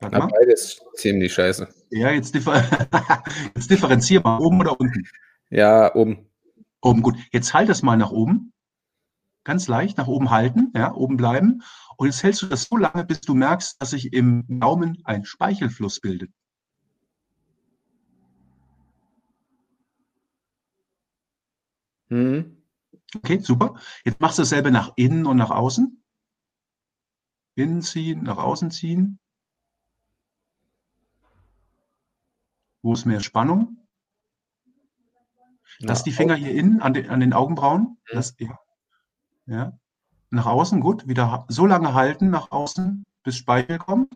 Ja, 0.00 0.08
beides 0.08 0.80
ziemlich 0.94 1.32
scheiße. 1.32 1.68
Ja, 1.90 2.10
jetzt, 2.10 2.34
differ 2.34 2.62
jetzt 3.54 3.70
differenzier 3.70 4.20
mal, 4.20 4.38
oben 4.38 4.60
oder 4.60 4.78
unten. 4.78 5.08
Ja, 5.50 5.92
oben. 5.94 6.30
Oben, 6.80 7.02
gut. 7.02 7.16
Jetzt 7.32 7.52
halt 7.52 7.68
das 7.68 7.82
mal 7.82 7.96
nach 7.96 8.12
oben. 8.12 8.52
Ganz 9.44 9.66
leicht 9.66 9.96
nach 9.96 10.06
oben 10.06 10.30
halten, 10.30 10.72
ja, 10.76 10.92
oben 10.92 11.16
bleiben. 11.16 11.62
Und 11.96 12.06
jetzt 12.06 12.22
hältst 12.22 12.42
du 12.42 12.46
das 12.46 12.64
so 12.64 12.76
lange, 12.76 13.04
bis 13.04 13.22
du 13.22 13.34
merkst, 13.34 13.80
dass 13.80 13.90
sich 13.90 14.12
im 14.12 14.44
Daumen 14.60 14.98
ein 15.04 15.24
Speichelfluss 15.24 16.00
bildet. 16.00 16.30
Mhm. 22.08 22.62
Okay, 23.16 23.38
super. 23.40 23.74
Jetzt 24.04 24.20
machst 24.20 24.38
du 24.38 24.42
dasselbe 24.42 24.70
nach 24.70 24.92
innen 24.96 25.26
und 25.26 25.36
nach 25.36 25.50
außen. 25.50 26.02
Innen 27.54 27.82
ziehen, 27.82 28.22
nach 28.22 28.38
außen 28.38 28.70
ziehen. 28.70 29.18
Wo 32.82 32.92
ist 32.92 33.06
mehr 33.06 33.20
Spannung? 33.20 33.78
Lass 35.80 36.02
die 36.02 36.12
Finger 36.12 36.34
hier 36.34 36.52
innen 36.52 36.80
an 36.80 36.94
den, 36.94 37.08
an 37.10 37.20
den 37.20 37.32
Augenbrauen. 37.32 37.98
Mhm. 38.10 38.14
Das, 38.14 38.34
ja. 38.38 38.58
ja. 39.46 39.78
Nach 40.30 40.46
außen, 40.46 40.80
gut. 40.80 41.08
Wieder 41.08 41.46
so 41.48 41.66
lange 41.66 41.94
halten 41.94 42.30
nach 42.30 42.50
außen, 42.50 43.04
bis 43.22 43.36
Speichel 43.36 43.78
kommt. 43.78 44.12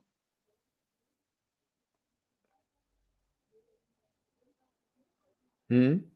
Mhm. 5.68 6.11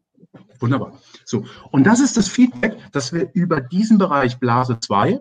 Wunderbar. 0.60 1.00
So, 1.24 1.44
und 1.70 1.84
das 1.84 2.00
ist 2.00 2.16
das 2.16 2.28
Feedback, 2.28 2.76
dass 2.92 3.12
wir 3.12 3.30
über 3.34 3.60
diesen 3.60 3.98
Bereich 3.98 4.38
Blase 4.38 4.78
2, 4.80 5.20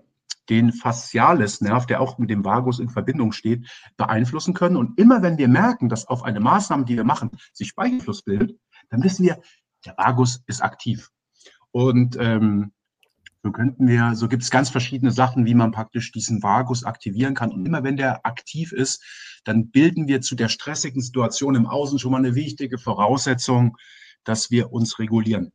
den 0.49 0.71
Fasciales 0.71 1.61
Nerv, 1.61 1.85
der 1.87 2.01
auch 2.01 2.17
mit 2.17 2.29
dem 2.29 2.45
Vagus 2.45 2.79
in 2.79 2.89
Verbindung 2.89 3.31
steht, 3.31 3.67
beeinflussen 3.97 4.53
können. 4.53 4.77
Und 4.77 4.99
immer 4.99 5.21
wenn 5.21 5.37
wir 5.37 5.47
merken, 5.47 5.89
dass 5.89 6.07
auf 6.07 6.23
eine 6.23 6.39
Maßnahme, 6.39 6.85
die 6.85 6.95
wir 6.95 7.03
machen, 7.03 7.31
sich 7.53 7.69
Speichelfluss 7.69 8.21
bildet, 8.21 8.57
dann 8.89 9.03
wissen 9.03 9.23
wir, 9.23 9.41
der 9.85 9.97
Vagus 9.97 10.43
ist 10.47 10.61
aktiv. 10.61 11.09
Und 11.71 12.15
ähm, 12.19 12.71
so 13.43 13.51
könnten 13.51 13.87
wir, 13.87 14.15
so 14.15 14.27
gibt 14.27 14.41
es 14.41 14.49
ganz 14.49 14.69
verschiedene 14.69 15.11
Sachen, 15.11 15.45
wie 15.45 15.53
man 15.53 15.71
praktisch 15.71 16.11
diesen 16.11 16.41
Vagus 16.41 16.83
aktivieren 16.83 17.35
kann. 17.35 17.51
Und 17.51 17.65
immer 17.65 17.83
wenn 17.83 17.95
der 17.95 18.25
aktiv 18.25 18.71
ist, 18.71 19.03
dann 19.43 19.69
bilden 19.69 20.07
wir 20.07 20.21
zu 20.21 20.35
der 20.35 20.49
stressigen 20.49 20.99
Situation 21.01 21.53
im 21.53 21.67
Außen 21.67 21.99
schon 21.99 22.11
mal 22.11 22.17
eine 22.17 22.33
wichtige 22.33 22.79
Voraussetzung, 22.79 23.77
dass 24.25 24.51
wir 24.51 24.73
uns 24.73 24.99
regulieren. 24.99 25.53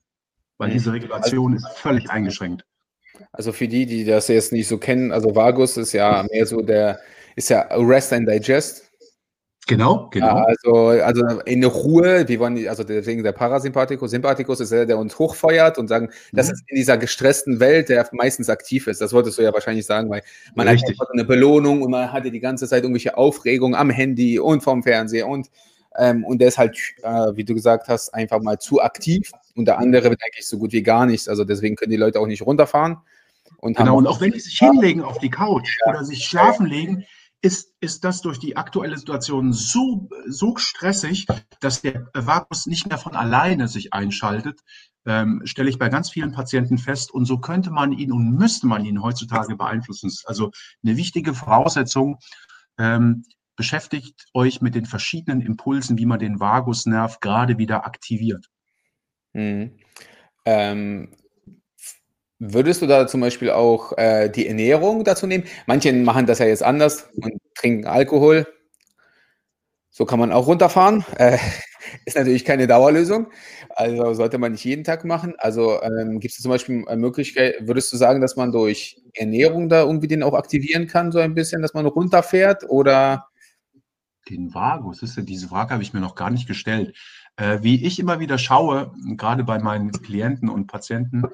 Weil 0.59 0.71
diese 0.71 0.93
Regulation 0.93 1.55
ist 1.55 1.67
völlig 1.77 2.11
eingeschränkt. 2.11 2.65
Also 3.33 3.53
für 3.53 3.69
die, 3.69 3.87
die 3.87 4.05
das 4.05 4.29
jetzt 4.29 4.53
nicht 4.53 4.69
so 4.69 4.79
kennen, 4.79 5.13
also 5.13 5.35
Vagus 5.35 5.77
ist 5.77 5.93
ja 5.93 6.25
mehr 6.31 6.47
so 6.47 6.63
der, 6.63 7.01
ist 7.37 7.51
ja 7.51 7.63
Rest 7.71 8.13
and 8.13 8.29
Digest. 8.29 8.91
Genau, 9.67 10.09
genau. 10.11 10.45
Also, 10.45 10.89
also 10.89 11.41
in 11.43 11.63
Ruhe, 11.65 12.27
wir 12.27 12.41
wollen, 12.41 12.67
also 12.67 12.83
deswegen 12.83 13.23
der 13.23 13.33
Parasympathikus, 13.33 14.11
Sympathikus 14.11 14.59
ist 14.61 14.73
der, 14.73 14.87
der 14.87 14.99
uns 14.99 15.19
hochfeuert 15.19 15.79
und 15.79 15.87
sagen, 15.87 16.07
mhm. 16.07 16.37
das 16.37 16.51
ist 16.51 16.63
in 16.67 16.77
dieser 16.77 16.97
gestressten 16.97 17.61
Welt, 17.61 17.89
der 17.89 18.09
meistens 18.13 18.49
aktiv 18.49 18.87
ist. 18.87 19.01
Das 19.01 19.13
wolltest 19.13 19.39
du 19.39 19.43
ja 19.43 19.53
wahrscheinlich 19.53 19.87
sagen, 19.87 20.11
weil 20.11 20.23
man 20.55 20.67
Richtig. 20.67 20.99
hat 20.99 21.09
eine 21.13 21.25
Belohnung 21.25 21.83
und 21.83 21.91
man 21.91 22.13
hatte 22.13 22.31
die 22.31 22.41
ganze 22.41 22.67
Zeit 22.67 22.83
irgendwelche 22.83 23.17
Aufregung 23.17 23.77
am 23.77 23.91
Handy 23.91 24.39
und 24.41 24.63
vom 24.63 24.83
Fernseher 24.83 25.29
und 25.29 25.51
ähm, 25.97 26.25
und 26.25 26.39
der 26.39 26.49
ist 26.49 26.59
halt, 26.59 26.77
äh, 27.03 27.35
wie 27.35 27.45
du 27.45 27.55
gesagt 27.55 27.89
hast, 27.89 28.15
einfach 28.15 28.41
mal 28.41 28.59
zu 28.59 28.81
aktiv. 28.81 29.31
Und 29.55 29.67
der 29.67 29.79
andere 29.79 30.11
wird 30.11 30.21
eigentlich 30.25 30.47
so 30.47 30.59
gut 30.59 30.73
wie 30.73 30.83
gar 30.83 31.07
nichts. 31.07 31.29
Also 31.29 31.45
deswegen 31.45 31.77
können 31.77 31.91
die 31.91 31.97
Leute 31.97 32.21
auch 32.21 32.27
nicht 32.27 32.43
runterfahren. 32.43 32.99
Und 33.59 33.77
genau, 33.77 33.99
und 33.99 34.07
auch 34.07 34.21
wenn 34.21 34.33
die 34.33 34.41
sich 34.41 34.59
hinlegen 34.59 35.03
auf 35.03 35.19
die 35.19 35.31
Couch 35.31 35.77
ja. 35.85 35.93
oder 35.93 36.05
sich 36.05 36.25
schlafen 36.25 36.67
legen, 36.67 37.05
ist, 37.43 37.75
ist 37.81 38.05
das 38.05 38.21
durch 38.21 38.39
die 38.39 38.57
aktuelle 38.57 38.97
Situation 38.97 39.53
so, 39.53 40.09
so 40.27 40.57
stressig, 40.57 41.27
dass 41.61 41.81
der 41.83 42.09
Vagus 42.15 42.67
nicht 42.67 42.89
mehr 42.89 42.99
von 42.99 43.17
alleine 43.17 43.67
sich 43.67 43.93
einschaltet, 43.93 44.61
ähm, 45.07 45.43
stelle 45.45 45.71
ich 45.71 45.79
bei 45.79 45.89
ganz 45.89 46.11
vielen 46.11 46.33
Patienten 46.33 46.79
fest. 46.79 47.11
Und 47.11 47.25
so 47.25 47.39
könnte 47.39 47.71
man 47.71 47.93
ihn 47.93 48.13
und 48.13 48.33
müsste 48.33 48.67
man 48.67 48.85
ihn 48.85 49.03
heutzutage 49.03 49.57
beeinflussen. 49.57 50.13
Also 50.27 50.51
eine 50.85 50.97
wichtige 50.97 51.35
Voraussetzung, 51.35 52.19
ähm, 52.79 53.25
beschäftigt 53.61 54.25
euch 54.33 54.63
mit 54.63 54.75
den 54.75 54.87
verschiedenen 54.87 55.43
Impulsen, 55.43 55.99
wie 55.99 56.07
man 56.07 56.19
den 56.19 56.41
Vagusnerv 56.41 57.21
gerade 57.21 57.59
wieder 57.59 57.85
aktiviert. 57.85 58.47
Mhm. 59.35 59.77
Ähm, 60.47 61.11
würdest 62.39 62.81
du 62.81 62.87
da 62.87 63.07
zum 63.07 63.21
Beispiel 63.21 63.51
auch 63.51 63.99
äh, 63.99 64.31
die 64.31 64.47
Ernährung 64.47 65.05
dazu 65.05 65.27
nehmen? 65.27 65.45
Manche 65.67 65.93
machen 65.93 66.25
das 66.25 66.39
ja 66.39 66.47
jetzt 66.47 66.63
anders 66.63 67.11
und 67.17 67.35
trinken 67.55 67.87
Alkohol. 67.87 68.47
So 69.91 70.07
kann 70.07 70.19
man 70.19 70.33
auch 70.33 70.47
runterfahren. 70.47 71.05
Äh, 71.19 71.37
ist 72.07 72.17
natürlich 72.17 72.47
keine 72.47 72.67
Dauerlösung. 72.67 73.27
Also 73.69 74.15
sollte 74.15 74.39
man 74.39 74.53
nicht 74.53 74.65
jeden 74.65 74.85
Tag 74.85 75.05
machen. 75.05 75.35
Also 75.37 75.83
ähm, 75.83 76.19
gibt 76.19 76.33
es 76.33 76.41
zum 76.41 76.51
Beispiel 76.51 76.83
eine 76.89 76.97
Möglichkeit, 76.99 77.57
würdest 77.61 77.93
du 77.93 77.99
sagen, 77.99 78.23
dass 78.23 78.37
man 78.37 78.53
durch 78.53 79.03
Ernährung 79.13 79.69
da 79.69 79.83
irgendwie 79.83 80.09
den 80.09 80.23
auch 80.23 80.33
aktivieren 80.33 80.87
kann, 80.87 81.13
so 81.13 81.19
ein 81.19 81.35
bisschen, 81.35 81.61
dass 81.61 81.75
man 81.75 81.85
runterfährt 81.85 82.65
oder? 82.71 83.30
Den 84.31 84.55
Vagus, 84.55 85.03
ist 85.03 85.17
ja, 85.17 85.23
diese 85.23 85.49
Frage 85.49 85.73
habe 85.75 85.83
ich 85.83 85.93
mir 85.93 86.01
noch 86.01 86.15
gar 86.15 86.31
nicht 86.31 86.47
gestellt. 86.47 86.97
Äh, 87.37 87.59
wie 87.63 87.85
ich 87.85 87.99
immer 87.99 88.21
wieder 88.21 88.39
schaue, 88.39 88.93
gerade 89.17 89.43
bei 89.43 89.59
meinen 89.59 89.91
Klienten 89.91 90.49
und 90.49 90.69
Patienten, 90.69 91.25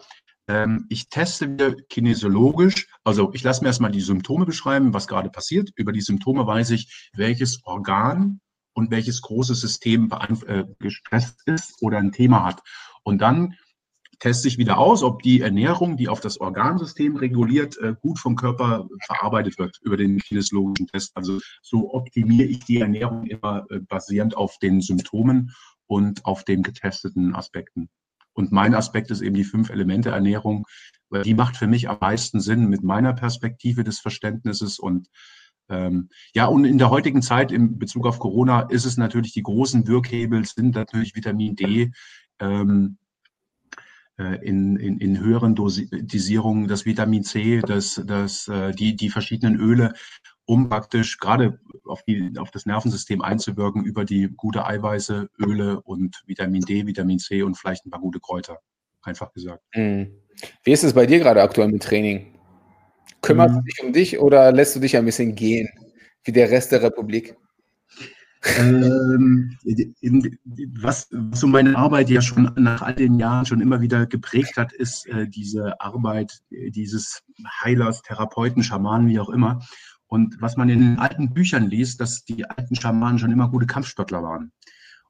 ähm, 0.48 0.86
ich 0.88 1.10
teste 1.10 1.46
mir 1.46 1.76
kinesiologisch, 1.88 2.88
also 3.04 3.32
ich 3.34 3.42
lasse 3.42 3.62
mir 3.62 3.68
erstmal 3.68 3.90
die 3.90 4.00
Symptome 4.00 4.46
beschreiben, 4.46 4.94
was 4.94 5.08
gerade 5.08 5.28
passiert. 5.28 5.70
Über 5.76 5.92
die 5.92 6.00
Symptome 6.00 6.46
weiß 6.46 6.70
ich, 6.70 7.10
welches 7.14 7.60
Organ 7.64 8.40
und 8.72 8.90
welches 8.90 9.20
große 9.20 9.54
System 9.54 10.10
äh, 10.46 10.64
gestresst 10.78 11.42
ist 11.46 11.74
oder 11.82 11.98
ein 11.98 12.12
Thema 12.12 12.44
hat. 12.44 12.62
Und 13.02 13.18
dann 13.18 13.56
teste 14.18 14.48
ich 14.48 14.58
wieder 14.58 14.78
aus, 14.78 15.02
ob 15.02 15.22
die 15.22 15.40
Ernährung, 15.40 15.96
die 15.96 16.08
auf 16.08 16.20
das 16.20 16.40
Organsystem 16.40 17.16
reguliert, 17.16 17.76
äh, 17.78 17.94
gut 18.00 18.18
vom 18.18 18.36
Körper 18.36 18.88
verarbeitet 19.04 19.58
wird 19.58 19.78
über 19.82 19.96
den 19.96 20.18
kinesiologischen 20.18 20.86
Test. 20.86 21.12
Also 21.16 21.40
so 21.62 21.92
optimiere 21.92 22.48
ich 22.48 22.60
die 22.60 22.80
Ernährung 22.80 23.26
immer 23.26 23.66
äh, 23.70 23.80
basierend 23.80 24.36
auf 24.36 24.58
den 24.58 24.80
Symptomen 24.80 25.52
und 25.86 26.24
auf 26.24 26.44
den 26.44 26.62
getesteten 26.62 27.34
Aspekten. 27.34 27.88
Und 28.32 28.52
mein 28.52 28.74
Aspekt 28.74 29.10
ist 29.10 29.22
eben 29.22 29.34
die 29.34 29.44
fünf 29.44 29.70
Elemente 29.70 30.10
Ernährung, 30.10 30.66
weil 31.08 31.22
die 31.22 31.34
macht 31.34 31.56
für 31.56 31.66
mich 31.66 31.88
am 31.88 31.98
meisten 32.00 32.40
Sinn 32.40 32.68
mit 32.68 32.82
meiner 32.82 33.12
Perspektive 33.12 33.84
des 33.84 34.00
Verständnisses 34.00 34.78
und 34.78 35.08
ähm, 35.68 36.10
ja, 36.32 36.46
und 36.46 36.64
in 36.64 36.78
der 36.78 36.90
heutigen 36.90 37.22
Zeit 37.22 37.50
in 37.50 37.78
Bezug 37.78 38.06
auf 38.06 38.20
Corona 38.20 38.60
ist 38.60 38.84
es 38.84 38.96
natürlich, 38.96 39.32
die 39.32 39.42
großen 39.42 39.88
Wirkhebel 39.88 40.44
sind 40.44 40.76
natürlich 40.76 41.16
Vitamin 41.16 41.56
D 41.56 41.90
ähm, 42.38 42.98
äh, 43.02 43.05
in, 44.18 44.76
in, 44.76 44.98
in 44.98 45.20
höheren 45.20 45.54
Dosierungen, 45.54 46.68
das 46.68 46.86
Vitamin 46.86 47.22
C, 47.22 47.60
das, 47.60 48.00
das, 48.06 48.48
äh, 48.48 48.72
die, 48.72 48.96
die 48.96 49.10
verschiedenen 49.10 49.60
Öle, 49.60 49.92
um 50.46 50.68
praktisch 50.68 51.18
gerade 51.18 51.58
auf, 51.84 52.02
die, 52.04 52.32
auf 52.38 52.50
das 52.50 52.66
Nervensystem 52.66 53.20
einzuwirken 53.20 53.84
über 53.84 54.04
die 54.04 54.28
gute 54.34 54.64
Eiweiße, 54.64 55.28
Öle 55.38 55.80
und 55.82 56.22
Vitamin 56.26 56.62
D, 56.62 56.86
Vitamin 56.86 57.18
C 57.18 57.42
und 57.42 57.56
vielleicht 57.56 57.84
ein 57.84 57.90
paar 57.90 58.00
gute 58.00 58.20
Kräuter, 58.20 58.58
einfach 59.02 59.32
gesagt. 59.32 59.62
Mhm. 59.74 60.12
Wie 60.62 60.72
ist 60.72 60.84
es 60.84 60.94
bei 60.94 61.06
dir 61.06 61.18
gerade 61.18 61.42
aktuell 61.42 61.68
mit 61.68 61.82
Training? 61.82 62.38
Kümmerst 63.22 63.54
mhm. 63.54 63.58
du 63.58 63.64
dich 63.64 63.82
um 63.82 63.92
dich 63.92 64.18
oder 64.18 64.52
lässt 64.52 64.76
du 64.76 64.80
dich 64.80 64.96
ein 64.96 65.04
bisschen 65.04 65.34
gehen, 65.34 65.68
wie 66.24 66.32
der 66.32 66.50
Rest 66.50 66.72
der 66.72 66.82
Republik? 66.82 67.36
Ähm, 68.58 69.56
was, 70.80 71.08
was 71.10 71.40
so 71.40 71.46
meine 71.46 71.76
Arbeit 71.76 72.10
ja 72.10 72.20
schon 72.20 72.52
nach 72.56 72.82
all 72.82 72.94
den 72.94 73.18
Jahren 73.18 73.46
schon 73.46 73.60
immer 73.60 73.80
wieder 73.80 74.06
geprägt 74.06 74.56
hat, 74.56 74.72
ist 74.72 75.06
äh, 75.06 75.28
diese 75.28 75.80
Arbeit 75.80 76.40
dieses 76.50 77.22
Heilers, 77.62 78.02
Therapeuten, 78.02 78.62
Schamanen, 78.62 79.08
wie 79.08 79.20
auch 79.20 79.30
immer. 79.30 79.60
Und 80.06 80.40
was 80.40 80.56
man 80.56 80.68
in 80.68 80.80
den 80.80 80.98
alten 80.98 81.34
Büchern 81.34 81.68
liest, 81.68 82.00
dass 82.00 82.24
die 82.24 82.48
alten 82.48 82.76
Schamanen 82.76 83.18
schon 83.18 83.32
immer 83.32 83.50
gute 83.50 83.66
Kampfsportler 83.66 84.22
waren. 84.22 84.52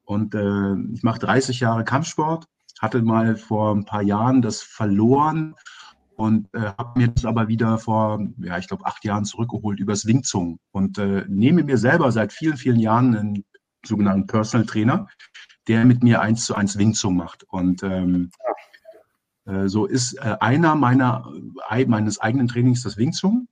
Und 0.04 0.34
äh, 0.34 0.74
ich 0.94 1.02
mache 1.02 1.18
30 1.18 1.60
Jahre 1.60 1.84
Kampfsport, 1.84 2.46
hatte 2.80 3.02
mal 3.02 3.36
vor 3.36 3.74
ein 3.74 3.84
paar 3.84 4.02
Jahren 4.02 4.40
das 4.40 4.62
verloren 4.62 5.54
und 6.16 6.52
äh, 6.54 6.72
habe 6.78 6.98
mir 6.98 7.08
das 7.08 7.24
aber 7.24 7.48
wieder 7.48 7.78
vor, 7.78 8.26
ja, 8.38 8.58
ich 8.58 8.68
glaube, 8.68 8.86
acht 8.86 9.04
Jahren 9.04 9.24
zurückgeholt 9.24 9.78
übers 9.78 10.06
Wing 10.06 10.22
Chun 10.22 10.58
und 10.72 10.98
äh, 10.98 11.24
nehme 11.28 11.62
mir 11.62 11.78
selber 11.78 12.10
seit 12.10 12.32
vielen, 12.32 12.56
vielen 12.56 12.80
Jahren 12.80 13.14
einen 13.14 13.44
sogenannten 13.84 14.26
Personal 14.26 14.66
Trainer, 14.66 15.08
der 15.68 15.84
mit 15.84 16.02
mir 16.02 16.20
eins 16.20 16.46
zu 16.46 16.54
eins 16.54 16.78
Wing 16.78 16.94
Chun 16.94 17.16
macht. 17.16 17.44
Und 17.44 17.82
ähm, 17.82 18.30
äh, 19.44 19.68
so 19.68 19.84
ist 19.84 20.14
äh, 20.14 20.36
einer 20.40 20.74
meiner, 20.74 21.30
äh, 21.70 21.84
meines 21.84 22.18
eigenen 22.18 22.48
Trainings 22.48 22.82
das 22.82 22.96
Wing 22.96 23.12
Chun, 23.12 23.48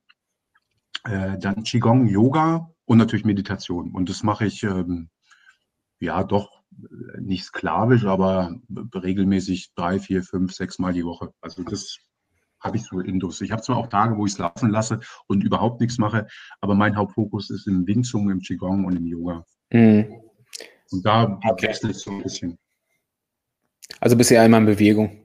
äh, 1.03 1.37
dann 1.37 1.63
Qigong, 1.63 2.07
Yoga 2.07 2.71
und 2.85 2.97
natürlich 2.97 3.25
Meditation. 3.25 3.91
Und 3.91 4.09
das 4.09 4.23
mache 4.23 4.45
ich 4.47 4.63
ähm, 4.63 5.09
ja 5.99 6.23
doch 6.23 6.63
nicht 7.19 7.45
sklavisch, 7.45 8.05
aber 8.05 8.55
regelmäßig 8.93 9.73
drei, 9.75 9.99
vier, 9.99 10.23
fünf, 10.23 10.53
sechs 10.53 10.79
Mal 10.79 10.93
die 10.93 11.05
Woche. 11.05 11.31
Also 11.41 11.63
das 11.63 11.99
habe 12.65 12.77
ich 12.77 12.83
so 12.83 12.99
Indus. 12.99 13.41
Ich 13.41 13.51
habe 13.51 13.61
zwar 13.61 13.77
auch 13.77 13.87
Tage, 13.87 14.17
wo 14.17 14.25
ich 14.25 14.33
es 14.33 14.37
laufen 14.39 14.69
lasse 14.69 14.99
und 15.27 15.43
überhaupt 15.43 15.79
nichts 15.79 15.97
mache, 15.97 16.27
aber 16.59 16.75
mein 16.75 16.95
Hauptfokus 16.95 17.49
ist 17.51 17.67
im 17.67 17.87
Wing 17.87 18.03
Chun, 18.03 18.29
im 18.29 18.39
Qigong 18.39 18.85
und 18.85 18.97
im 18.97 19.05
Yoga. 19.05 19.45
Mhm. 19.71 20.07
Und 20.91 21.05
da 21.05 21.39
okay. 21.45 21.67
wechsle 21.67 21.91
ich 21.91 21.97
so 21.97 22.11
ein 22.11 22.23
bisschen. 22.23 22.57
Also 23.99 24.17
bisher 24.17 24.41
einmal 24.41 24.61
in 24.61 24.65
Bewegung. 24.65 25.21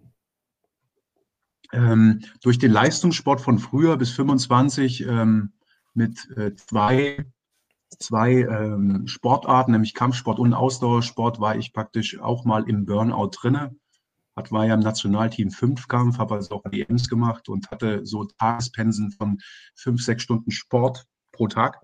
Ähm, 1.72 2.20
durch 2.42 2.59
den 2.59 2.72
Leistungssport 2.72 3.40
von 3.40 3.59
früher 3.59 3.96
bis 3.96 4.11
25 4.11 5.07
ähm, 5.07 5.53
mit 5.94 6.29
äh, 6.37 6.55
zwei, 6.57 7.24
zwei 7.98 8.33
ähm, 8.33 9.07
Sportarten, 9.07 9.72
nämlich 9.72 9.94
Kampfsport 9.94 10.38
und 10.38 10.53
Ausdauersport, 10.53 11.40
war 11.40 11.57
ich 11.57 11.72
praktisch 11.72 12.18
auch 12.18 12.44
mal 12.44 12.68
im 12.68 12.87
Burnout 12.87 13.31
drinne 13.33 13.76
hat, 14.36 14.52
war 14.52 14.66
ja 14.66 14.74
im 14.74 14.80
Nationalteam 14.80 15.50
Fünfkampf, 15.50 16.18
habe 16.18 16.36
also 16.36 16.56
auch 16.56 16.70
DMs 16.70 17.08
gemacht 17.08 17.48
und 17.48 17.70
hatte 17.70 18.04
so 18.06 18.24
Tagespensen 18.24 19.12
von 19.12 19.38
fünf, 19.74 20.02
sechs 20.02 20.22
Stunden 20.22 20.50
Sport 20.50 21.06
pro 21.32 21.48
Tag. 21.48 21.80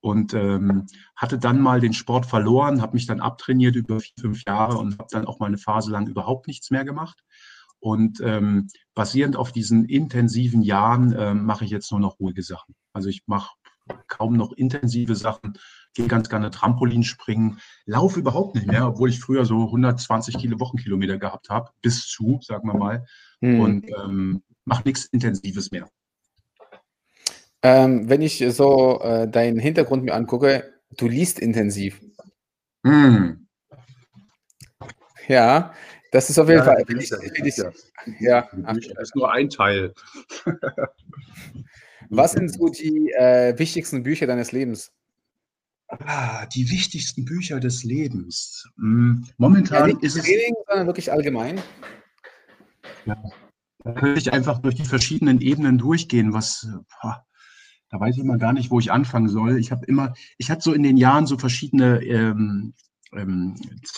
Und 0.00 0.34
ähm, 0.34 0.86
hatte 1.14 1.38
dann 1.38 1.60
mal 1.60 1.80
den 1.80 1.92
Sport 1.92 2.26
verloren, 2.26 2.82
habe 2.82 2.94
mich 2.94 3.06
dann 3.06 3.20
abtrainiert 3.20 3.76
über 3.76 4.00
vier, 4.00 4.14
fünf 4.20 4.44
Jahre 4.44 4.76
und 4.78 4.98
habe 4.98 5.08
dann 5.12 5.26
auch 5.26 5.38
mal 5.38 5.46
eine 5.46 5.58
Phase 5.58 5.92
lang 5.92 6.08
überhaupt 6.08 6.48
nichts 6.48 6.72
mehr 6.72 6.84
gemacht. 6.84 7.22
Und 7.78 8.20
ähm, 8.20 8.68
basierend 8.94 9.36
auf 9.36 9.52
diesen 9.52 9.84
intensiven 9.84 10.62
Jahren 10.62 11.12
äh, 11.12 11.34
mache 11.34 11.64
ich 11.64 11.70
jetzt 11.70 11.90
nur 11.92 12.00
noch 12.00 12.18
ruhige 12.18 12.42
Sachen. 12.42 12.74
Also 12.92 13.08
ich 13.08 13.22
mache 13.26 13.54
kaum 14.08 14.36
noch 14.36 14.52
intensive 14.52 15.14
Sachen, 15.14 15.54
gehe 15.94 16.06
ganz 16.06 16.28
gerne 16.28 16.50
Trampolin 16.50 17.04
springen, 17.04 17.60
laufe 17.86 18.18
überhaupt 18.18 18.54
nicht 18.54 18.66
mehr, 18.66 18.86
obwohl 18.86 19.10
ich 19.10 19.20
früher 19.20 19.44
so 19.44 19.64
120 19.64 20.38
Kilo 20.38 20.58
Wochenkilometer 20.60 21.18
gehabt 21.18 21.50
habe, 21.50 21.70
bis 21.82 22.06
zu, 22.06 22.40
sagen 22.42 22.68
wir 22.68 22.74
mal, 22.78 23.06
mhm. 23.40 23.60
und 23.60 23.86
ähm, 23.88 24.42
mache 24.64 24.82
nichts 24.84 25.06
Intensives 25.06 25.70
mehr. 25.70 25.88
Ähm, 27.62 28.08
wenn 28.08 28.22
ich 28.22 28.44
so 28.50 29.00
äh, 29.02 29.28
deinen 29.28 29.58
Hintergrund 29.58 30.02
mir 30.04 30.14
angucke, 30.14 30.72
du 30.96 31.08
liest 31.08 31.38
intensiv. 31.38 32.00
Mhm. 32.82 33.46
Ja, 35.28 35.72
das 36.10 36.28
ist 36.28 36.38
auf 36.38 36.48
jeden 36.48 36.60
ja, 36.60 36.64
Fall. 36.64 36.84
Ich, 36.88 37.12
ich, 37.12 37.44
ich, 37.44 37.64
ja, 38.20 38.48
das 38.52 38.76
ist 39.00 39.16
nur 39.16 39.32
ein 39.32 39.48
Teil. 39.48 39.94
Was 42.10 42.32
sind 42.32 42.52
so 42.52 42.68
die 42.68 43.12
äh, 43.12 43.58
wichtigsten 43.58 44.02
Bücher 44.02 44.26
deines 44.26 44.52
Lebens? 44.52 44.92
Ah, 46.00 46.46
die 46.46 46.70
wichtigsten 46.70 47.24
Bücher 47.24 47.60
des 47.60 47.84
Lebens. 47.84 48.66
Hm, 48.76 49.26
momentan 49.36 49.90
ja, 49.90 49.98
ist 50.00 50.16
es. 50.16 50.24
Training, 50.24 50.54
sondern 50.66 50.86
wirklich 50.86 51.12
allgemein. 51.12 51.60
Ja, 53.04 53.22
da 53.84 53.92
könnte 53.92 54.18
ich 54.18 54.32
einfach 54.32 54.60
durch 54.60 54.76
die 54.76 54.84
verschiedenen 54.84 55.40
Ebenen 55.40 55.78
durchgehen, 55.78 56.32
was. 56.32 56.66
Boah, 57.00 57.26
da 57.90 58.00
weiß 58.00 58.16
ich 58.16 58.22
immer 58.22 58.38
gar 58.38 58.54
nicht, 58.54 58.70
wo 58.70 58.80
ich 58.80 58.90
anfangen 58.90 59.28
soll. 59.28 59.58
Ich 59.58 59.70
habe 59.70 59.84
immer, 59.84 60.14
ich 60.38 60.50
hatte 60.50 60.62
so 60.62 60.72
in 60.72 60.82
den 60.82 60.96
Jahren 60.96 61.26
so 61.26 61.36
verschiedene 61.36 62.02
ähm, 62.02 62.72
ähm, 63.14 63.54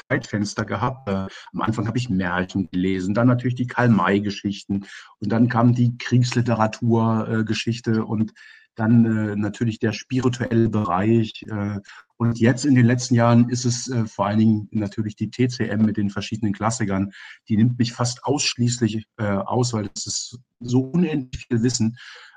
Zeitfenster 0.08 0.64
gehabt. 0.64 1.08
Äh, 1.08 1.28
am 1.52 1.60
Anfang 1.60 1.86
habe 1.86 1.98
ich 1.98 2.10
Märchen 2.10 2.68
gelesen, 2.70 3.14
dann 3.14 3.28
natürlich 3.28 3.54
die 3.54 3.68
Karl-May-Geschichten 3.68 4.86
und 5.20 5.32
dann 5.32 5.48
kam 5.48 5.74
die 5.74 5.96
Kriegsliteratur-Geschichte 5.96 7.92
äh, 7.92 8.00
und 8.00 8.32
dann 8.74 9.04
äh, 9.04 9.36
natürlich 9.36 9.78
der 9.78 9.92
spirituelle 9.92 10.68
Bereich. 10.68 11.44
Äh, 11.48 11.80
und 12.16 12.38
jetzt 12.38 12.64
in 12.64 12.74
den 12.74 12.86
letzten 12.86 13.14
Jahren 13.14 13.48
ist 13.48 13.64
es 13.64 13.88
äh, 13.88 14.06
vor 14.06 14.26
allen 14.26 14.38
Dingen 14.38 14.68
natürlich 14.70 15.16
die 15.16 15.30
TCM 15.30 15.84
mit 15.84 15.96
den 15.96 16.10
verschiedenen 16.10 16.52
Klassikern. 16.52 17.12
Die 17.48 17.56
nimmt 17.56 17.78
mich 17.78 17.92
fast 17.92 18.24
ausschließlich 18.24 19.06
äh, 19.18 19.24
aus, 19.24 19.72
weil 19.72 19.90
es 19.94 20.06
ist 20.06 20.38
so 20.60 20.80
unendlich 20.80 21.46
viel 21.46 21.62
Wissen, 21.62 21.96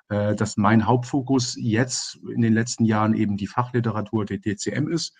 äh, 0.10 0.36
dass 0.36 0.58
mein 0.58 0.86
Hauptfokus 0.86 1.56
jetzt 1.60 2.20
in 2.34 2.42
den 2.42 2.54
letzten 2.54 2.86
Jahren 2.86 3.14
eben 3.14 3.38
die 3.38 3.48
Fachliteratur 3.48 4.26
der 4.26 4.42
TCM 4.42 4.88
ist. 4.88 5.16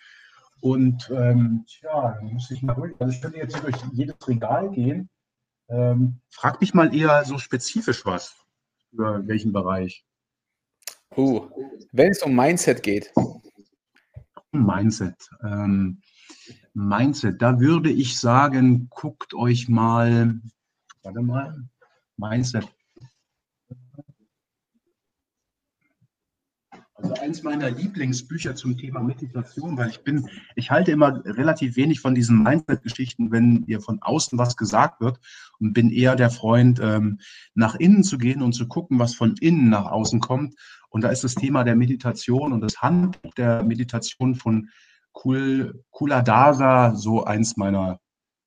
Und 0.60 1.10
ähm, 1.14 1.64
tja, 1.68 2.18
muss 2.22 2.50
ich 2.50 2.62
mal 2.62 2.74
durch. 2.74 2.94
Also 2.98 3.12
ich 3.12 3.22
könnte 3.22 3.38
jetzt 3.38 3.62
durch 3.62 3.76
jedes 3.92 4.16
Regal 4.26 4.70
gehen. 4.70 5.08
Ähm, 5.68 6.20
frag 6.30 6.60
mich 6.60 6.74
mal 6.74 6.94
eher 6.94 7.24
so 7.24 7.38
spezifisch 7.38 8.04
was 8.06 8.34
über 8.90 9.26
welchen 9.26 9.52
Bereich. 9.52 10.04
Uh, 11.16 11.48
wenn 11.92 12.10
es 12.10 12.22
um 12.22 12.34
Mindset 12.34 12.82
geht, 12.82 13.12
Mindset. 14.52 15.28
Ähm, 15.42 16.00
Mindset, 16.74 17.42
da 17.42 17.60
würde 17.60 17.90
ich 17.90 18.18
sagen, 18.18 18.88
guckt 18.90 19.34
euch 19.34 19.68
mal, 19.68 20.40
warte 21.02 21.22
mal, 21.22 21.68
Mindset. 22.16 22.68
Also 26.94 27.14
eins 27.14 27.44
meiner 27.44 27.70
Lieblingsbücher 27.70 28.56
zum 28.56 28.76
Thema 28.76 29.00
Meditation, 29.00 29.76
weil 29.76 29.90
ich 29.90 30.02
bin, 30.02 30.28
ich 30.56 30.72
halte 30.72 30.90
immer 30.90 31.24
relativ 31.24 31.76
wenig 31.76 32.00
von 32.00 32.12
diesen 32.12 32.42
Mindset-Geschichten, 32.42 33.30
wenn 33.30 33.62
ihr 33.68 33.80
von 33.80 34.02
außen 34.02 34.36
was 34.36 34.56
gesagt 34.56 35.00
wird 35.00 35.20
und 35.60 35.74
bin 35.74 35.90
eher 35.90 36.16
der 36.16 36.30
Freund, 36.30 36.80
ähm, 36.82 37.20
nach 37.54 37.76
innen 37.76 38.02
zu 38.02 38.18
gehen 38.18 38.42
und 38.42 38.52
zu 38.52 38.66
gucken, 38.66 38.98
was 38.98 39.14
von 39.14 39.36
innen 39.36 39.68
nach 39.68 39.86
außen 39.86 40.18
kommt. 40.18 40.56
Und 40.88 41.02
da 41.02 41.10
ist 41.10 41.24
das 41.24 41.34
Thema 41.34 41.64
der 41.64 41.76
Meditation 41.76 42.52
und 42.52 42.60
das 42.60 42.80
Handbuch 42.80 43.34
der 43.34 43.62
Meditation 43.62 44.34
von 44.34 44.70
Kul, 45.12 45.84
Kuladasa 45.90 46.94
so 46.94 47.24
eins 47.24 47.56
meiner, 47.56 48.00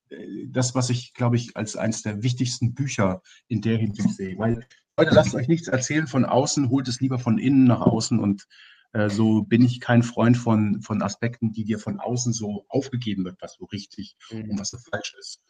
äh, 0.09 0.47
das, 0.47 0.75
was 0.75 0.89
ich, 0.89 1.13
glaube 1.13 1.35
ich, 1.35 1.55
als 1.55 1.75
eines 1.75 2.01
der 2.01 2.23
wichtigsten 2.23 2.73
Bücher 2.73 3.21
in 3.47 3.61
der 3.61 3.77
Hinsicht 3.77 4.15
sehe. 4.15 4.37
Weil 4.37 4.65
Leute, 4.97 5.15
lasst 5.15 5.35
euch 5.35 5.47
nichts 5.47 5.67
erzählen 5.67 6.07
von 6.07 6.25
außen, 6.25 6.69
holt 6.69 6.87
es 6.87 6.99
lieber 6.99 7.19
von 7.19 7.37
innen 7.37 7.65
nach 7.65 7.81
außen 7.81 8.19
und 8.19 8.47
äh, 8.93 9.09
so 9.09 9.43
bin 9.43 9.63
ich 9.63 9.79
kein 9.79 10.03
Freund 10.03 10.37
von, 10.37 10.81
von 10.81 11.01
Aspekten, 11.01 11.51
die 11.51 11.63
dir 11.63 11.79
von 11.79 11.99
außen 11.99 12.33
so 12.33 12.65
aufgegeben 12.67 13.23
wird, 13.23 13.41
was 13.41 13.55
so 13.55 13.65
richtig 13.65 14.15
mhm. 14.31 14.51
und 14.51 14.59
was 14.59 14.69
so 14.69 14.77
falsch 14.77 15.15
ist. 15.19 15.41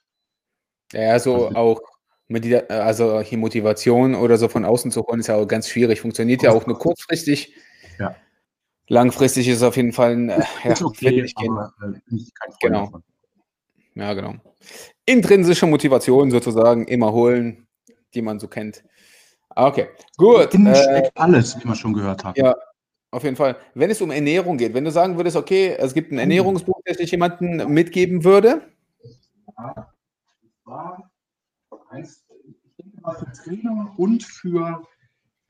Ja, 0.94 1.18
so 1.20 1.48
also, 1.48 1.56
auch 1.56 1.82
also 2.70 3.22
die 3.22 3.38
Motivation 3.38 4.16
oder 4.16 4.38
so 4.38 4.48
von 4.48 4.66
außen 4.66 4.92
zu 4.92 5.02
holen, 5.04 5.20
ist 5.20 5.28
ja 5.28 5.36
auch 5.36 5.48
ganz 5.48 5.68
schwierig. 5.68 6.02
Funktioniert 6.02 6.44
ja 6.44 6.52
auch 6.52 6.66
nur 6.66 6.78
kurzfristig. 6.78 7.56
Ja. 8.00 8.16
Langfristig 8.88 9.48
ist 9.48 9.58
es 9.58 9.64
auf 9.64 9.78
jeden 9.78 9.94
Fall 9.94 10.12
ein 10.12 10.30
äh, 10.30 10.44
ja, 10.64 10.76
okay, 10.82 11.26
aber, 11.36 11.74
äh, 11.82 12.16
genau. 12.60 12.92
Ja, 13.96 14.14
genau. 14.14 14.36
Intrinsische 15.06 15.66
Motivation 15.66 16.32
sozusagen 16.32 16.88
immer 16.88 17.12
holen, 17.12 17.68
die 18.14 18.22
man 18.22 18.40
so 18.40 18.48
kennt. 18.48 18.84
Ah, 19.50 19.68
okay, 19.68 19.90
gut. 20.18 20.54
Innen 20.54 20.76
steckt 20.76 21.08
äh, 21.08 21.12
alles, 21.16 21.60
wie 21.60 21.68
man 21.68 21.76
schon 21.76 21.94
gehört 21.94 22.24
hat. 22.24 22.38
Ja, 22.38 22.56
auf 23.12 23.24
jeden 23.24 23.36
Fall. 23.36 23.58
Wenn 23.74 23.90
es 23.90 24.02
um 24.02 24.12
Ernährung 24.12 24.58
geht, 24.58 24.74
wenn 24.74 24.86
du 24.86 24.92
sagen 24.92 25.18
würdest, 25.18 25.36
okay, 25.36 25.76
es 25.78 25.94
gibt 25.94 26.12
ein 26.12 26.16
hm. 26.16 26.20
Ernährungsbuch, 26.20 26.80
das 26.86 27.00
ich 27.00 27.12
jemandem 27.12 27.74
mitgeben 27.74 28.24
würde. 28.24 28.62
Ja, 29.58 29.94
war 30.64 31.12
eins, 31.92 32.21
für 33.18 33.32
Trainer 33.32 33.94
und 33.98 34.24
für, 34.24 34.84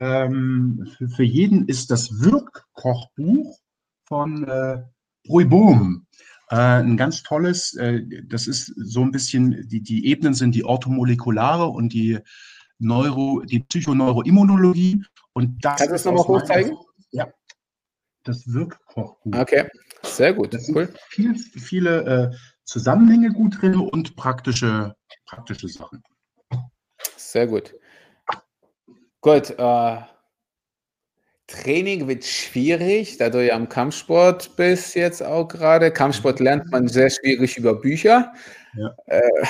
ähm, 0.00 0.86
für, 0.96 1.08
für, 1.08 1.22
jeden 1.22 1.68
ist 1.68 1.90
das 1.90 2.20
Wirkkochbuch 2.20 3.58
von 4.04 4.44
äh, 4.44 4.82
Boom. 5.24 6.06
Äh, 6.50 6.56
ein 6.56 6.96
ganz 6.96 7.22
tolles, 7.22 7.74
äh, 7.74 8.02
das 8.24 8.46
ist 8.46 8.72
so 8.76 9.02
ein 9.02 9.10
bisschen, 9.10 9.68
die, 9.68 9.80
die 9.80 10.06
Ebenen 10.06 10.34
sind 10.34 10.54
die 10.54 10.64
orthomolekulare 10.64 11.66
und 11.66 11.92
die 11.92 12.18
Neuro, 12.78 13.42
die 13.42 13.60
Psychoneuroimmunologie. 13.60 15.04
Und 15.32 15.64
das 15.64 15.76
Kannst 15.76 15.88
du 15.88 15.92
das 15.92 16.04
nochmal 16.04 16.24
hochzeigen? 16.24 16.76
Ja. 17.10 17.28
Das 18.24 18.46
Wirkkochbuch. 18.46 19.16
Okay, 19.34 19.68
sehr 20.02 20.34
gut. 20.34 20.54
Da 20.54 20.58
cool. 20.68 20.92
Viel, 21.08 21.36
viele 21.36 22.30
äh, 22.32 22.36
Zusammenhänge 22.64 23.30
gut 23.30 23.60
drin 23.60 23.76
und 23.76 24.14
praktische, 24.16 24.94
praktische 25.26 25.68
Sachen. 25.68 26.02
Sehr 27.30 27.46
gut. 27.46 27.74
Gut. 29.20 29.50
Äh, 29.58 29.96
Training 31.46 32.08
wird 32.08 32.24
schwierig, 32.24 33.18
da 33.18 33.28
du 33.28 33.44
ja 33.44 33.54
am 33.54 33.68
Kampfsport 33.68 34.56
bist 34.56 34.94
jetzt 34.94 35.22
auch 35.22 35.48
gerade. 35.48 35.90
Kampfsport 35.90 36.40
lernt 36.40 36.70
man 36.70 36.88
sehr 36.88 37.10
schwierig 37.10 37.58
über 37.58 37.74
Bücher. 37.74 38.32
Ja. 38.74 38.94
Äh, 39.06 39.46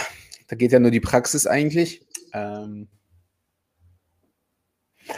da 0.49 0.57
geht 0.57 0.73
ja 0.73 0.81
nur 0.81 0.91
die 0.91 1.01
Praxis 1.01 1.47
eigentlich. 1.47 2.05
Ähm, 2.33 2.89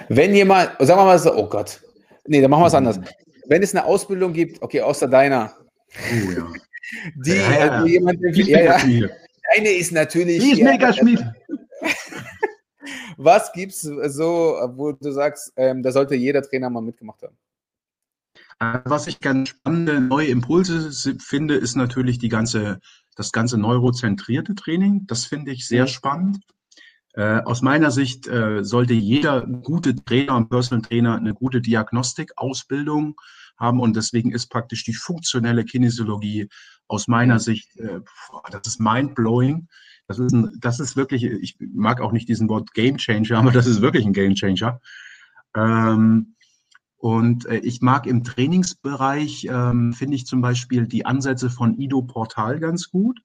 wenn 0.08 0.34
jemand, 0.34 0.72
sagen 0.78 1.00
wir 1.00 1.04
mal 1.04 1.18
so, 1.18 1.34
oh 1.34 1.48
Gott, 1.48 1.80
nee, 2.26 2.40
dann 2.40 2.50
machen 2.50 2.62
wir 2.62 2.68
es 2.68 2.74
anders. 2.74 3.00
Wenn 3.46 3.62
es 3.62 3.74
eine 3.74 3.84
Ausbildung 3.84 4.32
gibt, 4.32 4.62
okay, 4.62 4.80
außer 4.80 5.08
deiner, 5.08 5.56
oh, 5.88 6.30
ja. 6.30 6.52
die, 7.24 7.30
ja, 7.30 7.66
ja. 7.66 7.84
die 7.84 7.90
jemand, 7.92 8.20
ja, 8.20 8.60
ja, 8.60 9.08
deine 9.54 9.70
ist 9.70 9.92
natürlich. 9.92 10.40
Die 10.40 10.52
ist 10.52 10.62
mega 10.62 10.92
Schmied. 10.92 11.24
Was 13.24 13.52
gibt 13.52 13.72
es 13.72 13.80
so, 13.80 14.58
wo 14.74 14.92
du 14.92 15.10
sagst, 15.10 15.54
ähm, 15.56 15.82
da 15.82 15.92
sollte 15.92 16.14
jeder 16.14 16.42
Trainer 16.42 16.68
mal 16.68 16.82
mitgemacht 16.82 17.22
haben? 17.22 17.38
Also, 18.58 18.82
was 18.84 19.06
ich 19.06 19.20
ganz 19.20 19.48
spannende 19.48 19.98
neue 19.98 20.28
Impulse 20.28 21.16
finde, 21.18 21.54
ist 21.54 21.74
natürlich 21.74 22.18
die 22.18 22.28
ganze, 22.28 22.80
das 23.16 23.32
ganze 23.32 23.56
neurozentrierte 23.56 24.54
Training. 24.54 25.06
Das 25.06 25.24
finde 25.24 25.52
ich 25.52 25.66
sehr 25.66 25.84
mhm. 25.84 25.88
spannend. 25.88 26.40
Äh, 27.14 27.40
aus 27.44 27.62
meiner 27.62 27.90
Sicht 27.90 28.26
äh, 28.26 28.62
sollte 28.62 28.92
jeder 28.92 29.46
gute 29.46 29.94
Trainer 29.94 30.36
und 30.36 30.50
Personal 30.50 30.82
Trainer 30.82 31.16
eine 31.16 31.32
gute 31.32 31.62
Diagnostikausbildung 31.62 33.18
haben 33.56 33.80
und 33.80 33.96
deswegen 33.96 34.32
ist 34.32 34.48
praktisch 34.48 34.84
die 34.84 34.94
funktionelle 34.94 35.64
Kinesiologie 35.64 36.48
aus 36.88 37.08
meiner 37.08 37.38
Sicht, 37.38 37.74
äh, 37.78 38.00
das 38.50 38.66
ist 38.66 38.80
mindblowing. 38.80 39.68
Das 40.06 40.18
ist, 40.18 40.32
ein, 40.32 40.50
das 40.60 40.80
ist 40.80 40.96
wirklich, 40.96 41.24
ich 41.24 41.56
mag 41.58 42.00
auch 42.00 42.12
nicht 42.12 42.28
diesen 42.28 42.48
Wort 42.48 42.74
Game 42.74 42.98
Changer, 42.98 43.38
aber 43.38 43.50
das 43.50 43.66
ist 43.66 43.80
wirklich 43.80 44.04
ein 44.04 44.12
Game 44.12 44.34
Changer. 44.34 44.80
Ähm, 45.56 46.34
und 46.96 47.46
äh, 47.46 47.58
ich 47.58 47.82
mag 47.82 48.06
im 48.06 48.24
Trainingsbereich, 48.24 49.46
ähm, 49.50 49.92
finde 49.92 50.16
ich 50.16 50.26
zum 50.26 50.40
Beispiel 50.40 50.86
die 50.86 51.04
Ansätze 51.04 51.50
von 51.50 51.78
Ido 51.78 52.02
Portal 52.02 52.60
ganz 52.60 52.90
gut. 52.90 53.20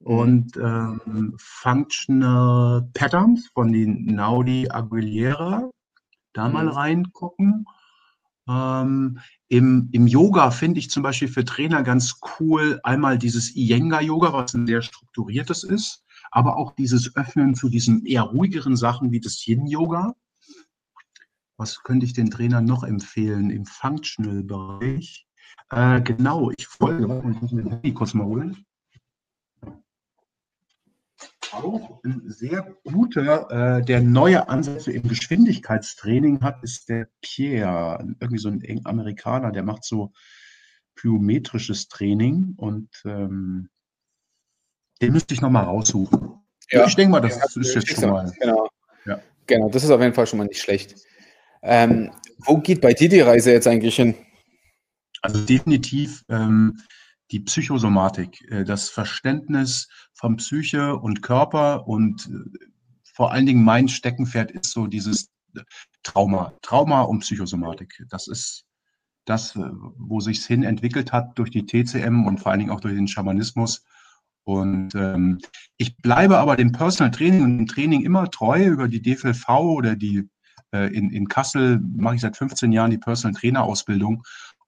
Und 0.00 0.56
ähm, 0.56 1.34
Functional 1.36 2.88
Patterns 2.94 3.48
von 3.52 3.72
den 3.72 4.04
Naudi 4.04 4.68
Aguilera. 4.70 5.68
Da 6.32 6.48
mal 6.48 6.66
mhm. 6.66 6.70
reingucken. 6.70 7.66
Ähm, 8.48 9.18
im, 9.48 9.88
Im 9.92 10.06
Yoga 10.06 10.50
finde 10.50 10.78
ich 10.78 10.90
zum 10.90 11.02
Beispiel 11.02 11.28
für 11.28 11.44
Trainer 11.44 11.82
ganz 11.82 12.20
cool 12.38 12.78
einmal 12.84 13.18
dieses 13.18 13.56
Iyengar-Yoga, 13.56 14.32
was 14.32 14.54
ein 14.54 14.66
sehr 14.66 14.82
strukturiertes 14.82 15.64
ist, 15.64 16.04
aber 16.30 16.56
auch 16.56 16.72
dieses 16.72 17.16
Öffnen 17.16 17.54
zu 17.54 17.68
diesen 17.68 18.04
eher 18.06 18.22
ruhigeren 18.22 18.76
Sachen 18.76 19.12
wie 19.12 19.20
das 19.20 19.46
Yin-Yoga. 19.46 20.14
Was 21.56 21.82
könnte 21.82 22.06
ich 22.06 22.12
den 22.12 22.30
Trainern 22.30 22.64
noch 22.64 22.84
empfehlen 22.84 23.50
im 23.50 23.66
Functional-Bereich? 23.66 25.26
Äh, 25.70 26.00
genau, 26.02 26.50
ich 26.56 26.66
folge, 26.66 27.22
ich 27.34 27.42
muss 27.42 27.52
mir 27.52 27.68
Handy 27.68 27.92
kurz 27.92 28.14
mal 28.14 28.26
holen 28.26 28.64
auch 31.52 32.02
ein 32.04 32.22
sehr 32.26 32.76
guter, 32.84 33.78
äh, 33.78 33.84
der 33.84 34.00
neue 34.00 34.48
Ansätze 34.48 34.92
im 34.92 35.08
Geschwindigkeitstraining 35.08 36.40
hat, 36.40 36.62
ist 36.62 36.88
der 36.88 37.08
Pierre, 37.20 37.98
irgendwie 38.20 38.38
so 38.38 38.48
ein 38.48 38.80
Amerikaner, 38.84 39.52
der 39.52 39.62
macht 39.62 39.84
so 39.84 40.12
plyometrisches 40.94 41.88
Training 41.88 42.54
und 42.56 42.88
ähm, 43.04 43.68
den 45.00 45.12
müsste 45.12 45.34
ich 45.34 45.40
nochmal 45.40 45.64
raussuchen. 45.64 46.34
Ja, 46.70 46.86
ich 46.86 46.96
denke 46.96 47.12
mal, 47.12 47.20
das 47.20 47.36
ja, 47.36 47.60
ist 47.60 47.74
jetzt 47.74 47.88
schon 47.88 48.10
mal. 48.10 48.30
Genau. 48.40 48.68
Ja. 49.06 49.20
genau, 49.46 49.68
das 49.70 49.84
ist 49.84 49.90
auf 49.90 50.00
jeden 50.00 50.14
Fall 50.14 50.26
schon 50.26 50.38
mal 50.38 50.46
nicht 50.46 50.60
schlecht. 50.60 50.96
Ähm, 51.62 52.10
wo 52.38 52.58
geht 52.58 52.80
bei 52.80 52.92
dir 52.92 53.08
die 53.08 53.20
Reise 53.20 53.52
jetzt 53.52 53.66
eigentlich 53.66 53.96
hin? 53.96 54.14
Also 55.22 55.44
definitiv 55.44 56.24
ähm, 56.28 56.80
die 57.30 57.40
Psychosomatik, 57.40 58.40
äh, 58.50 58.64
das 58.64 58.88
Verständnis 58.88 59.88
von 60.12 60.36
Psyche 60.36 60.96
und 60.96 61.22
Körper 61.22 61.88
und 61.88 62.26
äh, 62.26 62.66
vor 63.14 63.32
allen 63.32 63.46
Dingen 63.46 63.64
mein 63.64 63.88
Steckenpferd 63.88 64.50
ist 64.52 64.70
so 64.70 64.86
dieses 64.86 65.30
Trauma, 66.02 66.52
Trauma 66.62 67.02
und 67.02 67.20
Psychosomatik. 67.20 68.04
Das 68.08 68.28
ist 68.28 68.64
das, 69.24 69.56
äh, 69.56 69.60
wo 69.96 70.20
sich 70.20 70.38
es 70.38 70.46
hin 70.46 70.62
entwickelt 70.62 71.12
hat 71.12 71.38
durch 71.38 71.50
die 71.50 71.66
TCM 71.66 72.26
und 72.26 72.38
vor 72.38 72.52
allen 72.52 72.60
Dingen 72.60 72.70
auch 72.70 72.80
durch 72.80 72.94
den 72.94 73.08
Schamanismus. 73.08 73.84
Und 74.48 74.94
ähm, 74.94 75.40
ich 75.76 75.98
bleibe 75.98 76.38
aber 76.38 76.56
dem 76.56 76.72
Personal 76.72 77.10
Training 77.10 77.42
und 77.42 77.58
dem 77.58 77.66
Training 77.66 78.02
immer 78.02 78.30
treu 78.30 78.64
über 78.64 78.88
die 78.88 79.02
DFLV 79.02 79.46
oder 79.50 79.94
die 79.94 80.26
äh, 80.72 80.90
in, 80.90 81.10
in 81.10 81.28
Kassel 81.28 81.78
mache 81.80 82.14
ich 82.14 82.22
seit 82.22 82.38
15 82.38 82.72
Jahren 82.72 82.90
die 82.90 82.96
Personal 82.96 83.38
Trainer 83.38 83.62
Ausbildung 83.64 84.22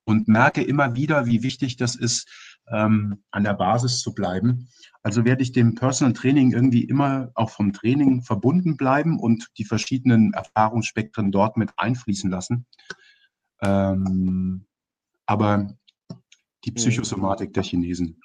und 0.05 0.28
merke 0.28 0.62
immer 0.62 0.97
wieder, 0.97 1.24
wie 1.24 1.43
wichtig 1.43 1.78
das 1.78 1.95
ist, 1.95 2.28
ähm, 2.68 3.22
an 3.31 3.45
der 3.45 3.55
Basis 3.55 4.03
zu 4.03 4.12
bleiben. 4.12 4.68
Also 5.03 5.24
werde 5.24 5.43
ich 5.43 5.53
dem 5.53 5.76
Personal 5.76 6.12
Training 6.12 6.53
irgendwie 6.53 6.85
immer 6.85 7.31
auch 7.35 7.49
vom 7.49 7.72
Training 7.72 8.20
verbunden 8.20 8.76
bleiben 8.76 9.18
und 9.18 9.49
die 9.57 9.64
verschiedenen 9.64 10.35
Erfahrungsspektren 10.35 11.33
dort 11.33 11.57
mit 11.57 11.70
einfließen 11.78 12.31
lassen. 12.31 12.66
Ähm, 13.62 14.66
aber 15.24 15.74
die 16.66 16.72
Psychosomatik 16.72 17.55
der 17.55 17.62
Chinesen. 17.62 18.20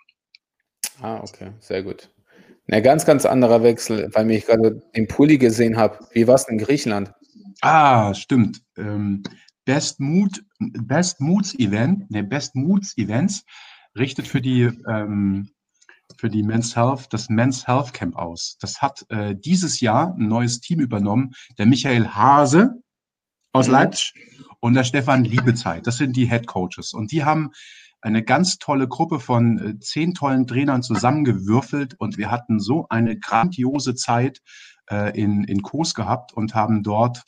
Ah, 1.02 1.20
okay, 1.22 1.52
sehr 1.60 1.84
gut. 1.84 2.10
Ein 2.68 2.82
ganz, 2.82 3.06
ganz 3.06 3.26
anderer 3.26 3.62
Wechsel, 3.62 4.10
weil 4.14 4.32
ich 4.32 4.46
gerade 4.46 4.82
den 4.96 5.08
Pulli 5.08 5.38
gesehen 5.38 5.78
habe. 5.78 6.00
Wie 6.14 6.28
war 6.28 6.36
es 6.36 6.48
in 6.48 6.58
Griechenland? 6.58 7.14
Ah, 7.62 8.14
stimmt. 8.14 8.62
Ähm, 8.78 9.24
Best 9.66 10.00
Mood, 10.00 10.44
Best 10.60 11.22
Moods 11.22 11.54
Event, 11.60 12.10
ne, 12.10 12.24
Best 12.24 12.56
Moods 12.56 12.98
Events 12.98 13.44
richtet 13.96 14.28
für 14.28 14.42
die 14.42 14.70
ähm, 14.88 15.50
für 16.18 16.30
die 16.30 16.44
Men's 16.44 16.76
Health, 16.76 17.08
das 17.12 17.30
Men's 17.30 17.68
Health 17.68 17.94
Camp 17.94 18.16
aus. 18.16 18.58
Das 18.60 18.82
hat 18.82 19.06
äh, 19.10 19.36
dieses 19.36 19.80
Jahr 19.80 20.16
ein 20.16 20.28
neues 20.28 20.60
Team 20.60 20.80
übernommen, 20.80 21.34
der 21.58 21.66
Michael 21.66 22.08
Hase 22.08 22.76
aus 23.54 23.68
mhm. 23.68 23.74
Leipzig 23.74 24.14
und 24.60 24.76
der 24.76 24.84
Stefan 24.84 25.24
Liebezeit. 25.24 25.88
Das 25.88 25.98
sind 25.98 26.16
die 26.16 26.30
Head 26.30 26.48
Coaches. 26.48 26.94
Und 26.94 27.12
die 27.12 27.24
haben 27.24 27.52
eine 28.06 28.24
ganz 28.24 28.60
tolle 28.60 28.88
Gruppe 28.88 29.20
von 29.20 29.58
äh, 29.58 29.80
zehn 29.80 30.14
tollen 30.14 30.46
Trainern 30.46 30.84
zusammengewürfelt 30.84 31.96
und 32.00 32.18
wir 32.18 32.30
hatten 32.30 32.60
so 32.60 32.86
eine 32.90 33.18
grandiose 33.18 33.96
Zeit 33.96 34.42
äh, 34.92 35.20
in, 35.20 35.44
in 35.44 35.64
Kos 35.64 35.96
gehabt 35.96 36.32
und 36.32 36.54
haben 36.54 36.84
dort 36.84 37.24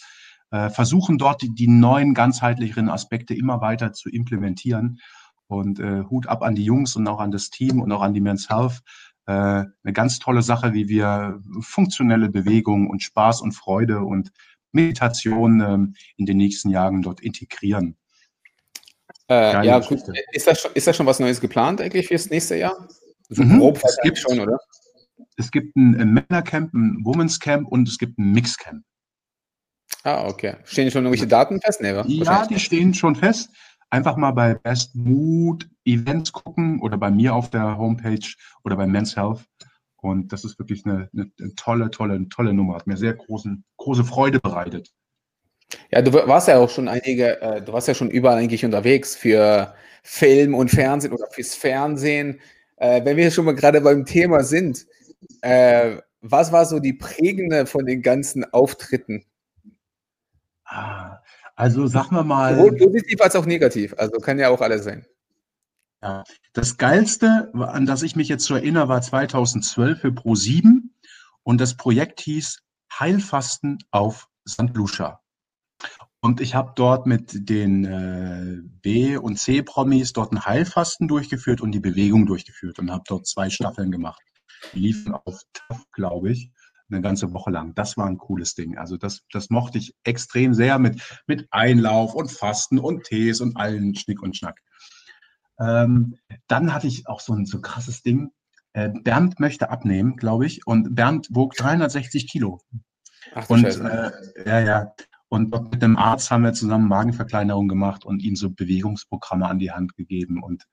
äh, 0.52 0.70
versuchen 0.70 1.18
dort 1.18 1.42
die, 1.42 1.54
die 1.54 1.68
neuen 1.68 2.14
ganzheitlicheren 2.14 2.90
Aspekte 2.90 3.34
immer 3.34 3.60
weiter 3.60 3.92
zu 3.92 4.10
implementieren. 4.10 5.00
Und 5.48 5.80
äh, 5.80 6.04
Hut 6.04 6.28
ab 6.28 6.44
an 6.44 6.56
die 6.56 6.66
Jungs 6.66 6.96
und 6.96 7.08
auch 7.08 7.20
an 7.20 7.32
das 7.32 7.50
Team 7.50 7.82
und 7.82 7.92
auch 7.92 8.02
an 8.02 8.14
die 8.14 8.22
Men's 8.22 8.50
Health. 8.50 8.82
Äh, 9.26 9.34
eine 9.34 9.94
ganz 9.94 10.20
tolle 10.20 10.44
Sache, 10.44 10.74
wie 10.74 10.88
wir 10.88 11.42
funktionelle 11.62 12.30
Bewegung 12.30 12.88
und 12.88 13.02
Spaß 13.02 13.42
und 13.42 13.54
Freude 13.54 14.02
und 14.02 14.32
Meditation 14.74 15.62
ähm, 15.62 15.96
in 16.18 16.28
den 16.28 16.38
nächsten 16.38 16.70
Jahren 16.70 17.02
dort 17.02 17.20
integrieren. 17.22 17.98
Äh, 19.30 19.66
ja, 19.66 19.80
gut. 19.80 20.02
Ist 20.32 20.48
das, 20.48 20.62
schon, 20.62 20.72
ist 20.74 20.88
das 20.88 20.96
schon 20.96 21.06
was 21.06 21.20
Neues 21.20 21.42
geplant 21.42 21.82
eigentlich 21.82 22.08
fürs 22.08 22.30
nächste 22.30 22.56
Jahr? 22.56 22.88
So 23.30 23.44
mhm. 23.44 23.60
grob 23.60 23.82
es 23.84 23.98
gibt 24.04 24.18
schon, 24.18 24.40
oder? 24.40 24.58
Es 25.36 25.52
gibt 25.52 25.76
ein, 25.76 26.00
ein 26.00 26.14
Männercamp, 26.14 26.74
ein 26.74 27.02
Women's 27.04 27.40
Camp 27.40 27.68
und 27.68 27.88
es 27.88 27.98
gibt 27.98 28.18
ein 28.18 28.32
Mixcamp. 28.32 28.84
Ah, 30.04 30.28
okay. 30.28 30.56
Stehen 30.64 30.90
schon 30.90 31.04
irgendwelche 31.04 31.28
Daten 31.28 31.60
fest? 31.60 31.82
Nee, 31.82 31.92
ja, 31.92 32.46
die 32.46 32.60
stehen 32.60 32.94
schon 32.94 33.16
fest. 33.16 33.50
Einfach 33.90 34.18
mal 34.18 34.32
bei 34.32 34.54
Best 34.54 34.96
Mood 34.96 35.68
Events 35.86 36.32
gucken 36.32 36.82
oder 36.82 36.98
bei 36.98 37.12
mir 37.12 37.36
auf 37.36 37.50
der 37.50 37.78
Homepage 37.78 38.26
oder 38.64 38.76
bei 38.76 38.88
Men's 38.88 39.16
Health. 39.16 39.46
Und 39.98 40.32
das 40.32 40.44
ist 40.44 40.60
wirklich 40.60 40.86
eine, 40.86 41.10
eine, 41.14 41.32
eine 41.40 41.56
tolle, 41.56 41.90
tolle, 41.92 42.28
tolle 42.30 42.54
Nummer. 42.54 42.76
Hat 42.76 42.88
mir 42.88 42.98
sehr 42.98 43.14
großen, 43.14 43.64
große 43.78 44.04
Freude 44.04 44.40
bereitet. 44.40 44.90
Ja, 45.92 46.02
du 46.02 46.14
warst 46.14 46.48
ja 46.48 46.58
auch 46.58 46.70
schon 46.70 46.88
einige, 46.88 47.42
äh, 47.42 47.62
du 47.62 47.74
warst 47.74 47.88
ja 47.88 47.94
schon 47.94 48.10
überall 48.10 48.38
eigentlich 48.38 48.64
unterwegs 48.64 49.16
für 49.16 49.74
Film 50.04 50.54
und 50.56 50.70
Fernsehen 50.70 51.14
oder 51.14 51.28
fürs 51.32 51.56
Fernsehen. 51.56 52.40
Äh, 52.78 53.04
wenn 53.04 53.18
wir 53.18 53.32
schon 53.32 53.46
mal 53.46 53.56
gerade 53.56 53.82
beim 53.82 54.06
Thema 54.06 54.44
sind, 54.44 54.86
äh, 55.42 55.98
was 56.22 56.52
war 56.52 56.66
so 56.66 56.80
die 56.80 56.94
prägende 56.94 57.66
von 57.66 57.86
den 57.86 58.02
ganzen 58.02 58.46
Auftritten? 58.54 59.26
Ah, 60.66 61.20
also 61.56 61.88
sagen 61.88 62.16
wir 62.16 62.24
mal. 62.24 62.56
Sowohl 62.56 62.76
positiv 62.76 63.22
als 63.22 63.36
auch 63.36 63.46
negativ. 63.46 63.94
Also 63.98 64.20
kann 64.20 64.40
ja 64.40 64.50
auch 64.50 64.62
alles 64.62 64.84
sein. 64.84 65.06
Ja. 66.02 66.24
Das 66.54 66.78
Geilste, 66.78 67.52
an 67.54 67.86
das 67.86 68.04
ich 68.04 68.16
mich 68.16 68.28
jetzt 68.28 68.46
so 68.46 68.56
erinnere, 68.56 68.88
war 68.88 69.02
2012 69.02 70.00
für 70.00 70.10
Pro7 70.10 70.90
und 71.44 71.60
das 71.60 71.76
Projekt 71.76 72.22
hieß 72.22 72.60
Heilfasten 73.00 73.80
auf 73.92 74.28
St. 74.48 74.74
Lucia. 74.74 75.20
Und 76.20 76.42
ich 76.42 76.56
habe 76.56 76.74
dort 76.76 77.06
mit 77.06 77.50
den 77.50 77.86
äh, 77.86 78.58
B- 78.82 79.18
und 79.18 79.38
C-Promis 79.38 80.14
dort 80.14 80.32
ein 80.32 80.46
Heilfasten 80.46 81.08
durchgeführt 81.08 81.62
und 81.62 81.72
die 81.72 81.80
Bewegung 81.80 82.26
durchgeführt 82.26 82.80
und 82.80 82.92
habe 82.92 83.04
dort 83.08 83.28
zwei 83.28 83.50
Staffeln 83.50 83.92
gemacht. 83.92 84.22
Die 84.74 84.80
liefen 84.80 85.14
auf 85.14 85.42
TAF, 85.54 85.84
glaube 85.92 86.32
ich 86.32 86.52
eine 86.90 87.02
ganze 87.02 87.34
Woche 87.34 87.52
lang. 87.52 87.74
Das 87.76 87.98
war 87.98 88.08
ein 88.08 88.18
cooles 88.18 88.56
Ding. 88.56 88.78
Also 88.78 88.98
das, 88.98 89.22
das 89.32 89.50
mochte 89.50 89.78
ich 89.78 89.96
extrem 90.04 90.54
sehr 90.54 90.80
mit, 90.80 91.02
mit 91.28 91.48
Einlauf 91.52 92.14
und 92.14 92.32
Fasten 92.32 92.80
und 92.80 93.04
Tees 93.04 93.42
und 93.42 93.58
allen 93.58 93.96
Schnick 93.96 94.22
und 94.22 94.38
Schnack. 94.38 94.60
Ähm, 95.60 96.18
dann 96.48 96.74
hatte 96.74 96.88
ich 96.88 97.08
auch 97.08 97.20
so 97.20 97.34
ein 97.34 97.46
so 97.46 97.62
krasses 97.62 98.04
Ding. 98.04 98.32
Äh, 98.74 98.90
Bernd 98.90 99.40
möchte 99.40 99.70
abnehmen, 99.70 100.16
glaube 100.18 100.46
ich. 100.46 100.66
Und 100.66 100.96
Bernd 100.96 101.28
wog 101.32 101.56
360 101.56 102.30
Kilo. 102.30 102.62
Ach, 103.34 103.50
und 103.50 103.66
äh, 103.66 104.12
ja, 104.46 104.60
ja. 104.60 104.94
Und 105.30 105.52
mit 105.72 105.82
dem 105.82 105.98
Arzt 105.98 106.32
haben 106.32 106.44
wir 106.44 106.54
zusammen 106.54 106.88
Magenverkleinerung 106.88 107.68
gemacht 107.68 108.06
und 108.06 108.24
ihm 108.24 108.36
so 108.36 108.50
Bewegungsprogramme 108.50 109.48
an 109.48 109.60
die 109.60 109.72
Hand 109.72 109.96
gegeben. 109.96 110.42
Und 110.42 110.66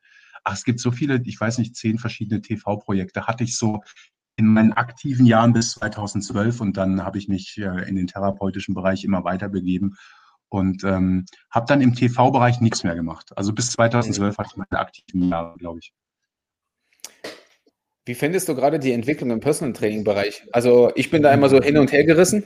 ach, 0.44 0.54
es 0.54 0.64
gibt 0.64 0.80
so 0.80 0.92
viele, 0.92 1.20
ich 1.24 1.40
weiß 1.40 1.58
nicht, 1.58 1.74
zehn 1.76 1.98
verschiedene 1.98 2.40
TV-Projekte 2.40 3.26
hatte 3.26 3.44
ich 3.44 3.56
so 3.56 3.82
in 4.36 4.46
meinen 4.46 4.72
aktiven 4.72 5.26
Jahren 5.26 5.52
bis 5.52 5.72
2012 5.72 6.60
und 6.60 6.76
dann 6.76 7.04
habe 7.04 7.18
ich 7.18 7.28
mich 7.28 7.56
äh, 7.58 7.88
in 7.88 7.96
den 7.96 8.06
therapeutischen 8.06 8.74
Bereich 8.74 9.04
immer 9.04 9.24
weiter 9.24 9.48
begeben 9.48 9.96
und 10.48 10.84
ähm, 10.84 11.24
habe 11.50 11.66
dann 11.66 11.80
im 11.80 11.94
TV-Bereich 11.94 12.60
nichts 12.60 12.84
mehr 12.84 12.94
gemacht. 12.94 13.32
Also 13.36 13.52
bis 13.52 13.70
2012 13.72 14.38
hatte 14.38 14.50
ich 14.52 14.56
meine 14.56 14.80
aktiven 14.80 15.28
Jahre, 15.28 15.56
glaube 15.56 15.80
ich. 15.80 15.92
Wie 18.06 18.14
findest 18.14 18.48
du 18.48 18.54
gerade 18.54 18.78
die 18.78 18.92
Entwicklung 18.92 19.30
im 19.30 19.40
Personal 19.40 19.72
Training 19.72 20.04
Bereich? 20.04 20.46
Also 20.52 20.92
ich 20.94 21.10
bin 21.10 21.22
da 21.22 21.32
immer 21.32 21.48
so 21.48 21.60
hin 21.60 21.78
und 21.78 21.90
her 21.90 22.04
gerissen. 22.04 22.44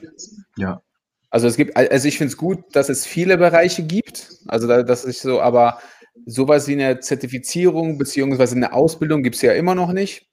Ja. 0.57 0.83
Also 1.31 1.47
es 1.47 1.57
gibt, 1.57 1.76
also 1.76 2.09
ich 2.09 2.18
finde 2.18 2.33
es 2.33 2.37
gut, 2.37 2.64
dass 2.72 2.89
es 2.89 3.07
viele 3.07 3.37
Bereiche 3.37 3.83
gibt. 3.83 4.31
Also 4.47 4.66
da, 4.66 4.83
das 4.83 5.05
ist 5.05 5.20
so, 5.20 5.41
aber 5.41 5.79
sowas 6.26 6.68
wie 6.68 6.72
eine 6.72 7.01
Zertifizierung 7.01 7.99
beziehungsweise 7.99 8.57
eine 8.57 8.72
Ausbildung 8.72 9.22
gibt 9.22 9.37
es 9.37 9.43
ja 9.43 9.53
immer 9.53 9.74
noch 9.74 9.93
nicht 9.93 10.29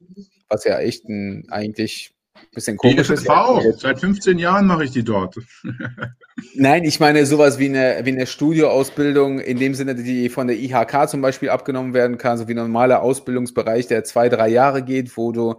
was 0.49 0.63
ja 0.63 0.79
echt 0.79 1.07
ein 1.09 1.45
eigentlich 1.49 2.11
ein 2.35 2.47
bisschen 2.53 2.77
komisch 2.77 3.09
ist. 3.09 3.25
Ja, 3.25 3.59
Seit 3.77 3.99
15 3.99 4.37
Jahren 4.37 4.67
mache 4.67 4.85
ich 4.85 4.91
die 4.91 5.03
dort. 5.03 5.35
Nein, 6.55 6.83
ich 6.83 6.99
meine 6.99 7.25
sowas 7.25 7.59
wie 7.59 7.69
eine, 7.69 8.01
wie 8.03 8.11
eine 8.11 8.27
Studioausbildung, 8.27 9.39
in 9.39 9.57
dem 9.57 9.73
Sinne, 9.73 9.95
die 9.95 10.29
von 10.29 10.47
der 10.47 10.57
IHK 10.57 11.09
zum 11.09 11.21
Beispiel 11.21 11.49
abgenommen 11.49 11.93
werden 11.93 12.17
kann, 12.17 12.37
so 12.37 12.47
wie 12.47 12.53
ein 12.53 12.57
normaler 12.57 13.01
Ausbildungsbereich, 13.01 13.87
der 13.87 14.03
zwei, 14.03 14.29
drei 14.29 14.49
Jahre 14.49 14.83
geht, 14.83 15.15
wo 15.17 15.31
du 15.31 15.55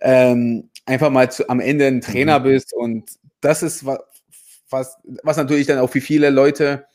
ähm, 0.00 0.68
einfach 0.86 1.10
mal 1.10 1.30
zu, 1.30 1.48
am 1.48 1.60
Ende 1.60 1.86
ein 1.86 2.00
Trainer 2.00 2.40
mhm. 2.40 2.44
bist. 2.44 2.74
Und 2.74 3.10
das 3.40 3.62
ist 3.62 3.84
was, 4.72 4.98
was, 5.22 5.36
natürlich 5.36 5.66
dann 5.66 5.78
auch 5.78 5.90
für 5.90 6.00
viele 6.00 6.30
Leute 6.30 6.86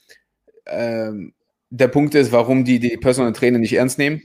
ähm, 0.66 1.34
der 1.70 1.88
Punkt 1.88 2.16
ist, 2.16 2.32
warum 2.32 2.66
die 2.66 2.80
die 2.80 2.98
Personal 2.98 3.34
Trainer 3.34 3.60
nicht 3.60 3.74
ernst 3.74 3.98
nehmen. 3.98 4.22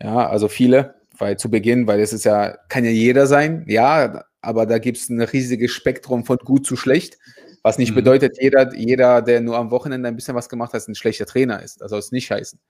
Ja, 0.00 0.28
also 0.28 0.48
viele 0.48 0.96
weil 1.20 1.38
zu 1.38 1.50
Beginn, 1.50 1.86
weil 1.86 2.00
es 2.00 2.12
ist 2.12 2.24
ja, 2.24 2.56
kann 2.68 2.84
ja 2.84 2.90
jeder 2.90 3.26
sein, 3.26 3.64
ja, 3.68 4.24
aber 4.40 4.66
da 4.66 4.78
gibt 4.78 4.98
es 4.98 5.08
ein 5.08 5.20
riesiges 5.20 5.72
Spektrum 5.72 6.24
von 6.24 6.38
gut 6.38 6.66
zu 6.66 6.76
schlecht, 6.76 7.18
was 7.62 7.78
nicht 7.78 7.90
mhm. 7.90 7.96
bedeutet, 7.96 8.38
jeder, 8.40 8.74
jeder, 8.74 9.22
der 9.22 9.40
nur 9.40 9.56
am 9.56 9.70
Wochenende 9.70 10.08
ein 10.08 10.16
bisschen 10.16 10.34
was 10.34 10.48
gemacht 10.48 10.72
hat, 10.72 10.86
ein 10.86 10.94
schlechter 10.94 11.26
Trainer 11.26 11.62
ist. 11.62 11.80
Das 11.80 11.90
soll 11.90 11.98
es 11.98 12.12
nicht 12.12 12.30
heißen. 12.30 12.60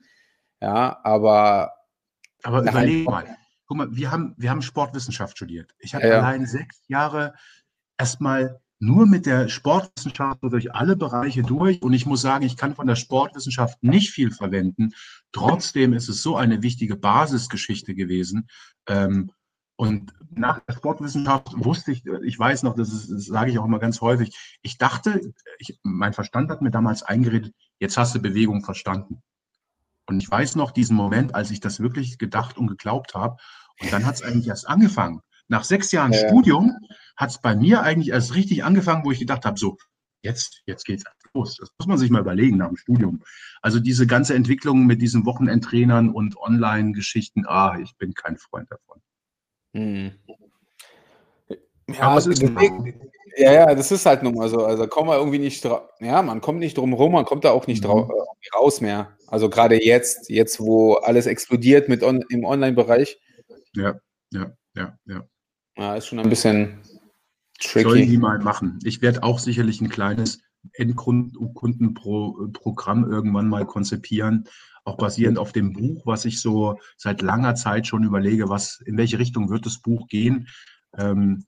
Ja, 0.61 0.99
aber. 1.05 1.73
Aber 2.43 2.63
überleg 2.63 3.05
mal. 3.05 3.25
Guck 3.67 3.77
mal, 3.77 3.89
wir 3.91 4.11
haben, 4.13 4.35
wir 4.39 4.49
haben 4.49 4.63
Sportwissenschaft 4.63 5.37
studiert. 5.37 5.75
Ich 5.81 5.95
habe 5.95 6.07
ja, 6.07 6.19
allein 6.19 6.47
sechs 6.47 6.81
Jahre 6.87 7.35
erstmal 7.99 8.61
nur 8.79 9.07
mit 9.07 9.27
der 9.27 9.49
Sportwissenschaft 9.49 10.43
durch 10.43 10.75
alle 10.75 10.97
Bereiche 10.97 11.43
durch. 11.43 11.81
Und 11.83 11.93
ich 11.93 12.07
muss 12.07 12.21
sagen, 12.21 12.45
ich 12.45 12.57
kann 12.57 12.75
von 12.75 12.87
der 12.87 12.97
Sportwissenschaft 12.97 13.83
nicht 13.83 14.11
viel 14.11 14.31
verwenden. 14.31 14.93
Trotzdem 15.33 15.93
ist 15.95 16.09
es 16.09 16.23
so 16.23 16.37
eine 16.37 16.63
wichtige 16.63 16.97
Basisgeschichte 16.97 17.95
gewesen. 17.95 18.49
Ähm, 18.87 19.31
und 19.77 20.15
nach 20.31 20.61
der 20.61 20.73
Sportwissenschaft 20.73 21.53
wusste 21.55 21.93
ich, 21.93 22.05
ich 22.25 22.39
weiß 22.39 22.63
noch, 22.63 22.75
das, 22.75 22.93
ist, 22.93 23.11
das 23.11 23.27
sage 23.27 23.51
ich 23.51 23.59
auch 23.59 23.67
immer 23.67 23.79
ganz 23.79 24.01
häufig, 24.01 24.35
ich 24.63 24.79
dachte, 24.79 25.21
ich, 25.59 25.79
mein 25.83 26.15
Verstand 26.15 26.51
hat 26.51 26.63
mir 26.63 26.71
damals 26.71 27.03
eingeredet, 27.03 27.55
jetzt 27.79 27.99
hast 27.99 28.15
du 28.15 28.21
Bewegung 28.21 28.65
verstanden. 28.65 29.23
Und 30.07 30.23
ich 30.23 30.31
weiß 30.31 30.57
noch 30.57 30.71
diesen 30.71 30.97
Moment, 30.97 31.35
als 31.35 31.51
ich 31.51 31.61
das 31.61 31.81
wirklich 31.81 32.17
gedacht 32.17 32.57
und 32.57 32.69
geglaubt 32.69 33.15
habe. 33.15 33.37
Und 33.81 33.93
dann 33.93 34.07
hat 34.07 34.15
es 34.15 34.23
eigentlich 34.23 34.49
erst 34.49 34.69
angefangen. 34.69 35.21
Nach 35.49 35.65
sechs 35.65 35.93
Jahren 35.93 36.13
ja. 36.13 36.27
Studium 36.27 36.77
hat 37.17 37.31
es 37.31 37.41
bei 37.41 37.55
mir 37.55 37.83
eigentlich 37.83 38.11
erst 38.11 38.35
richtig 38.35 38.65
angefangen, 38.65 39.05
wo 39.05 39.13
ich 39.13 39.19
gedacht 39.19 39.45
habe, 39.45 39.59
so, 39.59 39.77
jetzt, 40.23 40.63
jetzt 40.67 40.85
geht's 40.85 41.05
los. 41.35 41.57
Das 41.59 41.71
muss 41.79 41.87
man 41.87 41.99
sich 41.99 42.11
mal 42.11 42.21
überlegen 42.21 42.57
nach 42.57 42.69
dem 42.69 42.77
Studium. 42.77 43.23
Also 43.63 43.81
diese 43.81 44.07
ganze 44.07 44.35
Entwicklung 44.35 44.87
mit 44.87 45.01
diesen 45.01 45.25
Wochenendtrainern 45.25 46.11
und 46.11 46.37
Online-Geschichten, 46.37 47.45
ah, 47.47 47.79
ich 47.81 47.97
bin 47.97 48.15
kein 48.15 48.37
Freund 48.37 48.71
davon. 48.71 49.01
Hm. 49.75 50.13
Ja, 51.89 52.15
was 52.15 52.27
ist 52.27 52.43
ja, 53.39 53.53
ja, 53.53 53.75
das 53.75 53.93
ist 53.93 54.07
halt 54.07 54.23
nun 54.23 54.35
mal 54.35 54.49
so. 54.49 54.65
Also 54.65 54.87
kommen 54.89 55.11
wir 55.11 55.19
irgendwie 55.19 55.39
nicht 55.39 55.63
drauf. 55.63 55.83
Ja, 56.01 56.23
man 56.23 56.41
kommt 56.41 56.59
nicht 56.59 56.79
drum 56.79 56.95
rum, 56.95 57.13
man 57.13 57.27
kommt 57.27 57.45
da 57.45 57.51
auch 57.51 57.67
nicht 57.67 57.85
mhm. 57.85 57.91
Äh, 57.91 58.57
raus 58.57 58.81
mehr. 58.81 59.17
Also 59.27 59.51
gerade 59.51 59.85
jetzt, 59.85 60.31
jetzt, 60.31 60.59
wo 60.59 60.95
alles 60.95 61.27
explodiert 61.27 61.89
mit 61.89 62.03
on, 62.03 62.25
im 62.31 62.45
Online-Bereich. 62.45 63.21
Ja, 63.75 64.01
ja, 64.33 64.53
ja, 64.75 64.99
ja. 65.05 65.25
Ja, 65.77 65.97
ist 65.97 66.07
schon 66.07 66.19
ein 66.19 66.29
bisschen 66.29 66.81
tricky. 67.61 67.89
Sollen 67.89 68.09
die 68.09 68.19
mal 68.19 68.39
machen. 68.39 68.79
Ich 68.85 69.03
werde 69.03 69.23
auch 69.23 69.39
sicherlich 69.39 69.81
ein 69.81 69.89
kleines 69.89 70.41
Endkundenprogramm 70.73 73.11
irgendwann 73.11 73.49
mal 73.49 73.67
konzipieren, 73.67 74.49
auch 74.85 74.97
basierend 74.97 75.39
auf 75.39 75.53
dem 75.53 75.73
Buch, 75.73 76.07
was 76.07 76.25
ich 76.25 76.41
so 76.41 76.79
seit 76.97 77.23
langer 77.23 77.55
Zeit 77.55 77.87
schon 77.87 78.05
überlege, 78.05 78.49
was, 78.49 78.81
in 78.85 78.97
welche 78.97 79.19
Richtung 79.19 79.51
wird 79.51 79.67
das 79.67 79.79
Buch 79.79 80.09
gehen. 80.09 80.49
Ähm, 80.97 81.45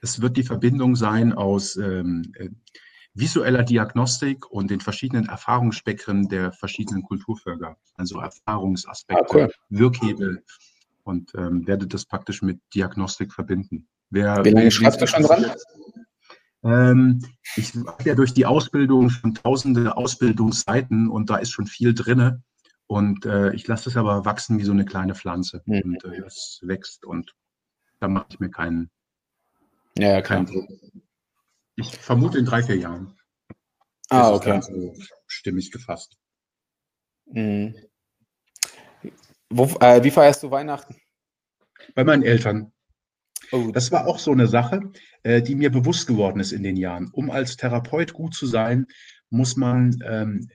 es 0.00 0.20
wird 0.20 0.36
die 0.36 0.42
Verbindung 0.42 0.94
sein 0.94 1.32
aus 1.32 1.76
ähm, 1.76 2.32
visueller 3.14 3.62
Diagnostik 3.62 4.50
und 4.50 4.70
den 4.70 4.80
verschiedenen 4.80 5.26
Erfahrungsspektren 5.26 6.28
der 6.28 6.52
verschiedenen 6.52 7.02
Kulturvölker. 7.02 7.76
Also 7.94 8.20
Erfahrungsaspekte, 8.20 9.24
ah, 9.24 9.34
cool. 9.34 9.50
Wirkhebel 9.70 10.44
und 11.06 11.32
ähm, 11.36 11.66
werde 11.66 11.86
das 11.86 12.04
praktisch 12.04 12.42
mit 12.42 12.60
Diagnostik 12.74 13.32
verbinden. 13.32 13.88
Wer, 14.10 14.44
Wie 14.44 14.50
lange 14.50 14.70
schreibst 14.70 15.00
du 15.00 15.06
schon 15.06 15.22
dran? 15.22 15.52
Ähm, 16.64 17.22
ich 17.54 17.74
habe 17.74 18.02
ja 18.02 18.14
durch 18.16 18.34
die 18.34 18.44
Ausbildung 18.44 19.08
schon 19.10 19.34
tausende 19.34 19.96
Ausbildungsseiten 19.96 21.08
und 21.08 21.30
da 21.30 21.36
ist 21.36 21.52
schon 21.52 21.66
viel 21.66 21.94
drin. 21.94 22.42
Und 22.88 23.24
äh, 23.24 23.52
ich 23.52 23.66
lasse 23.68 23.88
es 23.88 23.96
aber 23.96 24.24
wachsen 24.24 24.58
wie 24.58 24.64
so 24.64 24.72
eine 24.72 24.84
kleine 24.84 25.14
Pflanze. 25.14 25.62
Mhm. 25.66 25.82
Und 25.82 26.04
äh, 26.04 26.22
es 26.26 26.60
wächst 26.62 27.04
und 27.04 27.34
da 28.00 28.08
mache 28.08 28.26
ich 28.30 28.40
mir 28.40 28.50
keinen, 28.50 28.90
ja, 29.96 30.10
ja, 30.10 30.22
keinen 30.22 30.46
Druck. 30.46 30.68
Ich 31.76 31.96
vermute 31.96 32.38
in 32.38 32.46
drei, 32.46 32.62
vier 32.62 32.76
Jahren. 32.76 33.16
Ah, 34.08 34.32
okay. 34.32 34.60
So 34.60 34.94
stimmig 35.26 35.70
gefasst. 35.70 36.16
Mhm. 37.26 37.76
Wo, 39.50 39.64
äh, 39.80 40.02
wie 40.02 40.10
feierst 40.10 40.42
du 40.42 40.50
Weihnachten? 40.50 40.96
Bei 41.94 42.04
meinen 42.04 42.22
Eltern. 42.22 42.72
Oh. 43.52 43.70
Das 43.72 43.92
war 43.92 44.06
auch 44.06 44.18
so 44.18 44.32
eine 44.32 44.48
Sache, 44.48 44.80
äh, 45.22 45.40
die 45.40 45.54
mir 45.54 45.70
bewusst 45.70 46.06
geworden 46.06 46.40
ist 46.40 46.52
in 46.52 46.62
den 46.62 46.76
Jahren. 46.76 47.10
Um 47.12 47.30
als 47.30 47.56
Therapeut 47.56 48.12
gut 48.12 48.34
zu 48.34 48.46
sein, 48.46 48.86
muss 49.30 49.56
man 49.56 49.98
ähm, 50.04 50.48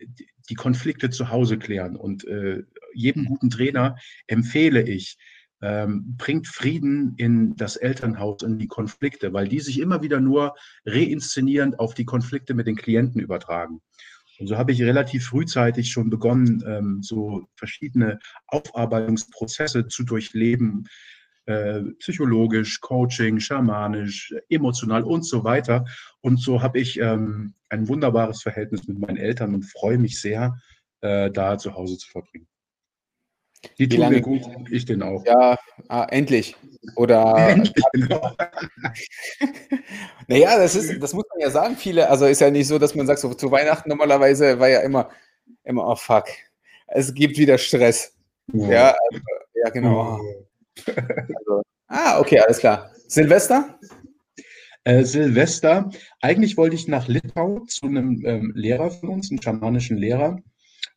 die 0.50 0.56
Konflikte 0.56 1.10
zu 1.10 1.30
Hause 1.30 1.58
klären. 1.58 1.96
Und 1.96 2.28
äh, 2.28 2.64
jedem 2.94 3.26
guten 3.26 3.50
Trainer 3.50 3.96
empfehle 4.28 4.82
ich, 4.82 5.18
ähm, 5.62 6.16
bringt 6.18 6.48
Frieden 6.48 7.14
in 7.18 7.56
das 7.56 7.76
Elternhaus, 7.76 8.42
in 8.42 8.58
die 8.58 8.68
Konflikte, 8.68 9.32
weil 9.32 9.48
die 9.48 9.60
sich 9.60 9.80
immer 9.80 10.02
wieder 10.02 10.20
nur 10.20 10.56
reinszenierend 10.86 11.80
auf 11.80 11.94
die 11.94 12.06
Konflikte 12.06 12.54
mit 12.54 12.68
den 12.68 12.76
Klienten 12.76 13.22
übertragen. 13.22 13.82
Und 14.42 14.48
so 14.48 14.58
habe 14.58 14.72
ich 14.72 14.82
relativ 14.82 15.28
frühzeitig 15.28 15.92
schon 15.92 16.10
begonnen, 16.10 16.64
ähm, 16.66 17.04
so 17.04 17.46
verschiedene 17.56 18.18
Aufarbeitungsprozesse 18.48 19.88
zu 19.88 20.04
durchleben, 20.04 20.90
äh, 21.46 21.82
psychologisch, 22.00 22.82
Coaching, 22.82 23.40
schamanisch, 23.40 24.34
emotional 24.50 25.04
und 25.04 25.28
so 25.28 25.44
weiter. 25.44 25.86
Und 26.22 26.42
so 26.42 26.64
habe 26.64 26.80
ich 26.80 27.00
ähm, 27.00 27.54
ein 27.70 27.88
wunderbares 27.88 28.42
Verhältnis 28.42 28.88
mit 28.88 28.98
meinen 28.98 29.18
Eltern 29.18 29.54
und 29.54 29.64
freue 29.64 30.00
mich 30.00 30.20
sehr, 30.20 30.58
äh, 31.02 31.30
da 31.30 31.60
zu 31.60 31.76
Hause 31.76 32.00
zu 32.00 32.10
verbringen. 32.10 32.48
Die 33.78 33.88
tun 33.88 34.00
lange, 34.00 34.16
mir 34.16 34.22
gut, 34.22 34.42
ich 34.70 34.86
den 34.86 35.04
auch. 35.04 35.26
Ja, 35.26 35.58
ah, 35.88 36.08
endlich. 36.10 36.56
Oder. 36.96 37.36
Endlich, 37.50 37.84
genau. 37.94 38.32
naja, 40.28 40.58
das, 40.58 40.76
ist, 40.76 41.02
das 41.02 41.14
muss 41.14 41.26
man 41.30 41.40
ja 41.40 41.52
sagen. 41.52 41.76
Viele, 41.76 42.10
also 42.10 42.26
ist 42.26 42.42
ja 42.42 42.50
nicht 42.50 42.68
so, 42.68 42.80
dass 42.80 42.96
man 42.96 43.06
sagt, 43.06 43.20
so 43.20 43.34
zu 43.34 43.52
Weihnachten 43.52 43.90
normalerweise 43.90 44.60
war 44.60 44.68
ja 44.68 44.80
immer, 44.80 45.10
immer, 45.64 45.88
oh 45.88 45.96
fuck, 45.96 46.26
es 46.88 47.14
gibt 47.14 47.38
wieder 47.38 47.58
Stress. 47.58 48.16
Ja, 48.52 48.70
ja, 48.70 48.88
also, 48.88 49.22
ja 49.64 49.70
genau. 49.70 50.20
Also, 50.88 51.62
ah, 51.88 52.20
okay, 52.20 52.40
alles 52.40 52.58
klar. 52.58 52.92
Silvester? 53.08 53.78
Äh, 54.84 55.04
Silvester, 55.04 55.92
eigentlich 56.22 56.58
wollte 56.58 56.76
ich 56.76 56.88
nach 56.88 57.08
Litauen 57.08 57.68
zu 57.68 57.86
einem 57.86 58.26
ähm, 58.26 58.52
Lehrer 58.56 58.90
von 58.90 59.10
uns, 59.10 59.30
einem 59.30 59.42
schamanischen 59.42 59.98
Lehrer. 59.98 60.42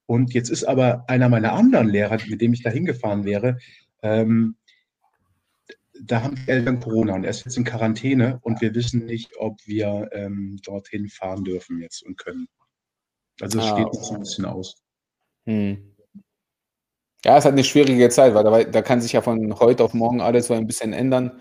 Und 0.06 0.34
jetzt 0.34 0.50
ist 0.50 0.64
aber 0.64 1.04
einer 1.08 1.28
meiner 1.28 1.52
anderen 1.52 1.88
Lehrer, 1.88 2.18
mit 2.28 2.40
dem 2.40 2.52
ich 2.52 2.62
da 2.62 2.70
hingefahren 2.70 3.24
wäre, 3.24 3.58
ähm, 4.02 4.56
da 6.02 6.22
haben 6.22 6.36
die 6.36 6.50
Eltern 6.50 6.80
Corona 6.80 7.14
und 7.14 7.24
er 7.24 7.30
ist 7.30 7.44
jetzt 7.44 7.56
in 7.56 7.64
Quarantäne 7.64 8.40
und 8.42 8.60
wir 8.60 8.74
wissen 8.74 9.06
nicht, 9.06 9.36
ob 9.38 9.58
wir 9.64 10.10
ähm, 10.12 10.58
dorthin 10.62 11.08
fahren 11.08 11.44
dürfen 11.44 11.80
jetzt 11.80 12.04
und 12.04 12.18
können. 12.18 12.48
Also 13.40 13.58
es 13.58 13.64
ah, 13.64 13.74
steht 13.74 13.86
noch 13.86 14.04
so 14.04 14.14
ein 14.14 14.20
bisschen 14.20 14.44
aus. 14.44 14.76
Hm. 15.46 15.94
Ja, 17.24 17.38
es 17.38 17.44
hat 17.44 17.52
eine 17.52 17.64
schwierige 17.64 18.08
Zeit, 18.10 18.34
weil 18.34 18.44
da, 18.44 18.64
da, 18.64 18.82
kann 18.82 19.00
sich 19.00 19.12
ja 19.12 19.22
von 19.22 19.58
heute 19.58 19.82
auf 19.82 19.94
morgen 19.94 20.20
alles 20.20 20.48
so 20.48 20.54
ein 20.54 20.66
bisschen 20.66 20.92
ändern. 20.92 21.40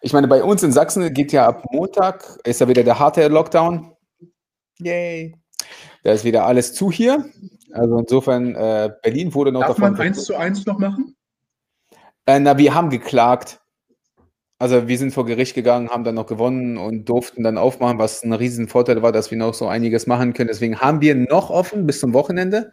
Ich 0.00 0.12
meine, 0.12 0.28
bei 0.28 0.44
uns 0.44 0.62
in 0.62 0.72
Sachsen 0.72 1.12
geht 1.12 1.32
ja 1.32 1.48
ab 1.48 1.64
Montag, 1.72 2.38
ist 2.44 2.60
ja 2.60 2.68
wieder 2.68 2.84
der 2.84 2.98
harte 2.98 3.26
Lockdown. 3.28 3.92
Yay. 4.78 5.34
Da 6.04 6.12
ist 6.12 6.24
wieder 6.24 6.46
alles 6.46 6.74
zu 6.74 6.92
hier. 6.92 7.24
Also 7.76 7.98
insofern, 7.98 8.54
äh, 8.54 8.90
Berlin 9.02 9.34
wurde 9.34 9.52
noch 9.52 9.60
Darf 9.60 9.76
davon. 9.76 9.82
Darf 9.92 9.98
man 9.98 10.06
eins 10.08 10.24
zu 10.24 10.36
eins 10.36 10.66
noch 10.66 10.78
machen? 10.78 11.16
Äh, 12.26 12.40
na, 12.40 12.58
wir 12.58 12.74
haben 12.74 12.90
geklagt. 12.90 13.60
Also 14.58 14.88
wir 14.88 14.96
sind 14.96 15.12
vor 15.12 15.26
Gericht 15.26 15.54
gegangen, 15.54 15.90
haben 15.90 16.04
dann 16.04 16.14
noch 16.14 16.26
gewonnen 16.26 16.78
und 16.78 17.08
durften 17.08 17.42
dann 17.42 17.58
aufmachen, 17.58 17.98
was 17.98 18.22
ein 18.22 18.32
Riesenvorteil 18.32 19.02
war, 19.02 19.12
dass 19.12 19.30
wir 19.30 19.36
noch 19.36 19.52
so 19.52 19.68
einiges 19.68 20.06
machen 20.06 20.32
können. 20.32 20.48
Deswegen 20.48 20.80
haben 20.80 21.02
wir 21.02 21.14
noch 21.14 21.50
offen 21.50 21.86
bis 21.86 22.00
zum 22.00 22.14
Wochenende. 22.14 22.72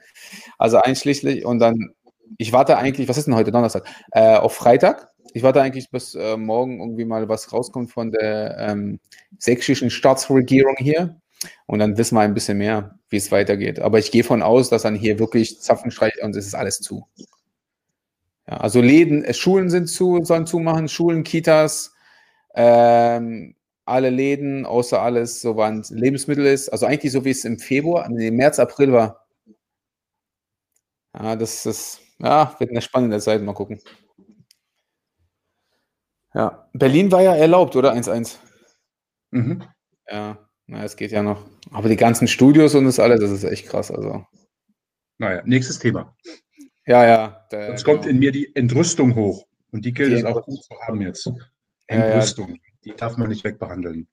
Also 0.58 0.78
einschließlich 0.78 1.46
und 1.46 1.60
dann, 1.60 1.92
ich 2.38 2.54
warte 2.54 2.78
eigentlich, 2.78 3.10
was 3.10 3.18
ist 3.18 3.28
denn 3.28 3.36
heute 3.36 3.52
Donnerstag? 3.52 3.86
Äh, 4.12 4.38
auf 4.38 4.54
Freitag. 4.54 5.10
Ich 5.34 5.44
warte 5.44 5.62
eigentlich, 5.62 5.90
bis 5.92 6.16
äh, 6.16 6.38
morgen 6.38 6.80
irgendwie 6.80 7.06
mal 7.06 7.28
was 7.28 7.52
rauskommt 7.52 7.92
von 7.92 8.12
der 8.12 8.56
ähm, 8.60 9.00
sächsischen 9.38 9.90
Staatsregierung 9.90 10.76
hier. 10.78 11.20
Und 11.68 11.80
dann 11.80 11.98
wissen 11.98 12.16
wir 12.16 12.22
ein 12.22 12.34
bisschen 12.34 12.58
mehr, 12.58 13.00
wie 13.10 13.18
es 13.18 13.32
weitergeht. 13.32 13.80
Aber 13.80 14.00
ich 14.00 14.12
gehe 14.12 14.24
von 14.24 14.42
aus, 14.44 14.70
dass 14.70 14.84
dann 14.84 14.96
hier 14.96 15.20
wirklich 15.20 15.60
Zapfenstreich 15.62 16.22
und 16.24 16.36
es 16.36 16.46
ist 16.48 16.56
alles 16.56 16.80
zu. 16.80 17.08
Ja, 18.48 18.58
also 18.58 18.82
Läden, 18.82 19.24
äh, 19.24 19.34
Schulen 19.34 19.70
sind 19.70 19.88
zu, 19.88 20.24
sollen 20.24 20.46
zumachen, 20.46 20.88
Schulen, 20.90 21.24
Kitas, 21.24 21.94
ähm, 22.56 23.56
alle 23.86 24.10
Läden, 24.10 24.66
außer 24.66 25.02
alles, 25.02 25.42
so 25.42 25.58
wann 25.58 25.84
Lebensmittel 25.90 26.46
ist. 26.46 26.70
Also 26.70 26.86
eigentlich 26.86 27.12
so 27.12 27.26
wie 27.26 27.32
es 27.32 27.46
im 27.46 27.60
Februar, 27.60 28.06
im 28.08 28.36
März, 28.36 28.60
April 28.60 28.94
war. 28.94 29.26
Ja, 31.16 31.36
das 31.36 31.66
ist, 31.66 32.02
ja, 32.20 32.56
wird 32.60 32.72
eine 32.72 32.82
spannende 32.82 33.20
Zeit, 33.20 33.42
mal 33.42 33.54
gucken. 33.54 33.80
Ja, 36.34 36.68
Berlin 36.74 37.12
war 37.12 37.22
ja 37.22 37.36
erlaubt, 37.36 37.76
oder? 37.76 37.92
1-1. 37.94 38.40
Mhm. 39.32 39.64
Ja. 40.10 40.43
Na, 40.68 40.84
es 40.84 40.96
geht 40.96 41.12
ja 41.12 41.24
noch. 41.24 41.46
Aber 41.72 41.90
die 41.90 41.98
ganzen 41.98 42.28
Studios 42.28 42.76
und 42.76 42.86
das 42.86 43.00
alles, 43.00 43.20
das 43.20 43.32
ist 43.32 43.44
echt 43.44 43.68
krass. 43.68 43.92
Also. 43.92 44.26
Naja, 45.18 45.42
nächstes 45.46 45.80
Thema. 45.80 46.16
Ja, 46.86 47.06
ja. 47.06 47.48
Der, 47.52 47.70
jetzt 47.70 47.86
kommt 47.86 48.04
genau. 48.04 48.12
in 48.12 48.20
mir 48.20 48.32
die 48.32 48.56
Entrüstung 48.56 49.16
hoch. 49.16 49.46
Und 49.72 49.86
die 49.86 49.94
gilt 49.94 50.12
die 50.12 50.18
es 50.18 50.26
auch 50.26 50.44
gut 50.46 50.64
zu 50.64 50.76
haben 50.88 51.02
jetzt. 51.02 51.30
Entrüstung. 51.88 52.50
Ja, 52.50 52.56
ja. 52.56 52.62
Die 52.86 52.96
darf 52.96 53.18
man 53.18 53.30
nicht 53.30 53.44
wegbehandeln. 53.44 54.08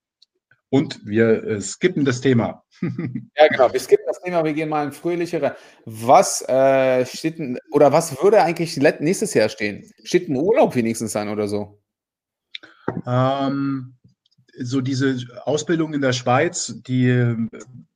Und 0.70 1.05
wir 1.05 1.44
äh, 1.44 1.61
skippen 1.61 2.05
das 2.05 2.20
Thema. 2.20 2.64
ja, 2.80 3.48
genau. 3.48 3.72
Wir 3.72 3.80
skippen 3.80 4.07
das 4.07 4.20
Thema. 4.20 4.44
Wir 4.44 4.53
gehen 4.53 4.68
mal 4.68 4.86
in 4.86 4.92
fröhlichere. 4.92 5.57
Was 5.84 6.42
äh, 6.48 7.05
steht 7.05 7.38
denn, 7.38 7.59
oder 7.72 7.92
was 7.92 8.22
würde 8.22 8.42
eigentlich 8.42 8.76
nächstes 8.76 9.34
Jahr 9.34 9.48
stehen? 9.48 9.90
Steht 10.05 10.28
ein 10.28 10.36
Urlaub 10.36 10.76
wenigstens 10.76 11.16
an 11.16 11.28
oder 11.28 11.48
so? 11.48 11.82
Ähm, 13.07 13.96
so 14.63 14.81
diese 14.81 15.17
Ausbildung 15.45 15.95
in 15.95 16.01
der 16.01 16.13
Schweiz, 16.13 16.75
die 16.87 17.09
äh, 17.09 17.37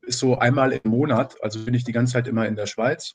ist 0.03 0.19
so 0.19 0.39
einmal 0.39 0.73
im 0.73 0.91
Monat, 0.91 1.37
also 1.43 1.65
bin 1.65 1.75
ich 1.75 1.85
die 1.85 1.93
ganze 1.93 2.15
Zeit 2.15 2.29
immer 2.29 2.47
in 2.47 2.57
der 2.57 2.67
Schweiz. 2.67 3.15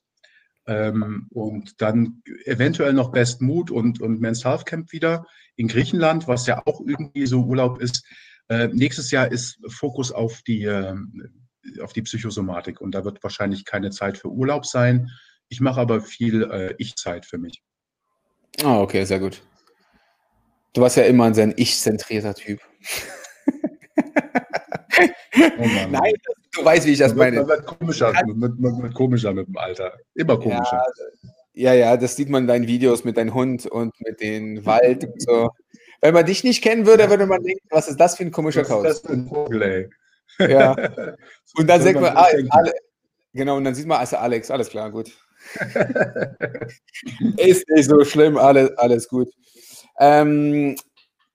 Ähm, 0.68 1.28
und 1.32 1.82
dann 1.82 2.22
eventuell 2.46 2.94
noch 2.94 3.12
Best 3.12 3.42
Mood 3.42 3.72
und, 3.72 4.02
und 4.02 4.22
Men's 4.22 4.46
Health 4.46 4.66
Camp 4.66 4.92
wieder 4.92 5.26
in 5.56 5.68
Griechenland, 5.68 6.28
was 6.28 6.46
ja 6.46 6.62
auch 6.66 6.82
irgendwie 6.82 7.26
so 7.26 7.44
Urlaub 7.44 7.82
ist. 7.82 8.06
Äh, 8.50 8.68
nächstes 8.68 9.10
Jahr 9.10 9.32
ist 9.32 9.60
Fokus 9.68 10.12
auf 10.12 10.42
die, 10.44 10.66
äh, 10.66 10.96
auf 11.82 11.94
die 11.94 12.04
Psychosomatik 12.04 12.82
und 12.82 12.92
da 12.92 13.04
wird 13.04 13.24
wahrscheinlich 13.24 13.66
keine 13.66 13.90
Zeit 13.90 14.18
für 14.18 14.30
Urlaub 14.30 14.66
sein. 14.66 15.10
Ich 15.48 15.60
mache 15.60 15.82
aber 15.82 16.02
viel 16.02 16.44
äh, 16.44 16.76
Ich-Zeit 16.78 17.26
für 17.26 17.40
mich. 17.40 17.64
Ah, 18.64 18.78
oh, 18.78 18.82
okay, 18.84 19.06
sehr 19.06 19.20
gut. 19.20 19.42
Du 20.74 20.82
warst 20.82 20.98
ja 20.98 21.04
immer 21.04 21.26
ein 21.26 21.34
sehr 21.34 21.58
ich-zentrierter 21.58 22.36
Typ. 22.36 22.60
Oh 25.58 25.66
Nein, 25.92 26.14
du 26.54 26.66
weißt, 26.66 26.86
wie 26.86 26.92
ich 26.92 27.00
das 27.00 27.16
meine. 27.16 27.38
Man 27.38 27.48
wird 27.48 27.66
komischer, 27.66 28.12
man, 28.14 28.56
man 28.58 28.82
wird 28.84 28.94
komischer 28.94 29.34
mit 29.34 29.48
dem 29.48 29.58
Alter. 29.58 29.94
Immer 30.16 30.38
komischer. 30.38 30.84
Ja, 31.54 31.74
ja, 31.74 31.74
ja, 31.74 31.98
das 31.98 32.16
sieht 32.16 32.30
man 32.30 32.44
in 32.44 32.48
deinen 32.48 32.68
Videos 32.68 33.04
mit 33.04 33.18
deinem 33.18 33.34
Hund 33.34 33.66
und 33.66 33.94
mit 34.02 34.22
dem 34.22 34.66
Wald 34.66 35.04
und 35.04 35.22
so. 35.22 35.50
Wenn 36.02 36.14
man 36.14 36.26
dich 36.26 36.44
nicht 36.44 36.64
kennen 36.64 36.86
würde, 36.86 37.10
würde 37.10 37.26
man 37.26 37.44
denken, 37.44 37.68
was 37.70 37.90
ist 37.90 38.00
das 38.00 38.16
für 38.16 38.24
ein 38.24 38.32
komischer 38.32 38.64
Kauz? 38.64 38.86
Was 38.86 38.96
ist 38.96 39.04
das 39.04 39.12
für 39.12 39.18
ein 39.18 39.28
Vogel, 39.28 39.62
ey? 39.62 39.90
Ja. 40.48 40.76
Und 41.58 41.68
dann 41.68 41.82
sagt 41.82 42.00
man, 42.00 42.16
ah, 42.16 42.28
alle, 42.50 42.72
genau, 43.34 43.58
und 43.58 43.64
dann 43.64 43.74
sieht 43.74 43.88
man, 43.88 43.98
also 43.98 44.18
Alex, 44.18 44.52
alles 44.52 44.70
klar, 44.70 44.92
gut. 44.92 45.12
ist 47.38 47.68
nicht 47.68 47.90
so 47.90 48.04
schlimm, 48.06 48.38
alles, 48.38 48.78
alles 48.78 49.08
gut. 49.08 49.30
Ähm, 50.00 50.76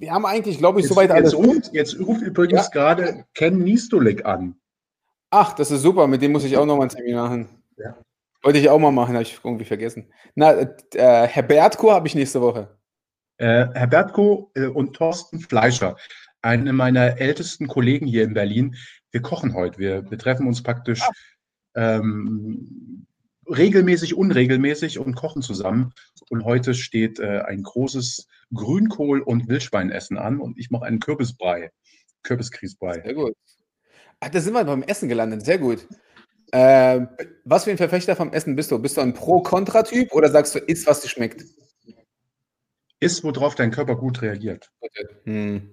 wir 0.05 0.13
haben 0.13 0.27
eigentlich, 0.27 0.59
glaube 0.59 0.81
ich, 0.81 0.87
soweit 0.87 1.11
alles. 1.11 1.35
Ruft, 1.35 1.73
jetzt 1.73 1.99
ruft 1.99 2.21
übrigens 2.21 2.65
ja. 2.65 2.69
gerade 2.71 3.25
Ken 3.33 3.59
Nistolik 3.59 4.27
an. 4.27 4.55
Ach, 5.31 5.55
das 5.55 5.71
ist 5.71 5.81
super. 5.81 6.07
Mit 6.07 6.21
dem 6.21 6.33
muss 6.33 6.45
ich 6.45 6.59
auch 6.59 6.67
noch 6.67 6.77
mal 6.77 6.83
ein 6.83 6.89
Termin 6.91 7.15
machen. 7.15 7.49
Ja. 7.79 7.97
Wollte 8.43 8.59
ich 8.59 8.69
auch 8.69 8.79
mal 8.79 8.91
machen, 8.91 9.15
habe 9.15 9.23
ich 9.23 9.41
irgendwie 9.43 9.65
vergessen. 9.65 10.13
Na, 10.35 10.53
äh, 10.53 10.69
Herr 11.27 11.43
Bertko 11.43 11.91
habe 11.91 12.07
ich 12.07 12.15
nächste 12.15 12.43
Woche. 12.43 12.69
Äh, 13.39 13.67
Herr 13.73 13.87
Bertko 13.87 14.51
äh, 14.55 14.67
und 14.67 14.95
Thorsten 14.95 15.41
Fleischer. 15.41 15.97
eine 16.43 16.75
meiner 16.75 17.19
ältesten 17.19 17.67
Kollegen 17.67 18.07
hier 18.07 18.25
in 18.25 18.35
Berlin. 18.35 18.77
Wir 19.11 19.23
kochen 19.23 19.55
heute. 19.55 19.79
Wir, 19.79 20.11
wir 20.11 20.19
treffen 20.19 20.47
uns 20.47 20.63
praktisch 20.63 21.01
ah. 21.01 21.13
ähm, 21.97 23.07
regelmäßig, 23.49 24.15
unregelmäßig 24.15 24.99
und 24.99 25.15
kochen 25.15 25.43
zusammen. 25.43 25.93
Und 26.31 26.45
heute 26.45 26.75
steht 26.75 27.19
äh, 27.21 27.41
ein 27.41 27.63
großes 27.63 28.27
Grünkohl- 28.53 29.21
und 29.21 29.49
Wildschweinessen 29.49 30.19
an 30.19 30.41
und 30.41 30.59
ich 30.59 30.71
mache 30.71 30.85
einen 30.85 31.01
Kürbisbrei, 31.01 31.71
Kürbiskriesbrei. 32.23 33.03
Sehr 33.03 33.15
gut. 33.15 33.35
Ach, 34.21 34.29
da 34.29 34.41
sind 34.41 34.55
wir 34.55 34.65
beim 34.65 34.83
Essen 34.83 35.09
gelandet. 35.09 35.45
Sehr 35.45 35.59
gut. 35.59 35.87
Äh, 36.53 37.07
was 37.45 37.65
für 37.65 37.71
ein 37.71 37.77
Verfechter 37.79 38.17
vom 38.17 38.33
Essen 38.33 38.55
bist 38.55 38.71
du? 38.71 38.79
Bist 38.79 38.97
du 38.97 39.01
ein 39.01 39.13
Pro-Kontra-Typ 39.13 40.13
oder 40.13 40.31
sagst 40.31 40.55
du, 40.55 40.61
isst, 40.61 40.87
was 40.87 41.01
dir 41.01 41.09
schmeckt? 41.09 41.45
Isst, 43.01 43.25
worauf 43.25 43.55
dein 43.55 43.71
Körper 43.71 43.97
gut 43.97 44.23
reagiert. 44.23 44.71
Hm. 45.25 45.71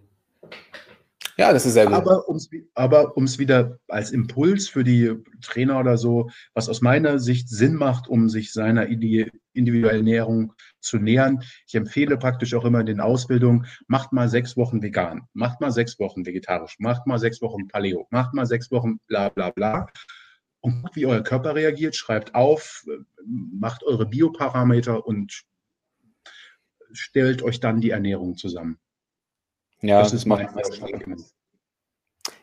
Ja, 1.42 1.52
das 1.52 1.66
ist 1.66 1.74
sehr 1.74 1.88
gut. 1.88 1.96
Aber 1.96 2.30
um 2.30 2.36
es 2.36 2.52
aber 2.76 3.18
um's 3.18 3.40
wieder 3.40 3.80
als 3.88 4.12
Impuls 4.12 4.70
für 4.70 4.84
die 4.84 5.16
Trainer 5.42 5.80
oder 5.80 5.98
so, 5.98 6.30
was 6.54 6.70
aus 6.70 6.82
meiner 6.82 7.18
Sicht 7.18 7.50
Sinn 7.50 7.74
macht, 7.74 8.08
um 8.08 8.30
sich 8.30 8.54
seiner 8.54 8.86
individuellen 8.86 10.06
Ernährung 10.06 10.54
zu 10.82 10.98
nähern. 10.98 11.42
Ich 11.66 11.74
empfehle 11.74 12.18
praktisch 12.18 12.54
auch 12.54 12.64
immer 12.64 12.82
in 12.82 12.86
den 12.86 13.00
Ausbildungen, 13.00 13.66
macht 13.88 14.14
mal 14.14 14.30
sechs 14.30 14.56
Wochen 14.56 14.84
vegan, 14.84 15.24
macht 15.34 15.62
mal 15.62 15.72
sechs 15.72 15.98
Wochen 15.98 16.28
vegetarisch, 16.28 16.76
macht 16.78 17.08
mal 17.08 17.18
sechs 17.18 17.42
Wochen 17.42 17.68
Paleo, 17.68 18.06
macht 18.12 18.36
mal 18.36 18.46
sechs 18.46 18.70
Wochen 18.70 19.00
bla 19.08 19.30
bla 19.30 19.50
bla. 19.50 19.88
Und 20.60 20.84
guckt, 20.84 20.96
wie 20.96 21.08
euer 21.08 21.24
Körper 21.24 21.56
reagiert, 21.56 21.96
schreibt 21.96 22.36
auf, 22.36 22.86
macht 23.26 23.84
eure 23.84 24.06
Bioparameter 24.06 25.08
und 25.08 25.42
stellt 26.92 27.42
euch 27.42 27.60
dann 27.60 27.82
die 27.82 27.90
Ernährung 27.90 28.38
zusammen. 28.38 28.78
Ja, 29.82 30.02
das 30.02 30.14
ist 30.14 30.26
mein 30.26 30.48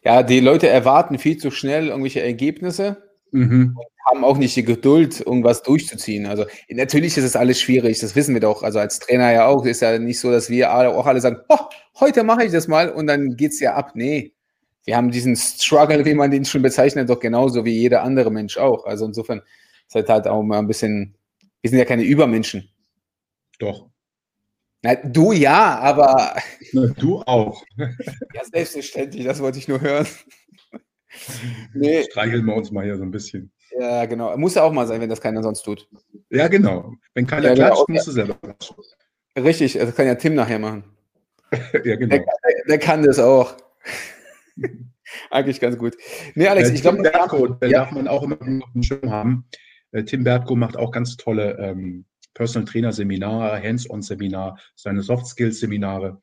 Ja, 0.03 0.23
die 0.23 0.41
Leute 0.41 0.69
erwarten 0.69 1.19
viel 1.19 1.37
zu 1.37 1.51
schnell 1.51 1.89
irgendwelche 1.89 2.23
Ergebnisse 2.23 3.03
mhm. 3.31 3.77
und 3.77 3.87
haben 4.07 4.25
auch 4.25 4.39
nicht 4.39 4.57
die 4.57 4.65
Geduld, 4.65 5.21
irgendwas 5.21 5.63
durchzuziehen. 5.63 6.27
Also 6.27 6.47
natürlich 6.71 7.17
ist 7.17 7.25
es 7.25 7.37
alles 7.37 7.61
schwierig, 7.61 8.01
das 8.01 8.17
wissen 8.17 8.35
wir 8.35 8.41
doch. 8.41 8.63
Also 8.63 8.79
als 8.79 8.99
Trainer 8.99 9.33
ja 9.33 9.47
auch, 9.47 9.65
ist 9.65 9.83
ja 9.83 9.99
nicht 9.99 10.19
so, 10.19 10.31
dass 10.31 10.51
wir 10.51 10.73
alle, 10.73 10.91
auch 10.91 11.07
alle 11.07 11.21
sagen, 11.21 11.39
oh, 11.49 11.59
heute 12.01 12.25
mache 12.25 12.45
ich 12.45 12.53
das 12.53 12.69
mal 12.69 12.91
und 12.91 13.07
dann 13.07 13.37
geht 13.37 13.53
es 13.53 13.61
ja 13.61 13.75
ab. 13.75 13.93
Nee, 13.95 14.33
wir 14.85 14.97
haben 14.97 15.11
diesen 15.11 15.37
Struggle, 15.37 16.05
wie 16.05 16.15
man 16.15 16.31
den 16.31 16.45
schon 16.45 16.63
bezeichnet, 16.63 17.11
doch 17.11 17.21
genauso 17.21 17.65
wie 17.65 17.79
jeder 17.79 18.03
andere 18.03 18.31
Mensch 18.31 18.57
auch. 18.57 18.87
Also 18.87 19.05
insofern 19.05 19.43
ist 19.87 19.95
halt, 19.95 20.09
halt 20.09 20.27
auch 20.27 20.43
mal 20.43 20.59
ein 20.59 20.67
bisschen, 20.67 21.15
wir 21.61 21.71
sind 21.71 21.79
ja 21.79 21.85
keine 21.85 22.05
Übermenschen. 22.05 22.71
Doch. 23.59 23.91
Na, 24.83 24.95
du 24.95 25.33
ja, 25.33 25.79
aber. 25.79 26.37
Na, 26.73 26.87
du 26.99 27.21
auch. 27.23 27.63
Ja, 28.35 28.45
selbstverständlich, 28.45 29.25
das 29.25 29.41
wollte 29.41 29.59
ich 29.59 29.69
nur 29.69 29.81
hören. 29.81 30.07
Nee. 31.73 32.05
Streicheln 32.05 32.45
wir 32.45 32.55
uns 32.55 32.71
mal 32.71 32.85
hier 32.85 32.97
so 32.97 33.03
ein 33.03 33.11
bisschen. 33.11 33.51
Ja, 33.81 34.05
genau. 34.05 34.37
Muss 34.37 34.55
ja 34.55 34.63
auch 34.63 34.73
mal 34.73 34.87
sein, 34.87 35.01
wenn 35.01 35.09
das 35.09 35.21
keiner 35.21 35.43
sonst 35.43 35.63
tut. 35.63 35.89
Ja, 36.31 36.49
genau. 36.49 36.93
Wenn 37.15 37.27
keiner 37.27 37.49
ja, 37.49 37.55
klatscht, 37.55 37.87
genau. 37.87 37.97
musst 37.97 38.07
du 38.09 38.13
selber 38.13 38.35
klatschen. 38.35 38.77
Richtig, 39.37 39.73
das 39.73 39.97
kann 39.97 40.07
ja 40.07 40.15
Tim 40.17 40.35
nachher 40.35 40.59
machen. 40.59 40.85
ja, 41.85 41.97
genau. 41.97 42.17
Der, 42.17 42.19
der, 42.19 42.65
der, 42.69 42.79
kann 42.79 43.03
das 43.03 43.19
auch. 43.19 43.57
Eigentlich 45.31 45.61
ganz 45.61 45.79
gut. 45.79 45.97
Nee, 46.35 46.47
Alex, 46.47 46.71
äh, 46.71 46.75
ich 46.75 46.83
glaube, 46.83 47.03
Bertko, 47.03 47.57
ja. 47.63 47.69
darf 47.69 47.91
man 47.91 48.07
auch 48.07 48.23
immer 48.23 48.37
auf 48.37 48.73
dem 48.75 48.83
Schirm 48.83 49.11
haben. 49.11 49.47
Äh, 49.93 50.05
Tim 50.05 50.25
Bertko 50.25 50.57
macht 50.57 50.77
auch 50.77 50.91
ganz 50.91 51.17
tolle 51.17 51.57
ähm, 51.59 52.05
Personal 52.39 52.69
Trainer 52.69 52.93
Seminare, 52.93 53.61
Hands-on 53.61 54.01
Seminar, 54.01 54.61
seine 54.77 55.03
Soft 55.03 55.27
Skills 55.27 55.59
Seminare. 55.59 56.23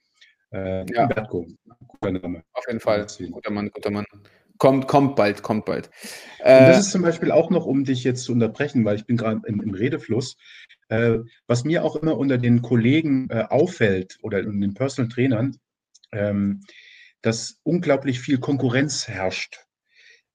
Äh, 0.52 0.90
ja. 0.94 1.08
Bertko, 1.08 1.46
guter 1.90 2.14
Name. 2.14 2.42
Auf 2.54 2.64
jeden 2.68 2.80
Fall, 2.80 3.06
guter 3.32 3.52
Mann, 3.52 3.70
guter 3.70 3.92
Mann. 3.92 4.06
Kommt, 4.58 4.88
kommt 4.88 5.18
bald, 5.18 5.44
kommt 5.44 5.66
bald. 5.66 5.90
Äh, 6.40 6.68
das 6.68 6.80
ist 6.80 6.92
zum 6.92 7.02
Beispiel 7.02 7.32
auch 7.32 7.50
noch, 7.50 7.66
um 7.66 7.84
dich 7.84 8.06
jetzt 8.06 8.24
zu 8.24 8.32
unterbrechen, 8.32 8.86
weil 8.86 8.96
ich 8.96 9.06
bin 9.06 9.18
gerade 9.18 9.42
im, 9.46 9.62
im, 9.62 9.74
Redefluss. 9.74 10.38
Äh, 10.88 11.18
was 11.48 11.66
mir 11.66 11.84
auch 11.84 11.98
immer 11.98 12.18
unter 12.18 12.38
den 12.38 12.62
Kollegen 12.62 13.28
äh, 13.30 13.44
auffällt 13.50 14.18
oder 14.22 14.40
in 14.40 14.62
den 14.62 14.74
Personal 14.74 15.12
Trainern, 15.12 15.58
ähm, 16.14 16.62
dass 17.22 17.60
unglaublich 17.64 18.22
viel 18.22 18.38
Konkurrenz 18.38 19.10
herrscht. 19.10 19.65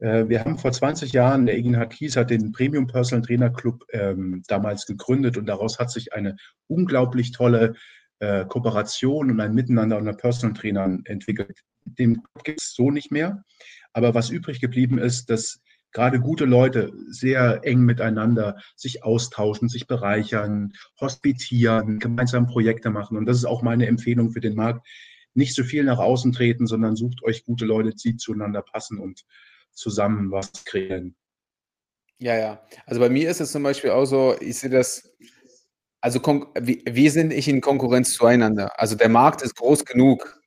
Äh, 0.00 0.28
wir 0.28 0.40
haben 0.40 0.58
vor 0.58 0.72
20 0.72 1.12
Jahren, 1.12 1.46
der 1.46 1.56
Eginhard 1.56 1.92
Kies 1.92 2.16
hat 2.16 2.30
den 2.30 2.52
Premium 2.52 2.86
Personal 2.86 3.24
Trainer 3.24 3.50
Club 3.50 3.84
ähm, 3.92 4.42
damals 4.48 4.86
gegründet 4.86 5.36
und 5.36 5.46
daraus 5.46 5.78
hat 5.78 5.90
sich 5.90 6.12
eine 6.12 6.36
unglaublich 6.66 7.32
tolle 7.32 7.74
äh, 8.18 8.44
Kooperation 8.46 9.30
und 9.30 9.40
ein 9.40 9.54
Miteinander 9.54 9.98
unter 9.98 10.14
Personal 10.14 10.54
Trainern 10.54 11.02
entwickelt. 11.04 11.60
Den 11.84 12.22
gibt 12.44 12.60
es 12.60 12.74
so 12.74 12.90
nicht 12.90 13.10
mehr. 13.10 13.44
Aber 13.92 14.14
was 14.14 14.30
übrig 14.30 14.60
geblieben 14.60 14.98
ist, 14.98 15.30
dass 15.30 15.60
gerade 15.92 16.20
gute 16.20 16.44
Leute 16.44 16.92
sehr 17.08 17.60
eng 17.64 17.80
miteinander 17.80 18.56
sich 18.76 19.02
austauschen, 19.02 19.68
sich 19.68 19.86
bereichern, 19.86 20.72
hospitieren, 21.00 21.98
gemeinsam 21.98 22.46
Projekte 22.46 22.90
machen. 22.90 23.16
Und 23.16 23.26
das 23.26 23.38
ist 23.38 23.44
auch 23.44 23.62
meine 23.62 23.86
Empfehlung 23.86 24.30
für 24.30 24.40
den 24.40 24.54
Markt. 24.54 24.86
Nicht 25.34 25.54
so 25.54 25.64
viel 25.64 25.84
nach 25.84 25.98
außen 25.98 26.32
treten, 26.32 26.66
sondern 26.66 26.96
sucht 26.96 27.22
euch 27.22 27.44
gute 27.44 27.64
Leute, 27.64 27.94
die 27.94 28.16
zueinander 28.16 28.62
passen 28.62 28.98
und 28.98 29.24
zusammen 29.72 30.30
was 30.30 30.50
kreieren. 30.64 31.14
Ja, 32.18 32.36
ja. 32.36 32.62
Also 32.86 33.00
bei 33.00 33.08
mir 33.08 33.30
ist 33.30 33.40
es 33.40 33.52
zum 33.52 33.62
Beispiel 33.62 33.90
auch 33.90 34.04
so, 34.04 34.36
ich 34.40 34.58
sehe 34.58 34.70
das, 34.70 35.10
also 36.00 36.20
wir 36.20 37.10
sind 37.10 37.28
nicht 37.28 37.48
in 37.48 37.60
Konkurrenz 37.60 38.12
zueinander. 38.12 38.78
Also 38.78 38.94
der 38.94 39.08
Markt 39.08 39.42
ist 39.42 39.56
groß 39.56 39.84
genug, 39.86 40.40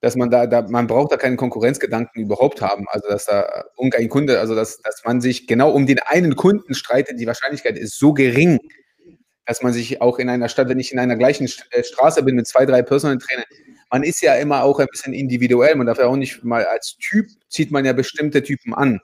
dass 0.00 0.14
man 0.14 0.30
da, 0.30 0.46
da 0.46 0.62
man 0.62 0.86
braucht 0.86 1.10
da 1.10 1.16
keinen 1.16 1.36
Konkurrenzgedanken 1.36 2.22
überhaupt 2.22 2.60
haben. 2.60 2.86
Also 2.88 3.08
dass 3.08 3.26
da 3.26 3.64
irgendein 3.76 4.08
Kunde, 4.08 4.38
also 4.38 4.54
dass, 4.54 4.78
dass 4.78 5.02
man 5.04 5.20
sich 5.20 5.48
genau 5.48 5.70
um 5.70 5.86
den 5.86 5.98
einen 5.98 6.36
Kunden 6.36 6.74
streitet, 6.74 7.18
die 7.18 7.26
Wahrscheinlichkeit 7.26 7.76
ist 7.76 7.98
so 7.98 8.12
gering, 8.12 8.60
dass 9.46 9.62
man 9.62 9.72
sich 9.72 10.00
auch 10.00 10.18
in 10.18 10.28
einer 10.28 10.48
Stadt, 10.48 10.68
wenn 10.68 10.78
ich 10.78 10.92
in 10.92 10.98
einer 10.98 11.16
gleichen 11.16 11.48
äh, 11.70 11.82
Straße 11.82 12.22
bin 12.22 12.36
mit 12.36 12.46
zwei, 12.46 12.66
drei 12.66 12.82
Personal 12.82 13.18
Trainer, 13.18 13.44
man 13.90 14.02
ist 14.02 14.20
ja 14.22 14.34
immer 14.34 14.62
auch 14.62 14.78
ein 14.78 14.88
bisschen 14.90 15.12
individuell. 15.12 15.74
Man 15.76 15.86
darf 15.86 15.98
ja 15.98 16.06
auch 16.06 16.16
nicht 16.16 16.42
mal 16.44 16.64
als 16.64 16.96
Typ 16.96 17.26
zieht 17.48 17.70
man 17.70 17.84
ja 17.84 17.92
bestimmte 17.92 18.42
Typen 18.42 18.74
an. 18.74 19.00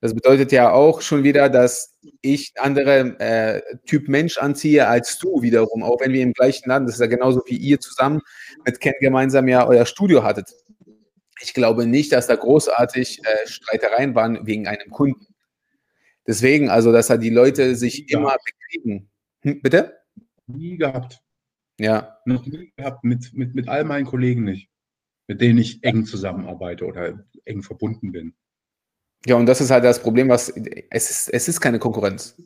Das 0.00 0.14
bedeutet 0.14 0.52
ja 0.52 0.70
auch 0.70 1.00
schon 1.00 1.24
wieder, 1.24 1.48
dass 1.48 1.98
ich 2.20 2.52
andere 2.56 3.18
äh, 3.18 3.60
Typ 3.84 4.08
Mensch 4.08 4.38
anziehe 4.38 4.86
als 4.86 5.18
du 5.18 5.42
wiederum, 5.42 5.82
auch 5.82 6.00
wenn 6.00 6.12
wir 6.12 6.22
im 6.22 6.32
gleichen 6.32 6.68
Land, 6.68 6.88
das 6.88 6.96
ist 6.96 7.00
ja 7.00 7.08
genauso 7.08 7.42
wie 7.46 7.56
ihr 7.56 7.80
zusammen 7.80 8.20
mit 8.64 8.78
Ken 8.80 8.94
gemeinsam 9.00 9.48
ja 9.48 9.66
euer 9.66 9.86
Studio 9.86 10.22
hattet. 10.22 10.52
Ich 11.40 11.52
glaube 11.52 11.86
nicht, 11.86 12.12
dass 12.12 12.28
da 12.28 12.36
großartig 12.36 13.20
äh, 13.24 13.46
Streitereien 13.46 14.14
waren 14.14 14.46
wegen 14.46 14.68
einem 14.68 14.90
Kunden. 14.90 15.26
Deswegen, 16.26 16.68
also, 16.68 16.92
dass 16.92 17.08
da 17.08 17.16
die 17.16 17.30
Leute 17.30 17.74
sich 17.74 18.10
immer 18.10 18.36
bekriegen. 18.44 19.10
Hm, 19.42 19.62
bitte? 19.62 19.98
Nie 20.46 20.76
gehabt. 20.76 21.22
Ja. 21.78 22.18
Noch 22.24 22.44
nie 22.44 22.72
gehabt, 22.76 23.04
mit, 23.04 23.32
mit, 23.34 23.54
mit 23.54 23.68
all 23.68 23.84
meinen 23.84 24.06
Kollegen 24.06 24.44
nicht, 24.44 24.68
mit 25.28 25.40
denen 25.40 25.58
ich 25.58 25.82
eng 25.84 26.04
zusammenarbeite 26.04 26.84
oder 26.84 27.24
eng 27.44 27.62
verbunden 27.62 28.12
bin. 28.12 28.34
Ja, 29.26 29.36
und 29.36 29.46
das 29.46 29.60
ist 29.60 29.70
halt 29.70 29.84
das 29.84 30.00
Problem, 30.00 30.28
was 30.28 30.48
es 30.48 31.10
ist, 31.10 31.28
es 31.28 31.48
ist 31.48 31.60
keine 31.60 31.78
Konkurrenz. 31.78 32.36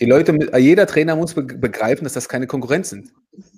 Die 0.00 0.06
Leute, 0.06 0.36
jeder 0.58 0.86
Trainer 0.86 1.16
muss 1.16 1.34
begreifen, 1.34 2.04
dass 2.04 2.14
das 2.14 2.28
keine 2.28 2.46
Konkurrenz 2.46 2.90
sind. 2.90 3.12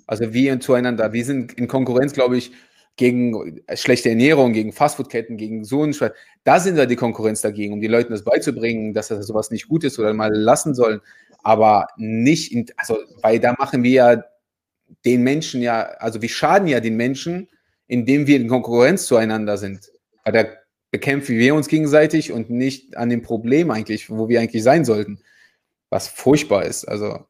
Also 0.05 0.33
wir 0.33 0.59
zueinander, 0.59 1.11
wir 1.13 1.25
sind 1.25 1.53
in 1.53 1.67
Konkurrenz, 1.67 2.13
glaube 2.13 2.37
ich, 2.37 2.51
gegen 2.95 3.61
schlechte 3.75 4.09
Ernährung, 4.09 4.53
gegen 4.53 4.73
Fastfood-Ketten, 4.73 5.37
gegen 5.37 5.63
so 5.63 5.83
ein 5.83 5.93
Scheiß. 5.93 6.11
Da 6.43 6.59
sind 6.59 6.75
wir 6.75 6.87
die 6.87 6.95
Konkurrenz 6.95 7.41
dagegen, 7.41 7.73
um 7.73 7.81
die 7.81 7.87
Leuten 7.87 8.11
das 8.11 8.23
beizubringen, 8.23 8.93
dass 8.93 9.07
das 9.07 9.25
sowas 9.27 9.51
nicht 9.51 9.67
gut 9.67 9.83
ist 9.83 9.99
oder 9.99 10.13
mal 10.13 10.33
lassen 10.33 10.73
sollen. 10.73 11.01
Aber 11.43 11.87
nicht, 11.97 12.51
in, 12.51 12.65
also, 12.75 12.97
weil 13.21 13.39
da 13.39 13.53
machen 13.57 13.83
wir 13.83 13.91
ja 13.91 14.23
den 15.05 15.23
Menschen 15.23 15.61
ja, 15.61 15.83
also 15.99 16.21
wir 16.21 16.29
schaden 16.29 16.67
ja 16.67 16.79
den 16.79 16.95
Menschen, 16.95 17.47
indem 17.87 18.27
wir 18.27 18.37
in 18.37 18.47
Konkurrenz 18.47 19.05
zueinander 19.05 19.57
sind. 19.57 19.91
Weil 20.23 20.33
da 20.33 20.45
bekämpfen 20.91 21.37
wir 21.37 21.55
uns 21.55 21.67
gegenseitig 21.67 22.31
und 22.31 22.49
nicht 22.49 22.97
an 22.97 23.09
dem 23.09 23.21
Problem 23.21 23.71
eigentlich, 23.71 24.09
wo 24.09 24.29
wir 24.29 24.39
eigentlich 24.39 24.63
sein 24.63 24.85
sollten. 24.85 25.19
Was 25.89 26.07
furchtbar 26.07 26.65
ist. 26.65 26.85
Also, 26.85 27.25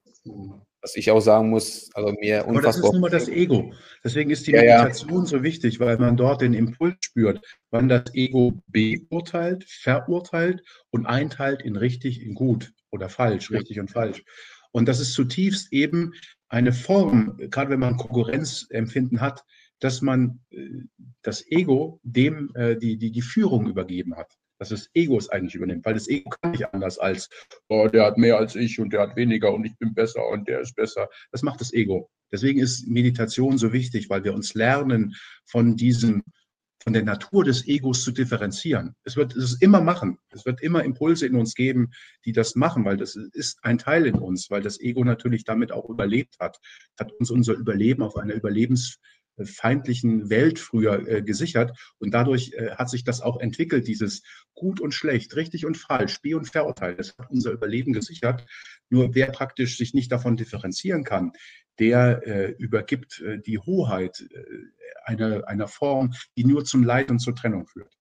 was 0.81 0.95
ich 0.95 1.11
auch 1.11 1.19
sagen 1.19 1.49
muss, 1.49 1.89
also 1.93 2.13
mir 2.19 2.45
unfassbar. 2.47 2.55
Aber 2.55 2.61
das 2.61 2.77
ist 2.77 2.91
nun 2.93 3.01
mal 3.01 3.09
das 3.09 3.27
Ego. 3.27 3.73
Deswegen 4.03 4.29
ist 4.31 4.47
die 4.47 4.51
ja, 4.51 4.61
Meditation 4.61 5.23
ja. 5.23 5.25
so 5.25 5.43
wichtig, 5.43 5.79
weil 5.79 5.97
man 5.97 6.17
dort 6.17 6.41
den 6.41 6.53
Impuls 6.53 6.95
spürt, 7.01 7.39
wann 7.71 7.89
das 7.89 8.13
Ego 8.13 8.53
beurteilt, 8.67 9.63
verurteilt 9.67 10.63
und 10.91 11.05
einteilt 11.05 11.61
in 11.61 11.75
richtig, 11.75 12.21
in 12.21 12.33
gut 12.33 12.73
oder 12.89 13.09
falsch, 13.09 13.51
richtig 13.51 13.79
und 13.79 13.91
falsch. 13.91 14.23
Und 14.71 14.87
das 14.87 14.99
ist 14.99 15.13
zutiefst 15.13 15.73
eben 15.73 16.13
eine 16.49 16.73
Form, 16.73 17.37
gerade 17.37 17.71
wenn 17.71 17.79
man 17.79 17.97
Konkurrenzempfinden 17.97 19.21
hat, 19.21 19.43
dass 19.79 20.01
man 20.01 20.39
äh, 20.49 20.83
das 21.21 21.45
Ego 21.49 21.99
dem 22.03 22.51
äh, 22.55 22.75
die, 22.75 22.97
die, 22.97 23.11
die 23.11 23.21
Führung 23.21 23.67
übergeben 23.67 24.15
hat. 24.15 24.31
Dass 24.59 24.69
das 24.69 24.89
Ego 24.95 25.17
es 25.17 25.29
eigentlich 25.29 25.53
übernimmt, 25.53 25.85
weil 25.85 25.93
das 25.93 26.07
Ego 26.07 26.31
kann 26.31 26.51
nicht 26.51 26.73
anders 26.73 26.97
als, 26.97 27.29
oh, 27.67 27.87
der 27.87 28.05
hat 28.05 28.17
mehr 28.17 28.37
als 28.37 28.55
ich 28.55 28.79
und 28.79 28.91
der 28.91 29.01
hat 29.01 29.15
weniger 29.15 29.53
und 29.53 29.65
ich 29.65 29.77
bin 29.77 29.93
besser 29.93 30.27
und 30.27 30.47
der 30.47 30.61
ist 30.61 30.75
besser. 30.75 31.09
Das 31.31 31.43
macht 31.43 31.61
das 31.61 31.73
Ego. 31.73 32.09
Deswegen 32.31 32.59
ist 32.59 32.87
Meditation 32.87 33.59
so 33.59 33.71
wichtig, 33.71 34.09
weil 34.09 34.23
wir 34.23 34.33
uns 34.33 34.55
lernen 34.55 35.15
von 35.45 35.75
diesem, 35.75 36.23
von 36.87 36.93
der 36.93 37.03
Natur 37.03 37.43
des 37.43 37.67
Egos 37.67 38.01
zu 38.01 38.13
differenzieren. 38.13 38.95
Es 39.03 39.17
wird 39.17 39.35
es 39.35 39.61
immer 39.61 39.81
machen. 39.81 40.19
Es 40.29 40.45
wird 40.45 40.61
immer 40.61 40.85
Impulse 40.85 41.25
in 41.25 41.35
uns 41.35 41.53
geben, 41.53 41.91
die 42.23 42.31
das 42.31 42.55
machen, 42.55 42.85
weil 42.85 42.95
das 42.95 43.17
ist 43.17 43.59
ein 43.61 43.77
Teil 43.77 44.05
in 44.05 44.15
uns, 44.15 44.49
weil 44.49 44.61
das 44.61 44.79
Ego 44.79 45.03
natürlich 45.03 45.43
damit 45.43 45.73
auch 45.73 45.89
überlebt 45.89 46.37
hat, 46.39 46.61
hat 46.97 47.11
uns 47.19 47.29
unser 47.29 47.55
Überleben 47.55 48.03
auf 48.03 48.15
einer 48.15 48.35
überlebensfeindlichen 49.37 50.29
Welt 50.29 50.59
früher 50.59 51.07
äh, 51.07 51.21
gesichert. 51.21 51.77
Und 51.99 52.13
dadurch 52.13 52.53
äh, 52.53 52.71
hat 52.71 52.89
sich 52.89 53.03
das 53.03 53.21
auch 53.21 53.39
entwickelt, 53.39 53.87
dieses 53.87 54.23
Gut 54.53 54.79
und 54.79 54.93
Schlecht, 54.93 55.35
richtig 55.35 55.65
und 55.65 55.77
falsch, 55.77 56.13
Spee 56.13 56.33
und 56.33 56.49
Verurteil. 56.49 56.95
Das 56.95 57.15
hat 57.17 57.29
unser 57.29 57.51
Überleben 57.51 57.93
gesichert. 57.93 58.45
Nur 58.89 59.13
wer 59.13 59.27
praktisch 59.27 59.77
sich 59.77 59.93
nicht 59.93 60.11
davon 60.11 60.37
differenzieren 60.37 61.03
kann, 61.03 61.33
der 61.79 62.25
äh, 62.25 62.51
übergibt 62.57 63.21
äh, 63.21 63.39
die 63.39 63.59
Hoheit 63.59 64.27
äh, 64.31 64.43
einer, 65.03 65.47
einer 65.47 65.67
Form, 65.67 66.13
die 66.35 66.45
nur 66.45 66.65
zum 66.65 66.83
Leid 66.83 67.11
und 67.11 67.19
zur 67.19 67.35
Trennung 67.35 67.67
führt. 67.67 67.93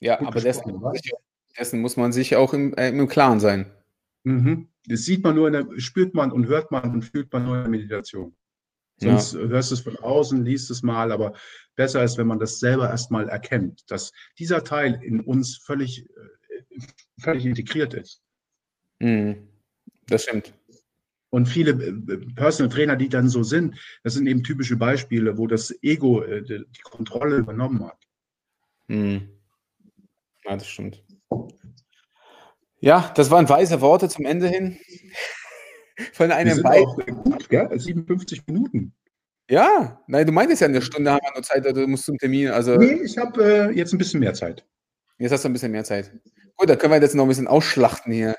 Ja, 0.00 0.16
Gut 0.16 0.28
aber 0.28 0.40
dessen, 0.40 0.80
dessen, 1.58 1.80
muss 1.80 1.96
man 1.96 2.12
sich 2.12 2.36
auch 2.36 2.52
im, 2.52 2.74
äh, 2.74 2.90
im 2.90 3.08
Klaren 3.08 3.40
sein. 3.40 3.72
Mhm. 4.22 4.68
Das 4.86 5.04
sieht 5.04 5.24
man 5.24 5.34
nur, 5.34 5.50
der, 5.50 5.66
spürt 5.78 6.14
man 6.14 6.30
und 6.30 6.46
hört 6.46 6.70
man 6.70 6.92
und 6.92 7.02
fühlt 7.02 7.32
man 7.32 7.44
nur 7.44 7.56
in 7.56 7.62
der 7.62 7.70
Meditation. 7.70 8.36
Sonst 9.00 9.34
ja. 9.34 9.40
hörst 9.40 9.70
du 9.70 9.74
es 9.74 9.80
von 9.80 9.96
außen, 9.96 10.44
liest 10.44 10.70
es 10.70 10.82
mal, 10.82 11.12
aber 11.12 11.34
besser 11.76 12.02
ist, 12.02 12.18
wenn 12.18 12.26
man 12.26 12.40
das 12.40 12.58
selber 12.58 12.90
erstmal 12.90 13.28
erkennt, 13.28 13.90
dass 13.90 14.12
dieser 14.38 14.64
Teil 14.64 15.00
in 15.02 15.20
uns 15.20 15.56
völlig, 15.56 16.04
äh, 16.04 16.80
völlig 17.20 17.46
integriert 17.46 17.94
ist. 17.94 18.22
Mhm. 18.98 19.48
Das 20.08 20.24
stimmt. 20.24 20.52
Und 21.30 21.46
viele 21.46 21.72
äh, 21.72 22.16
Personal 22.34 22.72
Trainer, 22.72 22.96
die 22.96 23.08
dann 23.08 23.28
so 23.28 23.42
sind, 23.42 23.78
das 24.02 24.14
sind 24.14 24.26
eben 24.26 24.42
typische 24.42 24.76
Beispiele, 24.76 25.38
wo 25.38 25.46
das 25.46 25.74
Ego 25.82 26.22
äh, 26.22 26.42
die 26.42 26.82
Kontrolle 26.82 27.36
übernommen 27.36 27.84
hat. 27.84 27.98
Hm. 28.88 29.28
Ja, 30.44 30.56
das 30.56 30.66
stimmt. 30.66 31.04
Ja, 32.80 33.12
das 33.14 33.30
waren 33.30 33.48
weise 33.48 33.80
Worte 33.80 34.08
zum 34.08 34.24
Ende 34.24 34.48
hin. 34.48 34.78
Von 36.12 36.30
einem 36.30 36.64
auch 36.64 36.96
gut, 37.24 37.48
gell? 37.48 37.68
57 37.78 38.46
Minuten. 38.46 38.94
Ja, 39.50 40.02
nein, 40.06 40.26
du 40.26 40.32
meintest 40.32 40.60
ja, 40.60 40.68
eine 40.68 40.82
Stunde 40.82 41.10
haben 41.10 41.20
wir 41.22 41.32
nur 41.32 41.42
Zeit, 41.42 41.64
du 41.64 41.86
musst 41.86 42.04
zum 42.04 42.18
Termin. 42.18 42.48
Also 42.48 42.76
nee, 42.76 43.00
ich 43.02 43.16
habe 43.16 43.70
äh, 43.70 43.70
jetzt 43.72 43.92
ein 43.92 43.98
bisschen 43.98 44.20
mehr 44.20 44.34
Zeit. 44.34 44.64
Jetzt 45.18 45.32
hast 45.32 45.44
du 45.44 45.48
ein 45.48 45.54
bisschen 45.54 45.72
mehr 45.72 45.84
Zeit. 45.84 46.12
Gut, 46.56 46.68
da 46.68 46.76
können 46.76 46.92
wir 46.92 47.00
jetzt 47.00 47.14
noch 47.14 47.24
ein 47.24 47.28
bisschen 47.28 47.48
ausschlachten 47.48 48.12
hier. 48.12 48.36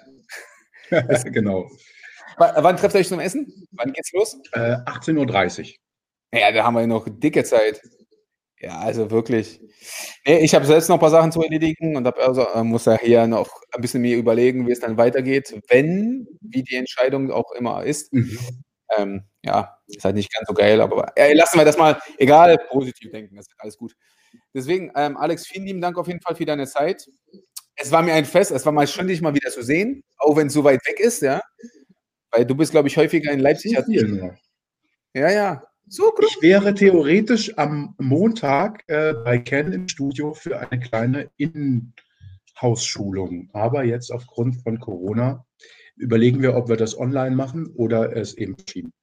genau. 1.26 1.70
wann 2.38 2.78
trefft 2.78 2.95
ihr 2.95 2.99
euch 2.99 3.07
zum 3.07 3.20
Essen? 3.20 3.68
Wann 3.72 3.91
geht's 3.91 4.12
los? 4.14 4.38
Äh, 4.53 4.78
18.30 4.86 5.60
Uhr. 5.60 6.39
Ja, 6.39 6.51
da 6.51 6.64
haben 6.64 6.76
wir 6.76 6.86
noch 6.86 7.07
dicke 7.10 7.43
Zeit. 7.43 7.82
Ja, 8.60 8.80
also 8.80 9.10
wirklich. 9.10 9.62
Nee, 10.26 10.39
ich 10.39 10.53
habe 10.53 10.66
selbst 10.66 10.89
noch 10.89 10.97
ein 10.97 10.99
paar 10.99 11.10
Sachen 11.10 11.32
zu 11.32 11.41
erledigen 11.41 11.95
und 11.95 12.05
hab 12.05 12.20
also, 12.20 12.45
äh, 12.53 12.64
muss 12.64 12.86
ja 12.86 12.97
hier 12.99 13.26
noch 13.26 13.49
ein 13.80 13.82
bisschen 13.82 14.01
mir 14.01 14.17
überlegen, 14.17 14.67
wie 14.67 14.71
es 14.71 14.82
dann 14.82 14.97
weitergeht, 14.97 15.55
wenn, 15.69 16.27
wie 16.41 16.63
die 16.63 16.75
Entscheidung 16.75 17.32
auch 17.32 17.51
immer 17.53 17.84
ist. 17.86 18.11
Mhm. 18.13 18.38
Ähm, 18.97 19.23
ja, 19.43 19.77
ist 19.88 20.03
halt 20.03 20.15
nicht 20.15 20.34
ganz 20.34 20.47
so 20.47 20.53
geil, 20.53 20.82
aber 20.82 21.13
ja, 21.17 21.32
lassen 21.34 21.57
wir 21.57 21.65
das 21.65 21.77
mal, 21.77 21.99
egal, 22.17 22.57
positiv 22.69 23.11
denken, 23.11 23.36
das 23.36 23.47
ist 23.47 23.55
alles 23.57 23.77
gut. 23.77 23.93
Deswegen, 24.53 24.91
ähm, 24.95 25.15
Alex, 25.15 25.47
vielen 25.47 25.65
lieben 25.65 25.82
Dank 25.82 25.97
auf 25.97 26.07
jeden 26.07 26.21
Fall 26.21 26.36
für 26.36 26.45
deine 26.45 26.67
Zeit. 26.67 27.07
Es 27.75 27.91
war 27.91 28.01
mir 28.01 28.13
ein 28.13 28.25
Fest, 28.25 28.51
es 28.51 28.65
war 28.65 28.73
mal 28.73 28.88
schön, 28.88 29.07
dich 29.07 29.21
mal 29.21 29.34
wieder 29.34 29.49
zu 29.49 29.63
sehen, 29.63 30.03
auch 30.17 30.36
wenn 30.36 30.47
es 30.47 30.53
so 30.53 30.63
weit 30.63 30.86
weg 30.86 30.99
ist, 30.99 31.21
ja. 31.21 31.41
Weil 32.32 32.45
du 32.45 32.55
bist, 32.55 32.71
glaube 32.71 32.88
ich, 32.88 32.97
häufiger 32.97 33.32
in 33.32 33.39
Leipzig 33.39 33.77
als 33.77 33.88
ich. 33.88 34.03
Ja, 35.13 35.32
ja. 35.32 35.63
So 35.88 36.13
ich 36.21 36.41
wäre 36.41 36.75
theoretisch 36.75 37.57
am 37.57 37.95
Montag 37.97 38.84
äh, 38.88 39.13
bei 39.13 39.39
Ken 39.39 39.71
im 39.71 39.88
Studio 39.88 40.36
für 40.36 40.59
eine 40.59 40.80
kleine 40.80 41.32
Innenhausschulung. 42.60 43.49
Aber 43.53 43.84
jetzt 43.84 44.12
aufgrund 44.12 44.62
von 44.62 44.80
Corona 44.80 45.45
überlegen 45.95 46.41
wir, 46.41 46.55
ob 46.55 46.70
wir 46.70 46.78
das 46.78 46.97
online 46.97 47.36
machen 47.36 47.68
oder 47.76 48.16
es 48.16 48.36
eben 48.38 48.55
schieben. 48.68 48.93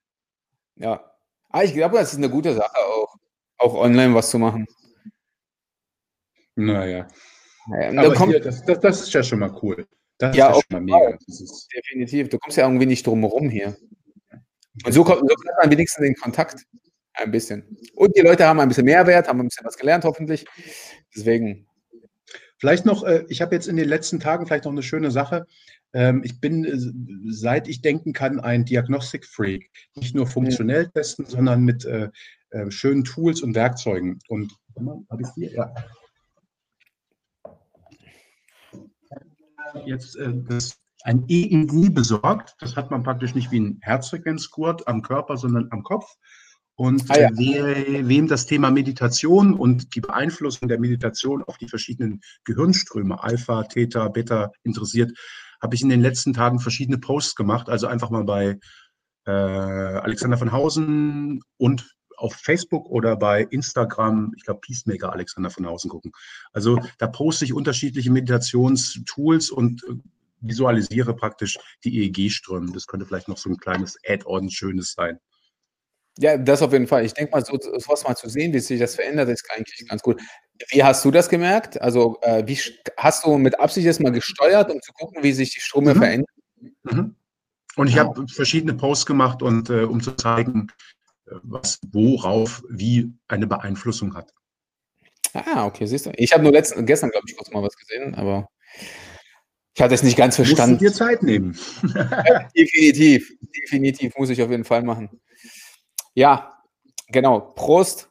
Ja. 0.76 1.12
Ah, 1.50 1.62
ich 1.62 1.74
glaube, 1.74 1.96
das 1.96 2.12
ist 2.12 2.18
eine 2.18 2.30
gute 2.30 2.54
Sache 2.54 2.76
auch, 2.76 3.16
auch 3.58 3.74
online 3.74 4.14
was 4.14 4.30
zu 4.30 4.38
machen. 4.38 4.66
Naja. 6.54 7.06
naja 7.66 8.00
Aber 8.02 8.26
hier, 8.26 8.40
das, 8.40 8.64
das, 8.64 8.80
das 8.80 9.00
ist 9.02 9.12
ja 9.12 9.22
schon 9.22 9.38
mal 9.40 9.54
cool. 9.62 9.86
Das 10.18 10.34
ja, 10.34 10.48
ist 10.50 10.56
ja 10.56 10.62
schon 10.62 10.86
mal 10.86 10.98
mega. 10.98 11.18
Definitiv. 11.74 12.28
Du 12.30 12.38
kommst 12.38 12.56
ja 12.56 12.66
irgendwie 12.66 12.86
nicht 12.86 13.06
drum 13.06 13.20
herum 13.20 13.50
hier. 13.50 13.76
Und 14.84 14.92
so 14.92 15.04
kommt, 15.04 15.20
so 15.20 15.34
kommt 15.34 15.58
man 15.60 15.70
wenigstens 15.70 16.06
in 16.06 16.14
Kontakt. 16.14 16.64
Ein 17.18 17.30
bisschen. 17.30 17.78
Und 17.94 18.14
die 18.14 18.20
Leute 18.20 18.46
haben 18.46 18.60
ein 18.60 18.68
bisschen 18.68 18.84
Mehrwert, 18.84 19.28
haben 19.28 19.40
ein 19.40 19.48
bisschen 19.48 19.64
was 19.64 19.76
gelernt, 19.76 20.04
hoffentlich. 20.04 20.44
Deswegen. 21.14 21.65
Vielleicht 22.58 22.86
noch, 22.86 23.04
äh, 23.04 23.24
ich 23.28 23.42
habe 23.42 23.54
jetzt 23.54 23.68
in 23.68 23.76
den 23.76 23.88
letzten 23.88 24.20
Tagen 24.20 24.46
vielleicht 24.46 24.64
noch 24.64 24.72
eine 24.72 24.82
schöne 24.82 25.10
Sache. 25.10 25.46
Ähm, 25.92 26.22
ich 26.24 26.40
bin, 26.40 26.64
äh, 26.64 27.32
seit 27.32 27.68
ich 27.68 27.82
denken 27.82 28.12
kann, 28.12 28.40
ein 28.40 28.64
Diagnostik-Freak. 28.64 29.70
Nicht 29.94 30.14
nur 30.14 30.26
funktionell 30.26 30.88
testen, 30.88 31.26
sondern 31.26 31.62
mit 31.62 31.84
äh, 31.84 32.10
schönen 32.68 33.04
Tools 33.04 33.42
und 33.42 33.54
Werkzeugen. 33.54 34.18
Und 34.28 34.54
habe 35.10 35.22
ich 35.22 35.28
hier? 35.34 35.52
Ja. 35.52 35.74
Jetzt 39.84 40.16
das 40.48 40.78
ein 41.02 41.24
EEG 41.28 41.92
besorgt. 41.92 42.56
Das 42.60 42.76
hat 42.76 42.90
man 42.90 43.02
praktisch 43.02 43.34
nicht 43.34 43.50
wie 43.50 43.60
ein 43.60 43.78
Herzfrequenzgurt 43.82 44.88
am 44.88 45.02
Körper, 45.02 45.36
sondern 45.36 45.68
am 45.70 45.82
Kopf. 45.82 46.16
Und 46.76 47.10
ah, 47.10 47.18
ja. 47.18 47.30
we, 47.30 48.06
wem 48.06 48.28
das 48.28 48.44
Thema 48.44 48.70
Meditation 48.70 49.54
und 49.54 49.94
die 49.94 50.02
Beeinflussung 50.02 50.68
der 50.68 50.78
Meditation 50.78 51.42
auf 51.42 51.56
die 51.56 51.68
verschiedenen 51.68 52.20
Gehirnströme, 52.44 53.22
Alpha, 53.22 53.62
Theta, 53.64 54.08
Beta 54.08 54.52
interessiert, 54.62 55.16
habe 55.60 55.74
ich 55.74 55.82
in 55.82 55.88
den 55.88 56.02
letzten 56.02 56.34
Tagen 56.34 56.60
verschiedene 56.60 56.98
Posts 56.98 57.34
gemacht. 57.34 57.70
Also 57.70 57.86
einfach 57.86 58.10
mal 58.10 58.24
bei 58.24 58.58
äh, 59.24 59.30
Alexander 59.30 60.36
von 60.36 60.52
Hausen 60.52 61.42
und 61.56 61.96
auf 62.18 62.34
Facebook 62.34 62.86
oder 62.86 63.16
bei 63.16 63.42
Instagram, 63.42 64.32
ich 64.36 64.44
glaube 64.44 64.60
Peacemaker 64.60 65.12
Alexander 65.12 65.50
von 65.50 65.66
Hausen 65.66 65.90
gucken. 65.90 66.12
Also 66.52 66.78
da 66.98 67.06
poste 67.06 67.44
ich 67.44 67.52
unterschiedliche 67.52 68.10
Meditationstools 68.10 69.50
und 69.50 69.82
äh, 69.84 69.94
visualisiere 70.40 71.14
praktisch 71.14 71.58
die 71.84 72.04
EEG-Ströme. 72.04 72.72
Das 72.72 72.86
könnte 72.86 73.06
vielleicht 73.06 73.28
noch 73.28 73.38
so 73.38 73.48
ein 73.48 73.56
kleines 73.56 73.98
Add-on 74.06 74.50
Schönes 74.50 74.92
sein. 74.92 75.18
Ja, 76.18 76.38
das 76.38 76.62
auf 76.62 76.72
jeden 76.72 76.86
Fall. 76.86 77.04
Ich 77.04 77.12
denke 77.12 77.32
mal, 77.32 77.44
so 77.44 77.58
sowas 77.60 78.04
mal 78.04 78.16
zu 78.16 78.28
sehen, 78.28 78.52
wie 78.52 78.60
sich 78.60 78.80
das 78.80 78.94
verändert, 78.94 79.28
ist 79.28 79.46
eigentlich 79.54 79.86
ganz 79.86 80.02
gut. 80.02 80.20
Wie 80.70 80.82
hast 80.82 81.04
du 81.04 81.10
das 81.10 81.28
gemerkt? 81.28 81.80
Also, 81.82 82.18
äh, 82.22 82.42
wie 82.46 82.58
hast 82.96 83.26
du 83.26 83.36
mit 83.36 83.60
Absicht 83.60 83.86
das 83.86 84.00
mal 84.00 84.12
gesteuert, 84.12 84.70
um 84.70 84.80
zu 84.80 84.92
gucken, 84.92 85.22
wie 85.22 85.32
sich 85.32 85.52
die 85.52 85.60
Ströme 85.60 85.94
mhm. 85.94 85.98
verändern? 85.98 86.34
Mhm. 86.84 87.16
Und 87.76 87.88
ich 87.88 87.98
habe 87.98 88.26
verschiedene 88.28 88.72
Posts 88.72 89.04
gemacht 89.04 89.42
und 89.42 89.68
äh, 89.68 89.82
um 89.82 90.00
zu 90.00 90.12
zeigen, 90.12 90.68
äh, 91.26 91.34
was 91.42 91.78
worauf 91.92 92.62
wie 92.70 93.12
eine 93.28 93.46
Beeinflussung 93.46 94.14
hat. 94.14 94.32
Ah, 95.34 95.66
okay, 95.66 95.84
siehst 95.84 96.06
du. 96.06 96.12
Ich 96.16 96.32
habe 96.32 96.42
nur 96.42 96.52
letzten, 96.52 96.86
gestern, 96.86 97.10
glaube 97.10 97.26
ich, 97.28 97.36
kurz 97.36 97.50
mal 97.50 97.62
was 97.62 97.76
gesehen, 97.76 98.14
aber 98.14 98.48
ich 99.74 99.82
hatte 99.82 99.94
es 99.94 100.02
nicht 100.02 100.16
ganz 100.16 100.36
verstanden. 100.36 100.82
Musst 100.82 100.82
du 100.82 100.86
dir 100.86 100.94
Zeit 100.94 101.22
nehmen. 101.22 101.58
definitiv, 102.56 103.30
definitiv 103.54 104.14
muss 104.16 104.30
ich 104.30 104.40
auf 104.40 104.50
jeden 104.50 104.64
Fall 104.64 104.82
machen. 104.82 105.20
Ja, 106.16 106.62
genau. 107.08 107.40
Prost. 107.40 108.10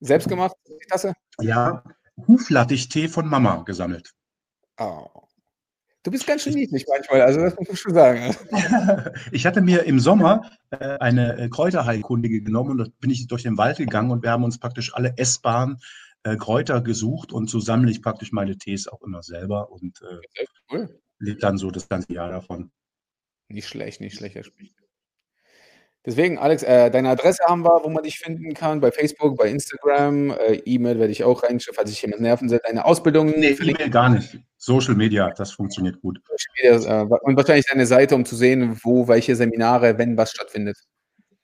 Selbst 0.00 0.28
gemacht, 0.28 0.56
die 0.66 0.86
Tasse? 0.88 1.12
Ja, 1.40 1.84
Huflattich-Tee 2.26 3.08
von 3.08 3.28
Mama 3.28 3.62
gesammelt. 3.62 4.12
Oh. 4.80 5.06
Du 6.02 6.10
bist 6.10 6.26
ganz 6.26 6.42
schön 6.42 6.54
niedlich 6.54 6.86
manchmal, 6.88 7.20
also 7.20 7.40
das 7.40 7.56
muss 7.56 7.68
ich 7.68 7.78
schon 7.78 7.94
sagen. 7.94 8.34
ich 9.30 9.46
hatte 9.46 9.60
mir 9.60 9.84
im 9.84 10.00
Sommer 10.00 10.50
äh, 10.70 10.98
eine 10.98 11.38
äh, 11.38 11.48
Kräuterheilkundige 11.48 12.42
genommen 12.42 12.70
und 12.70 12.78
da 12.78 12.86
bin 12.98 13.10
ich 13.10 13.28
durch 13.28 13.44
den 13.44 13.56
Wald 13.58 13.76
gegangen 13.76 14.10
und 14.10 14.24
wir 14.24 14.30
haben 14.30 14.42
uns 14.42 14.58
praktisch 14.58 14.92
alle 14.94 15.16
essbaren 15.16 15.78
äh, 16.24 16.36
Kräuter 16.36 16.80
gesucht 16.80 17.30
und 17.30 17.48
so 17.48 17.60
sammle 17.60 17.90
ich 17.92 18.02
praktisch 18.02 18.32
meine 18.32 18.56
Tees 18.58 18.88
auch 18.88 19.02
immer 19.02 19.22
selber 19.22 19.70
und 19.70 20.02
äh, 20.02 20.44
cool. 20.72 21.00
lebe 21.20 21.38
dann 21.38 21.58
so 21.58 21.70
das 21.70 21.88
ganze 21.88 22.12
Jahr 22.12 22.30
davon. 22.30 22.72
Nicht 23.48 23.68
schlecht, 23.68 24.00
nicht 24.00 24.16
schlecht, 24.16 24.34
Herr 24.34 24.44
Spicht. 24.44 24.81
Deswegen, 26.04 26.36
Alex, 26.36 26.64
äh, 26.64 26.90
deine 26.90 27.10
Adresse 27.10 27.44
haben 27.46 27.64
wir, 27.64 27.80
wo 27.84 27.88
man 27.88 28.02
dich 28.02 28.18
finden 28.18 28.54
kann, 28.54 28.80
bei 28.80 28.90
Facebook, 28.90 29.36
bei 29.36 29.48
Instagram, 29.48 30.30
äh, 30.30 30.54
E-Mail 30.64 30.98
werde 30.98 31.12
ich 31.12 31.22
auch 31.22 31.44
reinschreiben, 31.44 31.76
falls 31.76 31.92
ich 31.92 32.02
jemand 32.02 32.22
nerven 32.22 32.48
soll. 32.48 32.60
Deine 32.64 32.84
Ausbildung. 32.84 33.26
Nee, 33.36 33.56
E-Mail 33.60 33.88
gar 33.88 34.08
nicht. 34.08 34.36
Social 34.56 34.96
Media, 34.96 35.30
das 35.30 35.52
funktioniert 35.52 36.00
gut. 36.00 36.20
Media, 36.56 37.02
äh, 37.02 37.04
und 37.04 37.36
wahrscheinlich 37.36 37.66
deine 37.66 37.86
Seite, 37.86 38.16
um 38.16 38.24
zu 38.24 38.34
sehen, 38.34 38.80
wo 38.82 39.06
welche 39.06 39.36
Seminare, 39.36 39.96
wenn 39.96 40.16
was 40.16 40.32
stattfindet. 40.32 40.76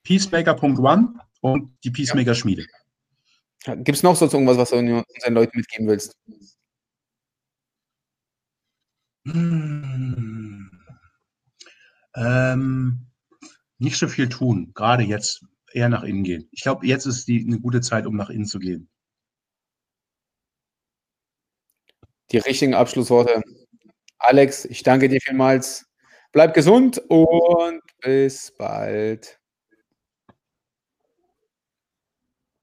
Peacemaker.one 0.03 1.15
und 1.41 1.73
die 1.85 1.91
Peacemaker-Schmiede. 1.91 2.65
Gibt 3.65 3.91
es 3.91 4.03
noch 4.03 4.17
sonst 4.17 4.33
irgendwas, 4.33 4.57
was 4.57 4.71
du 4.71 4.77
unseren 4.77 5.35
Leuten 5.35 5.57
mitgeben 5.57 5.87
willst? 5.87 6.17
Hm. 9.27 10.71
Ähm, 12.17 13.08
nicht 13.79 13.97
so 13.99 14.09
viel 14.09 14.29
tun, 14.29 14.73
gerade 14.75 15.03
jetzt 15.05 15.45
eher 15.73 15.89
nach 15.89 16.03
innen 16.03 16.25
gehen. 16.25 16.49
Ich 16.53 16.63
glaube, 16.63 16.87
jetzt 16.87 17.07
ist 17.07 17.29
die, 17.29 17.45
eine 17.47 17.61
gute 17.61 17.81
Zeit, 17.81 18.07
um 18.07 18.17
nach 18.17 18.31
innen 18.31 18.47
zu 18.47 18.59
gehen. 18.59 18.89
Die 22.33 22.39
richtigen 22.39 22.75
Abschlussworte. 22.75 23.41
Alex, 24.19 24.65
ich 24.65 24.83
danke 24.83 25.09
dir 25.09 25.21
vielmals. 25.21 25.87
Bleib 26.33 26.55
gesund 26.55 26.99
und 27.09 27.81
bis 28.01 28.53
bald. 28.57 29.38